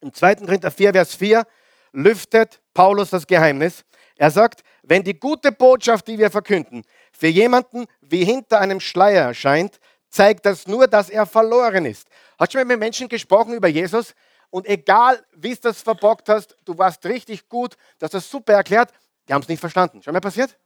Im 0.00 0.14
2. 0.14 0.36
Korinther 0.36 0.70
4, 0.70 0.92
Vers 0.92 1.14
4 1.16 1.44
lüftet 1.92 2.62
Paulus 2.72 3.10
das 3.10 3.26
Geheimnis. 3.26 3.84
Er 4.22 4.30
sagt, 4.30 4.62
wenn 4.84 5.02
die 5.02 5.18
gute 5.18 5.50
Botschaft, 5.50 6.06
die 6.06 6.16
wir 6.16 6.30
verkünden, 6.30 6.84
für 7.10 7.26
jemanden 7.26 7.86
wie 8.02 8.24
hinter 8.24 8.60
einem 8.60 8.78
Schleier 8.78 9.24
erscheint, 9.24 9.80
zeigt 10.10 10.46
das 10.46 10.68
nur, 10.68 10.86
dass 10.86 11.10
er 11.10 11.26
verloren 11.26 11.86
ist. 11.86 12.06
Hast 12.38 12.54
du 12.54 12.58
schon 12.58 12.68
mal 12.68 12.74
mit 12.74 12.78
Menschen 12.78 13.08
gesprochen 13.08 13.52
über 13.52 13.66
Jesus? 13.66 14.14
Und 14.50 14.68
egal, 14.68 15.20
wie 15.34 15.52
du 15.56 15.62
das 15.62 15.82
verbockt 15.82 16.28
hast, 16.28 16.56
du 16.64 16.78
warst 16.78 17.04
richtig 17.04 17.48
gut, 17.48 17.74
du 17.98 18.04
hast 18.04 18.14
das 18.14 18.30
super 18.30 18.52
erklärt, 18.52 18.92
die 19.26 19.32
haben 19.32 19.42
es 19.42 19.48
nicht 19.48 19.58
verstanden. 19.58 20.00
Schon 20.04 20.12
mal 20.12 20.20
passiert? 20.20 20.56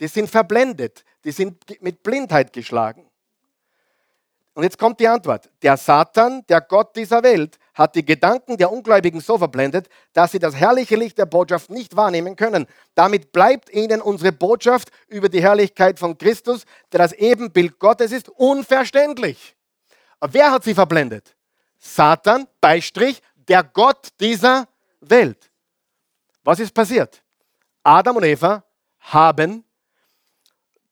Die 0.00 0.08
sind 0.08 0.28
verblendet, 0.28 1.04
die 1.22 1.30
sind 1.30 1.80
mit 1.80 2.02
Blindheit 2.02 2.52
geschlagen. 2.52 3.08
Und 4.56 4.62
jetzt 4.62 4.78
kommt 4.78 4.98
die 5.00 5.06
Antwort. 5.06 5.50
Der 5.60 5.76
Satan, 5.76 6.42
der 6.48 6.62
Gott 6.62 6.96
dieser 6.96 7.22
Welt, 7.22 7.58
hat 7.74 7.94
die 7.94 8.06
Gedanken 8.06 8.56
der 8.56 8.72
Ungläubigen 8.72 9.20
so 9.20 9.36
verblendet, 9.36 9.90
dass 10.14 10.32
sie 10.32 10.38
das 10.38 10.54
herrliche 10.56 10.96
Licht 10.96 11.18
der 11.18 11.26
Botschaft 11.26 11.68
nicht 11.68 11.94
wahrnehmen 11.94 12.36
können. 12.36 12.66
Damit 12.94 13.32
bleibt 13.32 13.68
ihnen 13.68 14.00
unsere 14.00 14.32
Botschaft 14.32 14.90
über 15.08 15.28
die 15.28 15.42
Herrlichkeit 15.42 15.98
von 15.98 16.16
Christus, 16.16 16.64
der 16.90 17.00
das 17.00 17.12
Ebenbild 17.12 17.78
Gottes 17.78 18.12
ist, 18.12 18.30
unverständlich. 18.30 19.54
Wer 20.22 20.50
hat 20.50 20.64
sie 20.64 20.72
verblendet? 20.72 21.36
Satan, 21.78 22.48
Beistrich, 22.58 23.20
der 23.36 23.62
Gott 23.62 24.08
dieser 24.18 24.66
Welt. 25.02 25.50
Was 26.44 26.60
ist 26.60 26.72
passiert? 26.72 27.22
Adam 27.82 28.16
und 28.16 28.24
Eva 28.24 28.64
haben 29.00 29.64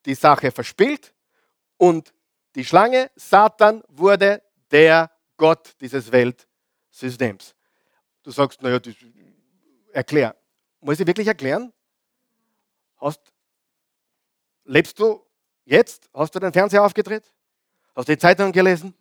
die 0.05 0.15
Sache 0.15 0.51
verspielt 0.51 1.15
und 1.79 2.13
die 2.55 2.65
Schlange, 2.65 3.11
Satan, 3.17 3.83
wurde 3.89 4.43
der 4.71 5.11
Gott 5.37 5.75
dieses 5.81 6.11
Weltsystems. 6.11 7.55
Du 8.23 8.31
sagst, 8.31 8.63
naja, 8.63 8.81
erklär. 9.93 10.37
Muss 10.81 11.01
ich 11.01 11.07
wirklich 11.07 11.27
erklären? 11.27 11.73
Hast, 12.97 13.21
lebst 14.65 14.99
du 14.99 15.25
jetzt? 15.65 16.09
Hast 16.13 16.35
du 16.35 16.39
den 16.39 16.53
Fernseher 16.53 16.85
aufgedreht? 16.85 17.33
Hast 17.95 18.09
du 18.09 18.13
die 18.13 18.19
Zeitung 18.19 18.53
gelesen? 18.53 18.95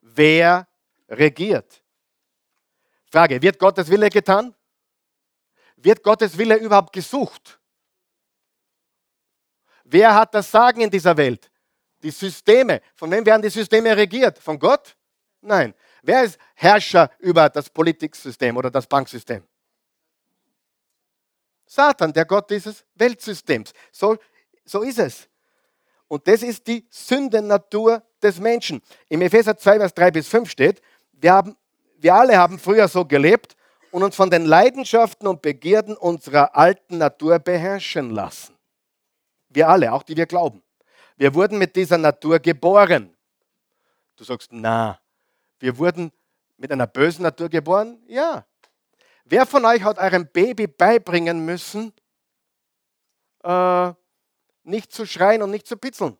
Wer 0.00 0.66
regiert? 1.08 1.82
Frage, 3.10 3.40
wird 3.42 3.58
Gottes 3.58 3.88
Wille 3.88 4.08
getan? 4.08 4.54
Wird 5.76 6.02
Gottes 6.02 6.36
Wille 6.36 6.56
überhaupt 6.56 6.92
gesucht? 6.92 7.60
Wer 9.84 10.14
hat 10.14 10.34
das 10.34 10.50
Sagen 10.50 10.82
in 10.82 10.90
dieser 10.90 11.16
Welt? 11.16 11.49
Die 12.02 12.10
Systeme. 12.10 12.80
Von 12.94 13.10
wem 13.10 13.24
werden 13.26 13.42
die 13.42 13.50
Systeme 13.50 13.96
regiert? 13.96 14.38
Von 14.38 14.58
Gott? 14.58 14.96
Nein. 15.40 15.74
Wer 16.02 16.24
ist 16.24 16.38
Herrscher 16.54 17.10
über 17.18 17.48
das 17.48 17.68
Politiksystem 17.68 18.56
oder 18.56 18.70
das 18.70 18.86
Banksystem? 18.86 19.42
Satan, 21.66 22.12
der 22.12 22.24
Gott 22.24 22.50
dieses 22.50 22.84
Weltsystems. 22.94 23.72
So, 23.92 24.16
so 24.64 24.82
ist 24.82 24.98
es. 24.98 25.28
Und 26.08 26.26
das 26.26 26.42
ist 26.42 26.66
die 26.66 26.84
Sündennatur 26.90 28.02
des 28.20 28.40
Menschen. 28.40 28.82
Im 29.08 29.22
Epheser 29.22 29.56
2, 29.56 29.78
Vers 29.78 29.94
3 29.94 30.10
bis 30.10 30.28
5 30.28 30.50
steht, 30.50 30.82
wir, 31.12 31.32
haben, 31.32 31.56
wir 31.98 32.14
alle 32.14 32.36
haben 32.36 32.58
früher 32.58 32.88
so 32.88 33.04
gelebt 33.04 33.54
und 33.92 34.02
uns 34.02 34.16
von 34.16 34.30
den 34.30 34.44
Leidenschaften 34.44 35.28
und 35.28 35.42
Begierden 35.42 35.96
unserer 35.96 36.56
alten 36.56 36.98
Natur 36.98 37.38
beherrschen 37.38 38.10
lassen. 38.10 38.56
Wir 39.48 39.68
alle, 39.68 39.92
auch 39.92 40.02
die 40.02 40.16
wir 40.16 40.26
glauben. 40.26 40.62
Wir 41.20 41.34
wurden 41.34 41.58
mit 41.58 41.76
dieser 41.76 41.98
Natur 41.98 42.38
geboren. 42.38 43.14
Du 44.16 44.24
sagst, 44.24 44.52
na, 44.52 44.98
wir 45.58 45.76
wurden 45.76 46.10
mit 46.56 46.72
einer 46.72 46.86
bösen 46.86 47.24
Natur 47.24 47.50
geboren? 47.50 48.02
Ja. 48.06 48.46
Wer 49.26 49.44
von 49.44 49.62
euch 49.66 49.82
hat 49.82 49.98
eurem 49.98 50.26
Baby 50.26 50.66
beibringen 50.66 51.44
müssen, 51.44 51.92
äh, 53.42 53.92
nicht 54.62 54.92
zu 54.94 55.04
schreien 55.04 55.42
und 55.42 55.50
nicht 55.50 55.66
zu 55.66 55.76
pitzeln? 55.76 56.16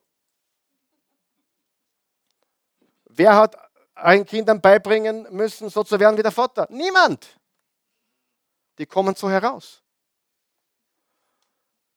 Wer 3.06 3.36
hat 3.36 3.56
euren 3.96 4.26
Kindern 4.26 4.60
beibringen 4.60 5.26
müssen, 5.30 5.70
so 5.70 5.82
zu 5.82 5.98
werden 5.98 6.18
wie 6.18 6.22
der 6.22 6.30
Vater? 6.30 6.66
Niemand. 6.68 7.40
Die 8.76 8.84
kommen 8.84 9.14
so 9.14 9.30
heraus. 9.30 9.82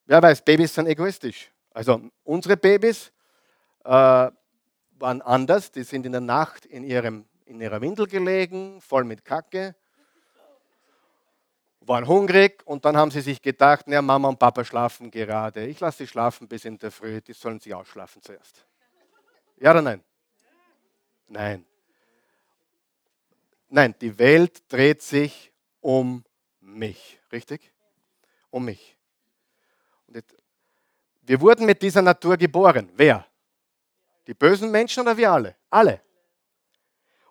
Wer 0.05 0.21
weiß, 0.21 0.41
Babys 0.41 0.73
sind 0.73 0.87
egoistisch. 0.87 1.52
Also 1.73 2.01
unsere 2.23 2.55
Babys 2.55 3.11
äh, 3.83 3.89
waren 3.89 5.21
anders, 5.21 5.71
die 5.71 5.83
sind 5.83 6.05
in 6.05 6.11
der 6.11 6.21
Nacht 6.21 6.65
in, 6.65 6.83
ihrem, 6.83 7.25
in 7.45 7.59
ihrer 7.59 7.81
Windel 7.81 8.07
gelegen, 8.07 8.79
voll 8.79 9.03
mit 9.03 9.25
Kacke, 9.25 9.75
waren 11.81 12.07
hungrig 12.07 12.61
und 12.65 12.85
dann 12.85 12.95
haben 12.95 13.11
sie 13.11 13.21
sich 13.21 13.41
gedacht, 13.41 13.85
na, 13.87 14.01
Mama 14.01 14.29
und 14.29 14.39
Papa 14.39 14.63
schlafen 14.63 15.11
gerade, 15.11 15.65
ich 15.65 15.79
lasse 15.79 15.99
sie 15.99 16.07
schlafen 16.07 16.47
bis 16.47 16.63
in 16.63 16.77
der 16.77 16.91
Früh, 16.91 17.19
die 17.21 17.33
sollen 17.33 17.59
sich 17.59 17.73
ausschlafen 17.73 18.21
zuerst. 18.21 18.65
Ja 19.57 19.71
oder 19.71 19.81
nein? 19.81 20.03
Nein. 21.27 21.65
Nein, 23.69 23.95
die 23.99 24.17
Welt 24.19 24.71
dreht 24.71 25.01
sich 25.01 25.51
um 25.81 26.23
mich, 26.61 27.19
richtig? 27.31 27.73
Um 28.51 28.65
mich. 28.65 28.92
Wir 31.25 31.39
wurden 31.39 31.65
mit 31.65 31.81
dieser 31.81 32.01
Natur 32.01 32.37
geboren. 32.37 32.91
Wer? 32.95 33.25
Die 34.27 34.33
bösen 34.33 34.71
Menschen 34.71 35.01
oder 35.01 35.17
wir 35.17 35.31
alle? 35.31 35.55
Alle. 35.69 36.01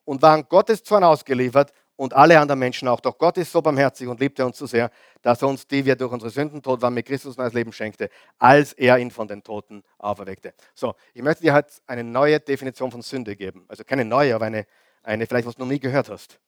Und 0.04 0.20
waren 0.22 0.46
Gottes 0.48 0.82
Zorn 0.82 1.04
ausgeliefert 1.04 1.72
und 1.96 2.14
alle 2.14 2.38
anderen 2.40 2.58
Menschen 2.58 2.88
auch. 2.88 3.00
Doch 3.00 3.16
Gott 3.16 3.36
ist 3.38 3.52
so 3.52 3.62
barmherzig 3.62 4.08
und 4.08 4.18
liebte 4.18 4.44
uns 4.44 4.58
so 4.58 4.66
sehr, 4.66 4.90
dass 5.20 5.42
er 5.42 5.48
uns, 5.48 5.66
die 5.66 5.84
wir 5.84 5.94
durch 5.94 6.10
unsere 6.10 6.30
Sünden 6.30 6.62
tot 6.62 6.80
waren, 6.82 6.94
mit 6.94 7.06
Christus 7.06 7.36
neues 7.36 7.52
Leben 7.52 7.72
schenkte, 7.72 8.08
als 8.38 8.72
er 8.72 8.98
ihn 8.98 9.10
von 9.10 9.28
den 9.28 9.42
Toten 9.42 9.82
auferweckte. 9.98 10.54
So, 10.74 10.94
ich 11.14 11.22
möchte 11.22 11.42
dir 11.42 11.52
halt 11.52 11.66
eine 11.86 12.02
neue 12.02 12.40
Definition 12.40 12.90
von 12.90 13.02
Sünde 13.02 13.36
geben. 13.36 13.64
Also 13.68 13.84
keine 13.84 14.04
neue, 14.04 14.34
aber 14.34 14.46
eine, 14.46 14.66
eine 15.02 15.26
vielleicht, 15.26 15.46
was 15.46 15.54
du 15.54 15.62
noch 15.62 15.68
nie 15.68 15.80
gehört 15.80 16.08
hast. 16.08 16.40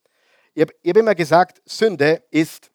Ich 0.55 0.63
habe 0.63 0.73
hab 0.85 0.97
immer 0.97 1.15
gesagt, 1.15 1.63
Sünde 1.65 2.23
ist 2.31 2.71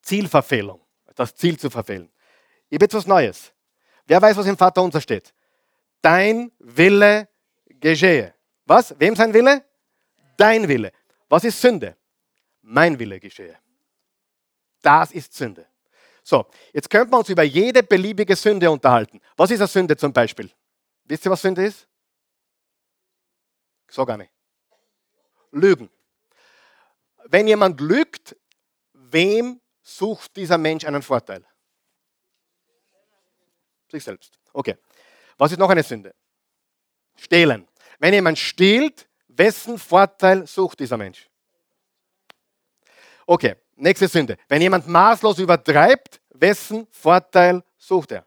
Zielverfehlung, 0.00 0.80
das 1.14 1.34
Ziel 1.34 1.58
zu 1.58 1.70
verfehlen. 1.70 2.10
Ich 2.72 2.76
habe 2.76 2.86
jetzt 2.86 2.94
was 2.94 3.06
Neues. 3.06 3.52
Wer 4.06 4.22
weiß, 4.22 4.34
was 4.34 4.46
im 4.46 4.56
Vater 4.56 4.82
unser 4.82 5.02
steht? 5.02 5.34
Dein 6.00 6.50
Wille 6.58 7.28
geschehe. 7.66 8.34
Was? 8.64 8.98
Wem 8.98 9.14
sein 9.14 9.34
Wille? 9.34 9.62
Dein 10.38 10.66
Wille. 10.66 10.90
Was 11.28 11.44
ist 11.44 11.60
Sünde? 11.60 11.94
Mein 12.62 12.98
Wille 12.98 13.20
geschehe. 13.20 13.58
Das 14.80 15.12
ist 15.12 15.34
Sünde. 15.34 15.66
So, 16.22 16.46
jetzt 16.72 16.88
könnten 16.88 17.12
wir 17.12 17.18
uns 17.18 17.28
über 17.28 17.42
jede 17.42 17.82
beliebige 17.82 18.34
Sünde 18.34 18.70
unterhalten. 18.70 19.20
Was 19.36 19.50
ist 19.50 19.60
eine 19.60 19.68
Sünde 19.68 19.94
zum 19.94 20.10
Beispiel? 20.10 20.50
Wisst 21.04 21.26
ihr, 21.26 21.30
was 21.30 21.42
Sünde 21.42 21.66
ist? 21.66 21.86
So 23.90 24.06
gar 24.06 24.16
nicht. 24.16 24.32
Lügen. 25.50 25.90
Wenn 27.26 27.46
jemand 27.46 27.78
lügt, 27.82 28.34
wem 28.94 29.60
sucht 29.82 30.34
dieser 30.36 30.56
Mensch 30.56 30.86
einen 30.86 31.02
Vorteil? 31.02 31.44
Sich 33.92 34.04
selbst. 34.04 34.38
Okay. 34.54 34.76
Was 35.36 35.52
ist 35.52 35.58
noch 35.58 35.68
eine 35.68 35.82
Sünde? 35.82 36.14
Stehlen. 37.14 37.68
Wenn 37.98 38.14
jemand 38.14 38.38
stiehlt, 38.38 39.06
wessen 39.28 39.78
Vorteil 39.78 40.46
sucht 40.46 40.80
dieser 40.80 40.96
Mensch? 40.96 41.28
Okay, 43.26 43.54
nächste 43.76 44.08
Sünde. 44.08 44.38
Wenn 44.48 44.62
jemand 44.62 44.88
maßlos 44.88 45.38
übertreibt, 45.40 46.22
wessen 46.30 46.86
Vorteil 46.90 47.62
sucht 47.76 48.12
er? 48.12 48.26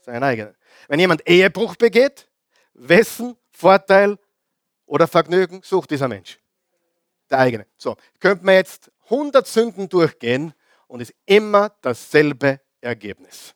Seinen 0.00 0.22
eigenen. 0.22 0.56
Wenn 0.88 0.98
jemand 0.98 1.28
Ehebruch 1.28 1.76
begeht, 1.76 2.26
wessen 2.72 3.36
Vorteil 3.50 4.18
oder 4.86 5.06
Vergnügen 5.06 5.60
sucht 5.62 5.90
dieser 5.90 6.08
Mensch? 6.08 6.40
Der 7.28 7.40
eigene. 7.40 7.66
So, 7.76 7.96
könnte 8.18 8.46
man 8.46 8.54
jetzt 8.54 8.90
100 9.04 9.46
Sünden 9.46 9.90
durchgehen 9.90 10.54
und 10.86 11.00
ist 11.00 11.12
immer 11.26 11.76
dasselbe 11.82 12.60
Ergebnis. 12.80 13.55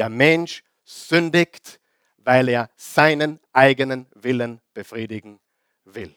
Der 0.00 0.08
Mensch 0.08 0.64
sündigt, 0.82 1.78
weil 2.16 2.48
er 2.48 2.70
seinen 2.74 3.38
eigenen 3.52 4.06
Willen 4.14 4.62
befriedigen 4.72 5.38
will. 5.84 6.16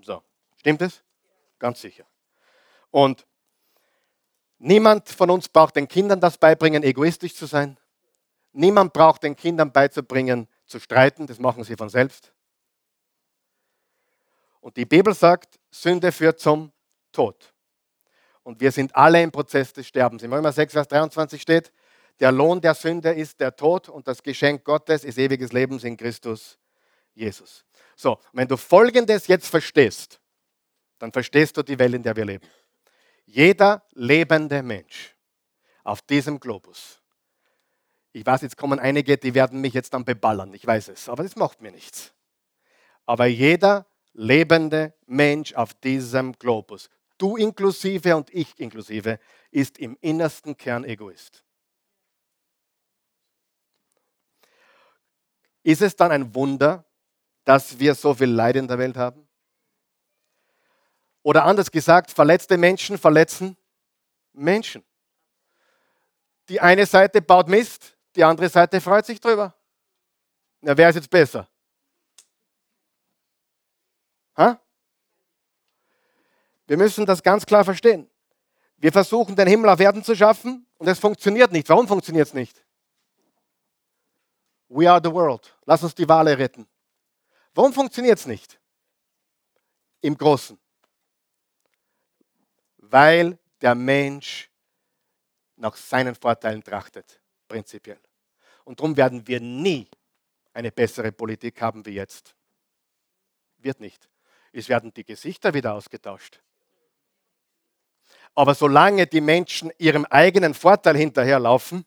So, 0.00 0.22
stimmt 0.56 0.80
es? 0.80 1.02
Ganz 1.58 1.82
sicher. 1.82 2.06
Und 2.90 3.26
niemand 4.56 5.10
von 5.10 5.28
uns 5.28 5.46
braucht 5.46 5.76
den 5.76 5.88
Kindern 5.88 6.22
das 6.22 6.38
beibringen, 6.38 6.82
egoistisch 6.82 7.34
zu 7.34 7.44
sein. 7.44 7.76
Niemand 8.52 8.94
braucht 8.94 9.24
den 9.24 9.36
Kindern 9.36 9.72
beizubringen, 9.72 10.48
zu 10.64 10.80
streiten. 10.80 11.26
Das 11.26 11.38
machen 11.38 11.64
sie 11.64 11.76
von 11.76 11.90
selbst. 11.90 12.32
Und 14.62 14.78
die 14.78 14.86
Bibel 14.86 15.12
sagt, 15.12 15.60
Sünde 15.70 16.12
führt 16.12 16.40
zum 16.40 16.72
Tod. 17.12 17.52
Und 18.42 18.58
wir 18.62 18.72
sind 18.72 18.96
alle 18.96 19.22
im 19.22 19.30
Prozess 19.30 19.74
des 19.74 19.86
Sterbens. 19.86 20.22
Im 20.22 20.32
Römer 20.32 20.52
6, 20.52 20.72
Vers 20.72 20.88
23 20.88 21.42
steht, 21.42 21.74
der 22.20 22.32
Lohn 22.32 22.60
der 22.60 22.74
Sünde 22.74 23.12
ist 23.12 23.40
der 23.40 23.54
Tod 23.56 23.88
und 23.88 24.06
das 24.06 24.22
Geschenk 24.22 24.64
Gottes 24.64 25.04
ist 25.04 25.18
ewiges 25.18 25.52
Leben 25.52 25.78
in 25.80 25.96
Christus 25.96 26.58
Jesus. 27.14 27.64
So, 27.96 28.18
wenn 28.32 28.48
du 28.48 28.56
Folgendes 28.56 29.26
jetzt 29.26 29.48
verstehst, 29.48 30.20
dann 30.98 31.12
verstehst 31.12 31.56
du 31.56 31.62
die 31.62 31.78
Welt, 31.78 31.94
in 31.94 32.02
der 32.02 32.16
wir 32.16 32.24
leben. 32.24 32.46
Jeder 33.26 33.84
lebende 33.92 34.62
Mensch 34.62 35.16
auf 35.84 36.02
diesem 36.02 36.38
Globus, 36.38 37.02
ich 38.12 38.26
weiß, 38.26 38.42
jetzt 38.42 38.58
kommen 38.58 38.78
einige, 38.78 39.16
die 39.16 39.34
werden 39.34 39.60
mich 39.60 39.72
jetzt 39.72 39.94
dann 39.94 40.04
beballern, 40.04 40.52
ich 40.52 40.66
weiß 40.66 40.88
es, 40.88 41.08
aber 41.08 41.22
das 41.22 41.34
macht 41.34 41.62
mir 41.62 41.72
nichts. 41.72 42.12
Aber 43.06 43.26
jeder 43.26 43.86
lebende 44.12 44.94
Mensch 45.06 45.54
auf 45.54 45.72
diesem 45.74 46.34
Globus, 46.34 46.90
du 47.16 47.36
inklusive 47.36 48.14
und 48.14 48.32
ich 48.34 48.60
inklusive, 48.60 49.18
ist 49.50 49.78
im 49.78 49.96
innersten 50.02 50.56
Kern 50.56 50.84
Egoist. 50.84 51.42
Ist 55.62 55.82
es 55.82 55.96
dann 55.96 56.10
ein 56.10 56.34
Wunder, 56.34 56.84
dass 57.44 57.78
wir 57.78 57.94
so 57.94 58.14
viel 58.14 58.30
Leid 58.30 58.56
in 58.56 58.68
der 58.68 58.78
Welt 58.78 58.96
haben? 58.96 59.28
Oder 61.22 61.44
anders 61.44 61.70
gesagt, 61.70 62.10
verletzte 62.10 62.58
Menschen 62.58 62.98
verletzen 62.98 63.56
Menschen. 64.32 64.84
Die 66.48 66.60
eine 66.60 66.86
Seite 66.86 67.22
baut 67.22 67.48
Mist, 67.48 67.96
die 68.16 68.24
andere 68.24 68.48
Seite 68.48 68.80
freut 68.80 69.06
sich 69.06 69.20
drüber. 69.20 69.54
Na, 70.60 70.76
wer 70.76 70.88
ist 70.88 70.96
jetzt 70.96 71.10
besser? 71.10 71.48
Ha? 74.36 74.60
Wir 76.66 76.76
müssen 76.76 77.06
das 77.06 77.22
ganz 77.22 77.46
klar 77.46 77.64
verstehen. 77.64 78.08
Wir 78.76 78.92
versuchen, 78.92 79.36
den 79.36 79.46
Himmel 79.46 79.70
auf 79.70 79.78
Erden 79.78 80.02
zu 80.02 80.16
schaffen 80.16 80.66
und 80.78 80.88
es 80.88 80.98
funktioniert 80.98 81.52
nicht. 81.52 81.68
Warum 81.68 81.86
funktioniert 81.86 82.28
es 82.28 82.34
nicht? 82.34 82.64
We 84.74 84.90
are 84.90 85.00
the 85.02 85.12
world. 85.12 85.54
Lass 85.66 85.82
uns 85.82 85.94
die 85.94 86.08
Wale 86.08 86.38
retten. 86.38 86.66
Warum 87.54 87.74
funktioniert 87.74 88.18
es 88.18 88.26
nicht? 88.26 88.58
Im 90.00 90.16
Großen. 90.16 90.58
Weil 92.78 93.38
der 93.60 93.74
Mensch 93.74 94.50
nach 95.56 95.76
seinen 95.76 96.14
Vorteilen 96.14 96.64
trachtet, 96.64 97.20
prinzipiell. 97.48 98.00
Und 98.64 98.80
darum 98.80 98.96
werden 98.96 99.26
wir 99.26 99.40
nie 99.40 99.88
eine 100.54 100.72
bessere 100.72 101.12
Politik 101.12 101.60
haben 101.60 101.84
wie 101.84 101.94
jetzt. 101.94 102.34
Wird 103.58 103.78
nicht. 103.78 104.08
Es 104.52 104.70
werden 104.70 104.92
die 104.94 105.04
Gesichter 105.04 105.52
wieder 105.52 105.74
ausgetauscht. 105.74 106.40
Aber 108.34 108.54
solange 108.54 109.06
die 109.06 109.20
Menschen 109.20 109.70
ihrem 109.76 110.06
eigenen 110.06 110.54
Vorteil 110.54 110.96
hinterherlaufen, 110.96 111.84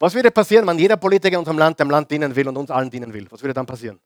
was 0.00 0.14
würde 0.14 0.30
passieren, 0.30 0.66
wenn 0.66 0.78
jeder 0.78 0.96
Politiker 0.96 1.34
in 1.34 1.40
unserem 1.40 1.58
Land 1.58 1.78
dem 1.78 1.90
Land 1.90 2.10
dienen 2.10 2.34
will 2.34 2.48
und 2.48 2.56
uns 2.56 2.70
allen 2.70 2.88
dienen 2.88 3.12
will? 3.12 3.30
Was 3.30 3.42
würde 3.42 3.52
dann 3.52 3.66
passieren? 3.66 4.00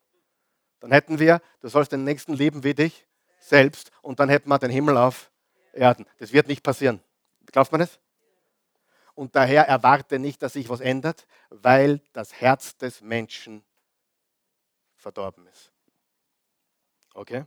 Dann 0.81 0.91
hätten 0.91 1.17
wir, 1.17 1.41
du 1.61 1.69
sollst 1.69 1.93
den 1.93 2.03
Nächsten 2.03 2.33
lieben 2.33 2.65
wie 2.65 2.73
dich 2.73 3.07
selbst 3.39 3.91
und 4.01 4.19
dann 4.19 4.27
hätten 4.27 4.49
wir 4.49 4.59
den 4.59 4.71
Himmel 4.71 4.97
auf 4.97 5.31
Erden. 5.71 6.05
Das 6.17 6.33
wird 6.33 6.49
nicht 6.49 6.63
passieren. 6.63 7.01
Glaubt 7.45 7.71
man 7.71 7.79
das? 7.79 7.97
Und 9.13 9.35
daher 9.37 9.69
erwarte 9.69 10.19
nicht, 10.19 10.41
dass 10.41 10.53
sich 10.53 10.67
was 10.67 10.81
ändert, 10.81 11.25
weil 11.49 12.01
das 12.11 12.33
Herz 12.33 12.75
des 12.75 12.99
Menschen 12.99 13.63
verdorben 14.97 15.47
ist. 15.47 15.71
Okay? 17.13 17.45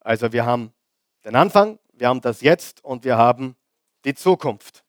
Also 0.00 0.32
wir 0.32 0.46
haben 0.46 0.72
den 1.26 1.36
Anfang, 1.36 1.78
wir 1.92 2.08
haben 2.08 2.22
das 2.22 2.40
Jetzt 2.40 2.82
und 2.82 3.04
wir 3.04 3.18
haben 3.18 3.54
die 4.06 4.14
Zukunft. 4.14 4.82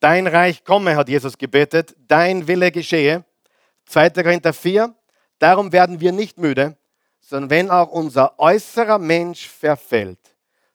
Dein 0.00 0.26
Reich 0.28 0.64
komme, 0.64 0.94
hat 0.94 1.08
Jesus 1.08 1.36
gebetet, 1.36 1.96
dein 2.06 2.46
Wille 2.46 2.70
geschehe. 2.70 3.24
2. 3.86 4.10
Korinther 4.10 4.52
4, 4.52 4.94
darum 5.38 5.72
werden 5.72 6.00
wir 6.00 6.12
nicht 6.12 6.38
müde, 6.38 6.76
sondern 7.20 7.50
wenn 7.50 7.70
auch 7.70 7.90
unser 7.90 8.38
äußerer 8.38 8.98
Mensch 8.98 9.48
verfällt, 9.48 10.20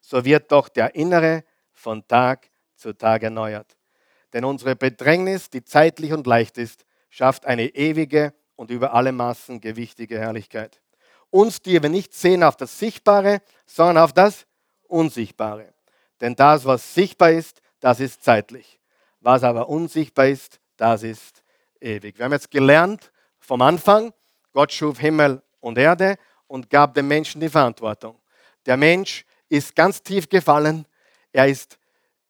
so 0.00 0.24
wird 0.24 0.52
doch 0.52 0.68
der 0.68 0.94
innere 0.94 1.44
von 1.72 2.06
Tag 2.06 2.50
zu 2.76 2.92
Tag 2.92 3.22
erneuert. 3.22 3.76
Denn 4.32 4.44
unsere 4.44 4.76
Bedrängnis, 4.76 5.48
die 5.48 5.64
zeitlich 5.64 6.12
und 6.12 6.26
leicht 6.26 6.58
ist, 6.58 6.84
schafft 7.08 7.46
eine 7.46 7.66
ewige 7.68 8.34
und 8.56 8.70
über 8.70 8.92
alle 8.92 9.12
Maßen 9.12 9.60
gewichtige 9.60 10.18
Herrlichkeit. 10.18 10.82
Uns, 11.30 11.62
die 11.62 11.82
wir 11.82 11.88
nicht 11.88 12.12
sehen 12.12 12.42
auf 12.42 12.56
das 12.56 12.78
Sichtbare, 12.78 13.40
sondern 13.64 13.98
auf 13.98 14.12
das 14.12 14.46
Unsichtbare. 14.86 15.72
Denn 16.20 16.36
das, 16.36 16.64
was 16.64 16.94
sichtbar 16.94 17.30
ist, 17.30 17.62
das 17.80 18.00
ist 18.00 18.22
zeitlich. 18.22 18.80
Was 19.24 19.42
aber 19.42 19.70
unsichtbar 19.70 20.26
ist, 20.26 20.60
das 20.76 21.02
ist 21.02 21.42
ewig. 21.80 22.18
Wir 22.18 22.26
haben 22.26 22.32
jetzt 22.32 22.50
gelernt 22.50 23.10
vom 23.38 23.62
Anfang, 23.62 24.12
Gott 24.52 24.70
schuf 24.70 24.98
Himmel 24.98 25.42
und 25.60 25.78
Erde 25.78 26.18
und 26.46 26.68
gab 26.68 26.92
dem 26.92 27.08
Menschen 27.08 27.40
die 27.40 27.48
Verantwortung. 27.48 28.20
Der 28.66 28.76
Mensch 28.76 29.24
ist 29.48 29.74
ganz 29.74 30.02
tief 30.02 30.28
gefallen. 30.28 30.84
Er 31.32 31.48
ist 31.48 31.78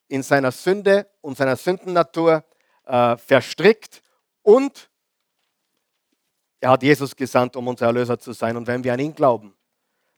in 0.07 0.23
seiner 0.23 0.53
Sünde 0.53 1.11
und 1.21 1.37
seiner 1.37 1.57
Sündennatur 1.57 2.45
äh, 2.85 3.17
verstrickt 3.17 4.01
und 4.43 4.89
er 6.61 6.71
hat 6.71 6.85
Jesus 6.85 7.17
gesandt, 7.17 7.57
um 7.57 7.67
unser 7.67 7.87
Erlöser 7.87 8.21
zu 8.21 8.33
sein. 8.33 8.57
Und 8.57 8.69
wenn 8.69 8.85
wir 8.85 8.93
an 8.93 9.01
ihn 9.01 9.17
glauben, 9.17 9.57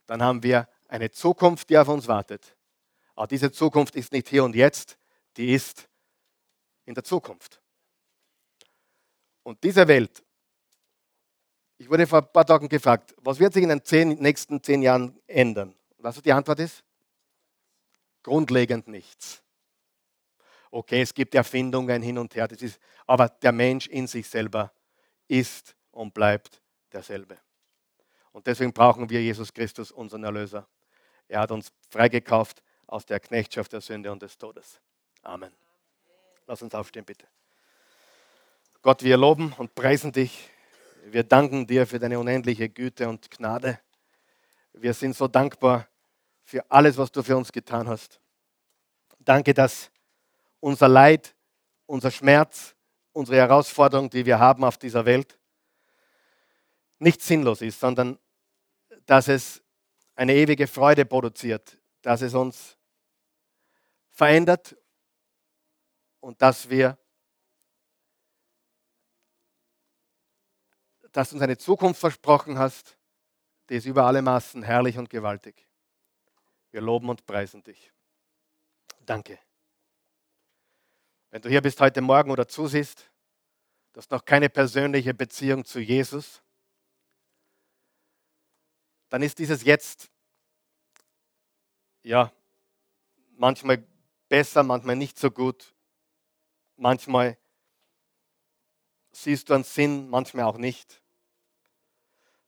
dann 0.07 0.23
haben 0.23 0.43
wir 0.43 0.69
eine 0.89 1.11
Zukunft, 1.11 1.71
die 1.71 1.79
auf 1.79 1.89
uns 1.89 2.07
wartet. 2.07 2.55
Aber 3.15 3.29
diese 3.29 3.51
Zukunft 3.51 3.97
ist 3.97 4.13
nicht 4.13 4.29
hier 4.29 4.45
und 4.45 4.55
jetzt, 4.55 4.99
die 5.39 5.55
ist 5.55 5.89
in 6.87 6.95
der 6.95 7.05
Zukunft. 7.05 7.61
Und 9.43 9.63
diese 9.63 9.87
Welt, 9.87 10.25
ich 11.79 11.91
wurde 11.91 12.07
vor 12.07 12.21
ein 12.23 12.33
paar 12.33 12.47
Tagen 12.47 12.69
gefragt, 12.69 13.15
was 13.19 13.39
wird 13.39 13.53
sich 13.53 13.63
in 13.63 13.69
den 13.69 13.85
zehn, 13.85 14.09
nächsten 14.21 14.63
zehn 14.63 14.83
Jahren 14.83 15.21
ändern? 15.27 15.75
Was 15.99 16.21
die 16.23 16.33
Antwort 16.33 16.61
ist? 16.61 16.83
Grundlegend 18.23 18.89
nichts. 18.89 19.43
Okay, 20.71 21.03
es 21.03 21.15
gibt 21.15 21.35
Erfindungen 21.35 22.03
hin 22.03 22.19
und 22.19 22.35
her, 22.35 22.49
das 22.49 22.63
ist, 22.63 22.81
aber 23.07 23.29
der 23.29 23.53
Mensch 23.53 23.87
in 23.87 24.07
sich 24.07 24.29
selber 24.29 24.73
ist 25.29 25.77
und 25.91 26.13
bleibt 26.13 26.61
derselbe. 26.93 27.39
Und 28.33 28.47
deswegen 28.47 28.73
brauchen 28.73 29.09
wir 29.09 29.23
Jesus 29.23 29.53
Christus, 29.53 29.91
unseren 29.91 30.25
Erlöser. 30.25 30.69
Er 31.29 31.41
hat 31.41 31.51
uns 31.51 31.73
freigekauft 31.89 32.63
aus 32.87 33.07
der 33.07 33.21
Knechtschaft 33.21 33.73
der 33.73 33.81
Sünde 33.81 34.13
und 34.13 34.23
des 34.23 34.37
Todes. 34.37 34.81
Amen. 35.23 35.53
Lass 36.47 36.63
uns 36.63 36.75
aufstehen, 36.75 37.05
bitte. 37.05 37.27
Gott, 38.81 39.03
wir 39.03 39.17
loben 39.17 39.53
und 39.55 39.75
preisen 39.75 40.13
dich. 40.13 40.49
Wir 41.07 41.25
danken 41.25 41.67
dir 41.67 41.87
für 41.89 41.99
deine 41.99 42.21
unendliche 42.21 42.69
Güte 42.69 43.09
und 43.09 43.29
Gnade. 43.33 43.81
Wir 44.73 44.95
sind 44.95 45.17
so 45.17 45.27
dankbar 45.27 45.89
für 46.45 46.65
alles, 46.71 46.97
was 46.97 47.11
du 47.11 47.25
für 47.25 47.37
uns 47.37 47.51
getan 47.51 47.89
hast. 47.89 48.21
Danke, 49.19 49.53
dass 49.55 49.91
unser 50.61 50.89
Leid, 50.89 51.35
unser 51.87 52.13
Schmerz, 52.13 52.77
unsere 53.13 53.39
Herausforderung, 53.39 54.09
die 54.09 54.25
wir 54.25 54.39
haben 54.39 54.63
auf 54.63 54.79
dieser 54.79 55.05
Welt, 55.05 55.37
nicht 57.01 57.23
sinnlos 57.23 57.61
ist, 57.61 57.81
sondern 57.81 58.19
dass 59.05 59.27
es 59.27 59.63
eine 60.15 60.35
ewige 60.35 60.69
Freude 60.69 61.05
produziert, 61.05 61.77
dass 62.03 62.23
es 62.23 62.35
uns 62.35 62.77
verändert 64.13 64.77
und 66.27 66.43
dass 66.43 66.69
wir, 66.69 66.99
dass 71.13 71.31
du 71.31 71.37
uns 71.37 71.43
eine 71.43 71.57
Zukunft 71.57 72.01
versprochen 72.01 72.59
hast, 72.59 72.99
die 73.69 73.77
ist 73.77 73.87
über 73.87 74.07
alle 74.07 74.23
Maßen 74.23 74.65
herrlich 74.65 74.99
und 74.99 75.09
gewaltig. 75.09 75.69
Wir 76.73 76.81
loben 76.81 77.09
und 77.11 77.27
preisen 77.27 77.63
dich. 77.63 77.93
Danke. 79.03 79.39
Wenn 81.31 81.43
du 81.43 81.49
hier 81.49 81.63
bist 81.63 81.81
heute 81.81 82.01
Morgen 82.01 82.33
oder 82.33 82.49
zusiehst, 82.49 83.09
du 83.93 83.99
hast 83.99 84.11
noch 84.11 84.25
keine 84.25 84.49
persönliche 84.49 85.15
Beziehung 85.15 85.65
zu 85.65 85.79
Jesus, 85.79 86.43
dann 89.11 89.23
ist 89.23 89.39
dieses 89.39 89.63
Jetzt 89.63 90.11
ja 92.03 92.33
manchmal 93.37 93.87
besser, 94.29 94.65
manchmal 94.65 94.97
nicht 94.97 95.21
so 95.21 95.31
gut. 95.31 95.76
Manchmal 96.77 97.39
siehst 99.13 99.49
du 99.49 99.55
einen 99.55 99.65
Sinn, 99.65 100.09
manchmal 100.09 100.45
auch 100.45 100.59
nicht. 100.59 101.03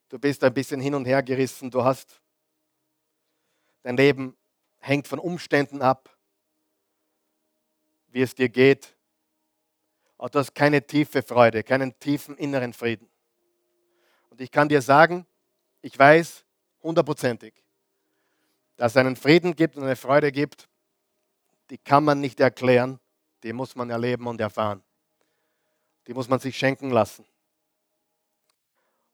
Du 0.08 0.18
bist 0.18 0.44
ein 0.44 0.52
bisschen 0.52 0.80
hin 0.80 0.94
und 0.94 1.04
her 1.06 1.22
gerissen. 1.22 1.70
Du 1.70 1.84
hast 1.84 2.20
dein 3.82 3.96
Leben 3.96 4.36
hängt 4.80 5.08
von 5.08 5.18
Umständen 5.18 5.82
ab, 5.82 6.14
wie 8.08 8.22
es 8.22 8.34
dir 8.34 8.48
geht. 8.48 8.96
Aber 10.16 10.30
du 10.30 10.38
hast 10.40 10.54
keine 10.54 10.86
tiefe 10.86 11.22
Freude, 11.22 11.62
keinen 11.62 11.98
tiefen 11.98 12.36
inneren 12.36 12.72
Frieden. 12.72 13.08
Und 14.30 14.40
ich 14.40 14.50
kann 14.50 14.68
dir 14.68 14.82
sagen, 14.82 15.26
ich 15.80 15.98
weiß 15.98 16.44
hundertprozentig, 16.82 17.54
dass 18.76 18.92
es 18.92 18.96
einen 18.96 19.16
Frieden 19.16 19.54
gibt 19.56 19.76
und 19.76 19.84
eine 19.84 19.96
Freude 19.96 20.32
gibt, 20.32 20.68
die 21.70 21.78
kann 21.78 22.04
man 22.04 22.20
nicht 22.20 22.40
erklären, 22.40 22.98
die 23.42 23.52
muss 23.52 23.74
man 23.76 23.90
erleben 23.90 24.26
und 24.26 24.40
erfahren. 24.40 24.82
Die 26.06 26.14
muss 26.14 26.28
man 26.28 26.40
sich 26.40 26.56
schenken 26.56 26.90
lassen. 26.90 27.24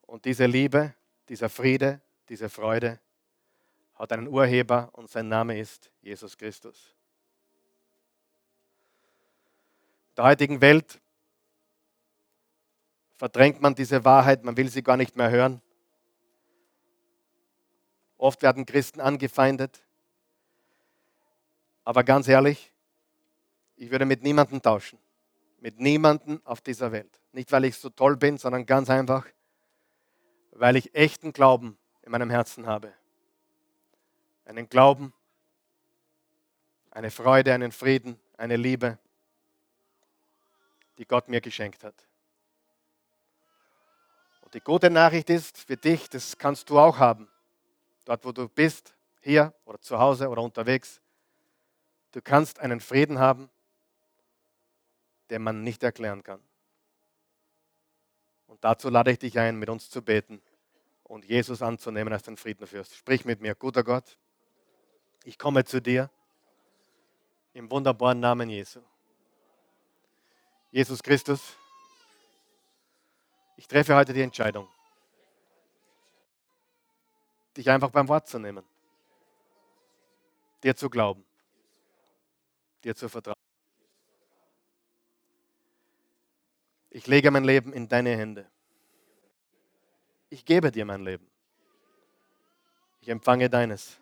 Und 0.03 0.25
diese 0.25 0.47
Liebe, 0.47 0.95
dieser 1.29 1.49
Friede, 1.49 2.01
diese 2.29 2.49
Freude 2.49 3.01
hat 3.95 4.12
einen 4.12 4.29
Urheber 4.29 4.91
und 4.93 5.11
sein 5.11 5.29
Name 5.29 5.59
ist 5.59 5.91
Jesus 6.01 6.37
Christus. 6.37 6.95
In 10.11 10.16
der 10.16 10.25
heutigen 10.27 10.61
Welt 10.61 11.01
verdrängt 13.16 13.61
man 13.61 13.75
diese 13.75 14.05
Wahrheit, 14.05 14.45
man 14.45 14.57
will 14.57 14.68
sie 14.68 14.83
gar 14.83 14.97
nicht 14.97 15.16
mehr 15.16 15.31
hören. 15.31 15.61
Oft 18.16 18.43
werden 18.43 18.64
Christen 18.64 19.01
angefeindet. 19.01 19.83
Aber 21.85 22.05
ganz 22.05 22.29
ehrlich, 22.29 22.74
ich 23.77 23.91
würde 23.91 24.05
mit 24.05 24.22
niemandem 24.22 24.62
tauschen. 24.62 24.99
Mit 25.61 25.81
niemandem 25.81 26.41
auf 26.45 26.61
dieser 26.61 26.93
Welt. 26.93 27.20
Nicht, 27.33 27.51
weil 27.53 27.64
ich 27.64 27.77
so 27.77 27.89
toll 27.91 28.16
bin, 28.16 28.39
sondern 28.39 28.66
ganz 28.66 28.91
einfach, 28.91 29.27
weil 30.53 30.77
ich 30.77 30.95
echten 30.95 31.33
Glauben 31.33 31.79
in 32.03 32.12
meinem 32.12 32.31
Herzen 32.31 32.66
habe. 32.66 32.93
Einen 34.45 34.68
Glauben, 34.68 35.12
eine 36.91 37.11
Freude, 37.11 37.55
einen 37.55 37.72
Frieden, 37.72 38.20
eine 38.37 38.57
Liebe, 38.57 38.99
die 40.99 41.07
Gott 41.07 41.29
mir 41.29 41.41
geschenkt 41.41 41.83
hat. 41.83 41.95
Und 44.43 44.55
die 44.55 44.61
gute 44.61 44.91
Nachricht 44.91 45.31
ist 45.31 45.59
für 45.59 45.77
dich, 45.77 46.09
das 46.09 46.37
kannst 46.39 46.70
du 46.70 46.79
auch 46.79 46.99
haben. 46.99 47.29
Dort, 48.05 48.25
wo 48.25 48.33
du 48.33 48.49
bist, 48.49 48.95
hier 49.22 49.55
oder 49.64 49.81
zu 49.81 49.99
Hause 49.99 50.29
oder 50.29 50.43
unterwegs. 50.43 51.01
Du 52.12 52.20
kannst 52.20 52.61
einen 52.61 52.81
Frieden 52.81 53.18
haben, 53.18 53.51
den 55.35 55.43
man 55.43 55.64
nicht 55.64 55.82
erklären 55.82 56.22
kann. 56.22 56.41
Und 58.47 58.62
dazu 58.62 58.89
lade 58.89 59.11
ich 59.11 59.18
dich 59.18 59.37
ein, 59.37 59.59
mit 59.59 59.68
uns 59.68 59.91
zu 59.91 60.01
beten 60.01 60.41
und 61.03 61.24
Jesus 61.24 61.61
anzunehmen 61.61 62.12
als 62.12 62.22
den 62.22 62.37
Friedenfürst. 62.37 62.95
Sprich 62.95 63.24
mit 63.24 63.41
mir, 63.41 63.57
guter 63.57 63.82
Gott, 63.82 64.16
ich 65.24 65.37
komme 65.37 65.64
zu 65.64 65.82
dir 65.82 66.09
im 67.53 67.68
wunderbaren 67.68 68.20
Namen 68.20 68.49
Jesu. 68.49 68.80
Jesus 70.70 71.03
Christus, 71.03 71.57
ich 73.57 73.66
treffe 73.66 73.97
heute 73.97 74.12
die 74.12 74.22
Entscheidung, 74.22 74.68
dich 77.57 77.68
einfach 77.68 77.91
beim 77.91 78.07
Wort 78.07 78.28
zu 78.28 78.39
nehmen, 78.39 78.64
dir 80.62 80.76
zu 80.76 80.89
glauben, 80.89 81.24
dir 82.85 82.95
zu 82.95 83.09
vertrauen. 83.09 83.44
Ich 86.95 87.09
lege 87.09 87.33
mein 87.33 87.43
Leben 87.43 87.73
in 87.73 87.89
deine 87.89 88.17
Hände. 88.17 88.49
Ich 90.31 90.45
gebe 90.45 90.71
dir 90.71 90.85
mein 90.85 91.03
Leben. 91.03 91.29
Ich 93.01 93.09
empfange 93.09 93.51
deines. 93.51 93.99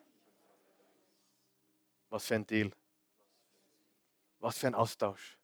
Was 2.11 2.27
für 2.27 2.35
ein 2.35 2.47
Deal. 2.47 2.71
Was 4.41 4.59
für 4.59 4.67
ein 4.67 4.75
Austausch. 4.75 5.39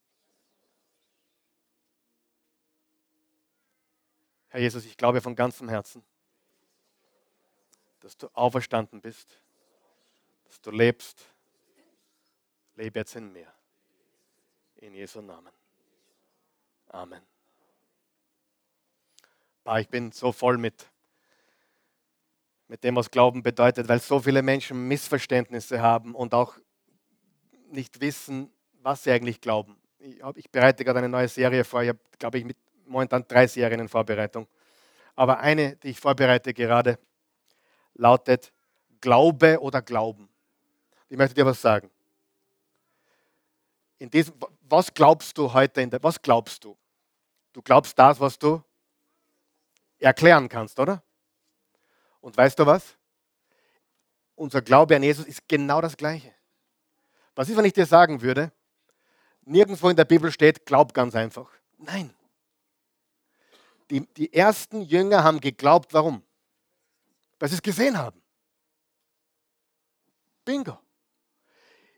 Herr 4.49 4.61
Jesus, 4.61 4.85
ich 4.85 4.99
glaube 4.99 5.23
von 5.23 5.35
ganzem 5.35 5.71
Herzen, 5.71 6.05
dass 8.01 8.15
du 8.19 8.29
auferstanden 8.35 9.01
bist, 9.01 9.41
dass 10.45 10.61
du 10.61 10.71
lebst. 10.71 11.25
Lebe 12.75 12.99
jetzt 12.99 13.17
in 13.17 13.33
mir. 13.33 13.51
In 14.77 14.93
Jesu 14.93 15.23
Namen. 15.23 15.55
Amen. 16.89 17.38
Ich 19.77 19.89
bin 19.91 20.13
so 20.13 20.33
voll 20.33 20.57
mit, 20.57 20.91
mit 22.69 22.83
dem, 22.85 22.97
was 22.97 23.11
Glauben 23.11 23.43
bedeutet, 23.43 23.87
weil 23.87 24.01
so 24.01 24.19
viele 24.19 24.41
Menschen 24.41 24.89
Missverständnisse 24.89 25.83
haben 25.83 26.15
und 26.15 26.33
auch 26.33 26.57
nicht 27.71 28.01
wissen, 28.01 28.51
was 28.81 29.05
sie 29.05 29.11
eigentlich 29.11 29.43
glauben. 29.43 29.77
Ich, 29.99 30.23
hab, 30.23 30.39
ich 30.39 30.51
bereite 30.51 30.85
gerade 30.85 31.01
eine 31.01 31.09
neue 31.11 31.29
Serie 31.29 31.65
vor. 31.65 31.83
Ich 31.83 31.91
habe, 31.91 31.99
glaube 32.19 32.39
ich, 32.39 32.45
mit 32.45 32.57
momentan 32.87 33.27
drei 33.29 33.47
Serien 33.47 33.81
in 33.81 33.89
Vorbereitung. 33.89 34.49
Aber 35.15 35.41
eine, 35.41 35.77
die 35.77 35.89
ich 35.89 36.01
vorbereite 36.01 36.55
gerade, 36.55 36.99
lautet 37.93 38.53
Glaube 39.03 39.61
oder 39.61 39.83
Glauben. 39.83 40.31
Ich 41.11 41.19
möchte 41.19 41.35
dir 41.35 41.45
was 41.45 41.61
sagen. 41.61 41.91
In 43.99 44.09
diesem, 44.09 44.35
was 44.63 44.95
glaubst 44.95 45.37
du 45.37 45.53
heute? 45.53 45.87
Der, 45.87 46.03
was 46.03 46.23
glaubst 46.23 46.65
du? 46.65 46.75
Du 47.53 47.61
glaubst 47.61 47.99
das, 47.99 48.19
was 48.19 48.39
du 48.39 48.63
erklären 49.99 50.49
kannst, 50.49 50.79
oder? 50.79 51.03
Und 52.21 52.37
weißt 52.37 52.59
du 52.59 52.67
was? 52.67 52.97
Unser 54.35 54.63
Glaube 54.63 54.97
an 54.97 55.03
Jesus 55.03 55.27
ist 55.27 55.49
genau 55.49 55.81
das 55.81 55.97
Gleiche. 55.97 56.33
Was 57.35 57.49
ist, 57.49 57.57
wenn 57.57 57.65
ich 57.65 57.73
dir 57.73 57.87
sagen 57.87 58.21
würde, 58.23 58.53
nirgendwo 59.43 59.89
in 59.89 59.97
der 59.97 60.05
Bibel 60.05 60.31
steht, 60.31 60.67
glaub 60.67 60.95
ganz 60.95 61.15
einfach. 61.15 61.51
Nein. 61.79 62.15
Die, 63.91 64.07
die 64.15 64.33
ersten 64.33 64.83
Jünger 64.83 65.25
haben 65.25 65.41
geglaubt, 65.41 65.95
warum? 65.95 66.23
Weil 67.39 67.49
sie 67.49 67.55
es 67.55 67.63
gesehen 67.63 67.97
haben. 67.97 68.21
Bingo. 70.45 70.79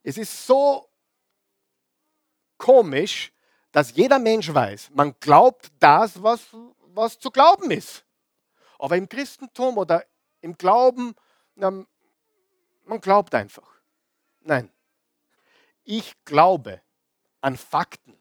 Es 0.03 0.17
ist 0.17 0.47
so 0.47 0.89
komisch, 2.57 3.33
dass 3.73 3.95
jeder 3.95 4.19
Mensch 4.19 4.53
weiß, 4.53 4.91
man 4.93 5.15
glaubt 5.21 5.71
das, 5.79 6.23
was, 6.23 6.41
was 7.01 7.19
zu 7.19 7.31
glauben 7.31 7.71
ist. 7.71 8.05
Aber 8.79 8.97
im 8.97 9.09
Christentum 9.09 9.79
oder 9.79 10.05
im 10.41 10.57
Glauben, 10.57 11.15
man 11.55 11.87
glaubt 13.01 13.35
einfach. 13.35 13.69
Nein. 14.41 14.71
Ich 15.85 16.15
glaube 16.25 16.81
an 17.41 17.57
Fakten. 17.57 18.17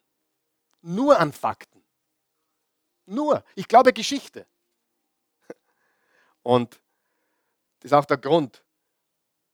Nur 0.82 1.20
an 1.20 1.34
Fakten. 1.34 1.84
Nur. 3.06 3.44
Ich 3.56 3.68
glaube 3.68 3.94
Geschichte. 3.94 4.46
Und 6.44 6.82
das 7.80 7.92
ist 7.92 7.94
auch 7.94 8.06
der 8.06 8.18
Grund, 8.18 8.64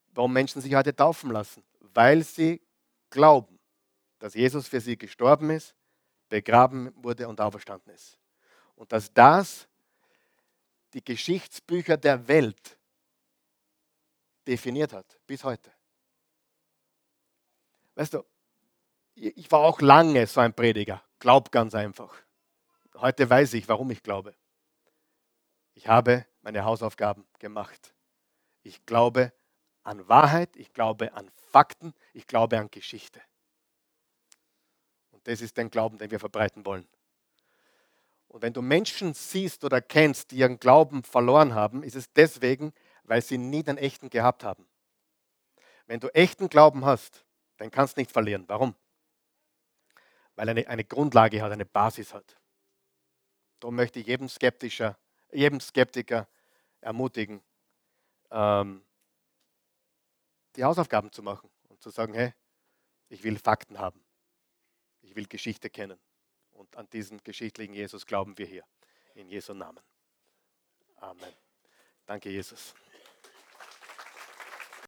warum 0.10 0.34
Menschen 0.34 0.62
sich 0.62 0.74
heute 0.76 0.96
taufen 0.96 1.32
lassen. 1.32 1.64
Weil 1.80 2.24
sie 2.24 2.62
glauben, 3.10 3.60
dass 4.20 4.34
Jesus 4.34 4.68
für 4.68 4.82
sie 4.82 4.98
gestorben 4.98 5.50
ist, 5.50 5.76
begraben 6.30 6.92
wurde 6.96 7.28
und 7.28 7.40
auferstanden 7.40 7.94
ist. 7.94 8.18
Und 8.76 8.92
dass 8.92 9.14
das 9.14 9.68
die 10.94 11.04
Geschichtsbücher 11.04 11.98
der 11.98 12.28
Welt 12.28 12.78
definiert 14.48 14.94
hat, 14.94 15.20
bis 15.26 15.44
heute. 15.44 15.72
Weißt 17.96 18.14
du, 18.14 18.24
ich 19.16 19.52
war 19.52 19.62
auch 19.62 19.82
lange 19.82 20.28
so 20.28 20.42
ein 20.42 20.54
Prediger, 20.54 21.02
glaub 21.20 21.52
ganz 21.52 21.74
einfach. 21.74 22.16
Heute 22.96 23.30
weiß 23.30 23.54
ich, 23.54 23.68
warum 23.68 23.92
ich 23.92 24.04
glaube. 24.04 24.36
Ich 25.74 25.88
habe 25.88 26.26
meine 26.42 26.64
Hausaufgaben 26.64 27.26
gemacht. 27.40 27.94
Ich 28.64 28.86
glaube 28.86 29.34
an 29.84 30.08
Wahrheit, 30.08 30.56
ich 30.56 30.74
glaube 30.74 31.14
an 31.14 31.30
Fakten, 31.52 31.94
ich 32.14 32.28
glaube 32.28 32.58
an 32.58 32.72
Geschichte. 32.72 33.22
Und 35.12 35.28
das 35.28 35.42
ist 35.42 35.58
der 35.58 35.66
Glauben, 35.70 35.98
den 35.98 36.12
wir 36.12 36.20
verbreiten 36.20 36.66
wollen. 36.66 36.88
Und 38.36 38.42
wenn 38.42 38.52
du 38.52 38.62
Menschen 38.62 39.14
siehst 39.14 39.64
oder 39.64 39.80
kennst, 39.80 40.32
die 40.32 40.36
ihren 40.40 40.60
Glauben 40.60 41.04
verloren 41.06 41.56
haben, 41.56 41.84
ist 41.84 41.96
es 41.96 42.12
deswegen, 42.12 42.74
weil 43.04 43.22
sie 43.22 43.38
nie 43.38 43.64
den 43.64 43.78
echten 43.78 44.10
gehabt 44.10 44.44
haben. 44.44 44.68
Wenn 45.86 46.02
du 46.02 46.14
echten 46.14 46.50
Glauben 46.50 46.84
hast, 46.84 47.26
dann 47.56 47.72
kannst 47.72 47.96
du 47.96 48.02
nicht 48.02 48.12
verlieren. 48.12 48.44
Warum? 48.48 48.76
Weil 50.36 50.50
er 50.50 50.52
eine, 50.52 50.68
eine 50.68 50.84
Grundlage 50.84 51.42
hat, 51.42 51.50
eine 51.50 51.66
Basis 51.66 52.14
hat. 52.14 52.36
Darum 53.62 53.78
möchte 53.78 54.02
ich 54.02 54.08
jedem, 54.08 54.28
Skeptischer, 54.28 54.98
jedem 55.32 55.62
Skeptiker 55.62 56.28
ermutigen, 56.82 57.42
ähm, 58.32 58.84
die 60.58 60.66
Hausaufgaben 60.66 61.10
zu 61.14 61.24
machen 61.24 61.50
und 61.70 61.82
zu 61.82 61.90
sagen, 61.90 62.14
hey, 62.14 62.34
ich 63.08 63.24
will 63.24 63.40
Fakten 63.40 63.80
haben. 63.80 64.04
Ich 65.04 65.16
will 65.16 65.26
Geschichte 65.26 65.70
kennen. 65.70 65.98
Und 66.66 66.78
an 66.78 66.90
diesen 66.90 67.24
geschichtlichen 67.24 67.74
Jesus 67.74 68.06
glauben 68.06 68.38
wir 68.38 68.46
hier. 68.46 68.64
In 69.14 69.30
Jesu 69.30 69.54
Namen. 69.54 69.80
Amen. 70.98 71.34
Danke, 72.06 72.30
Jesus. 72.30 72.74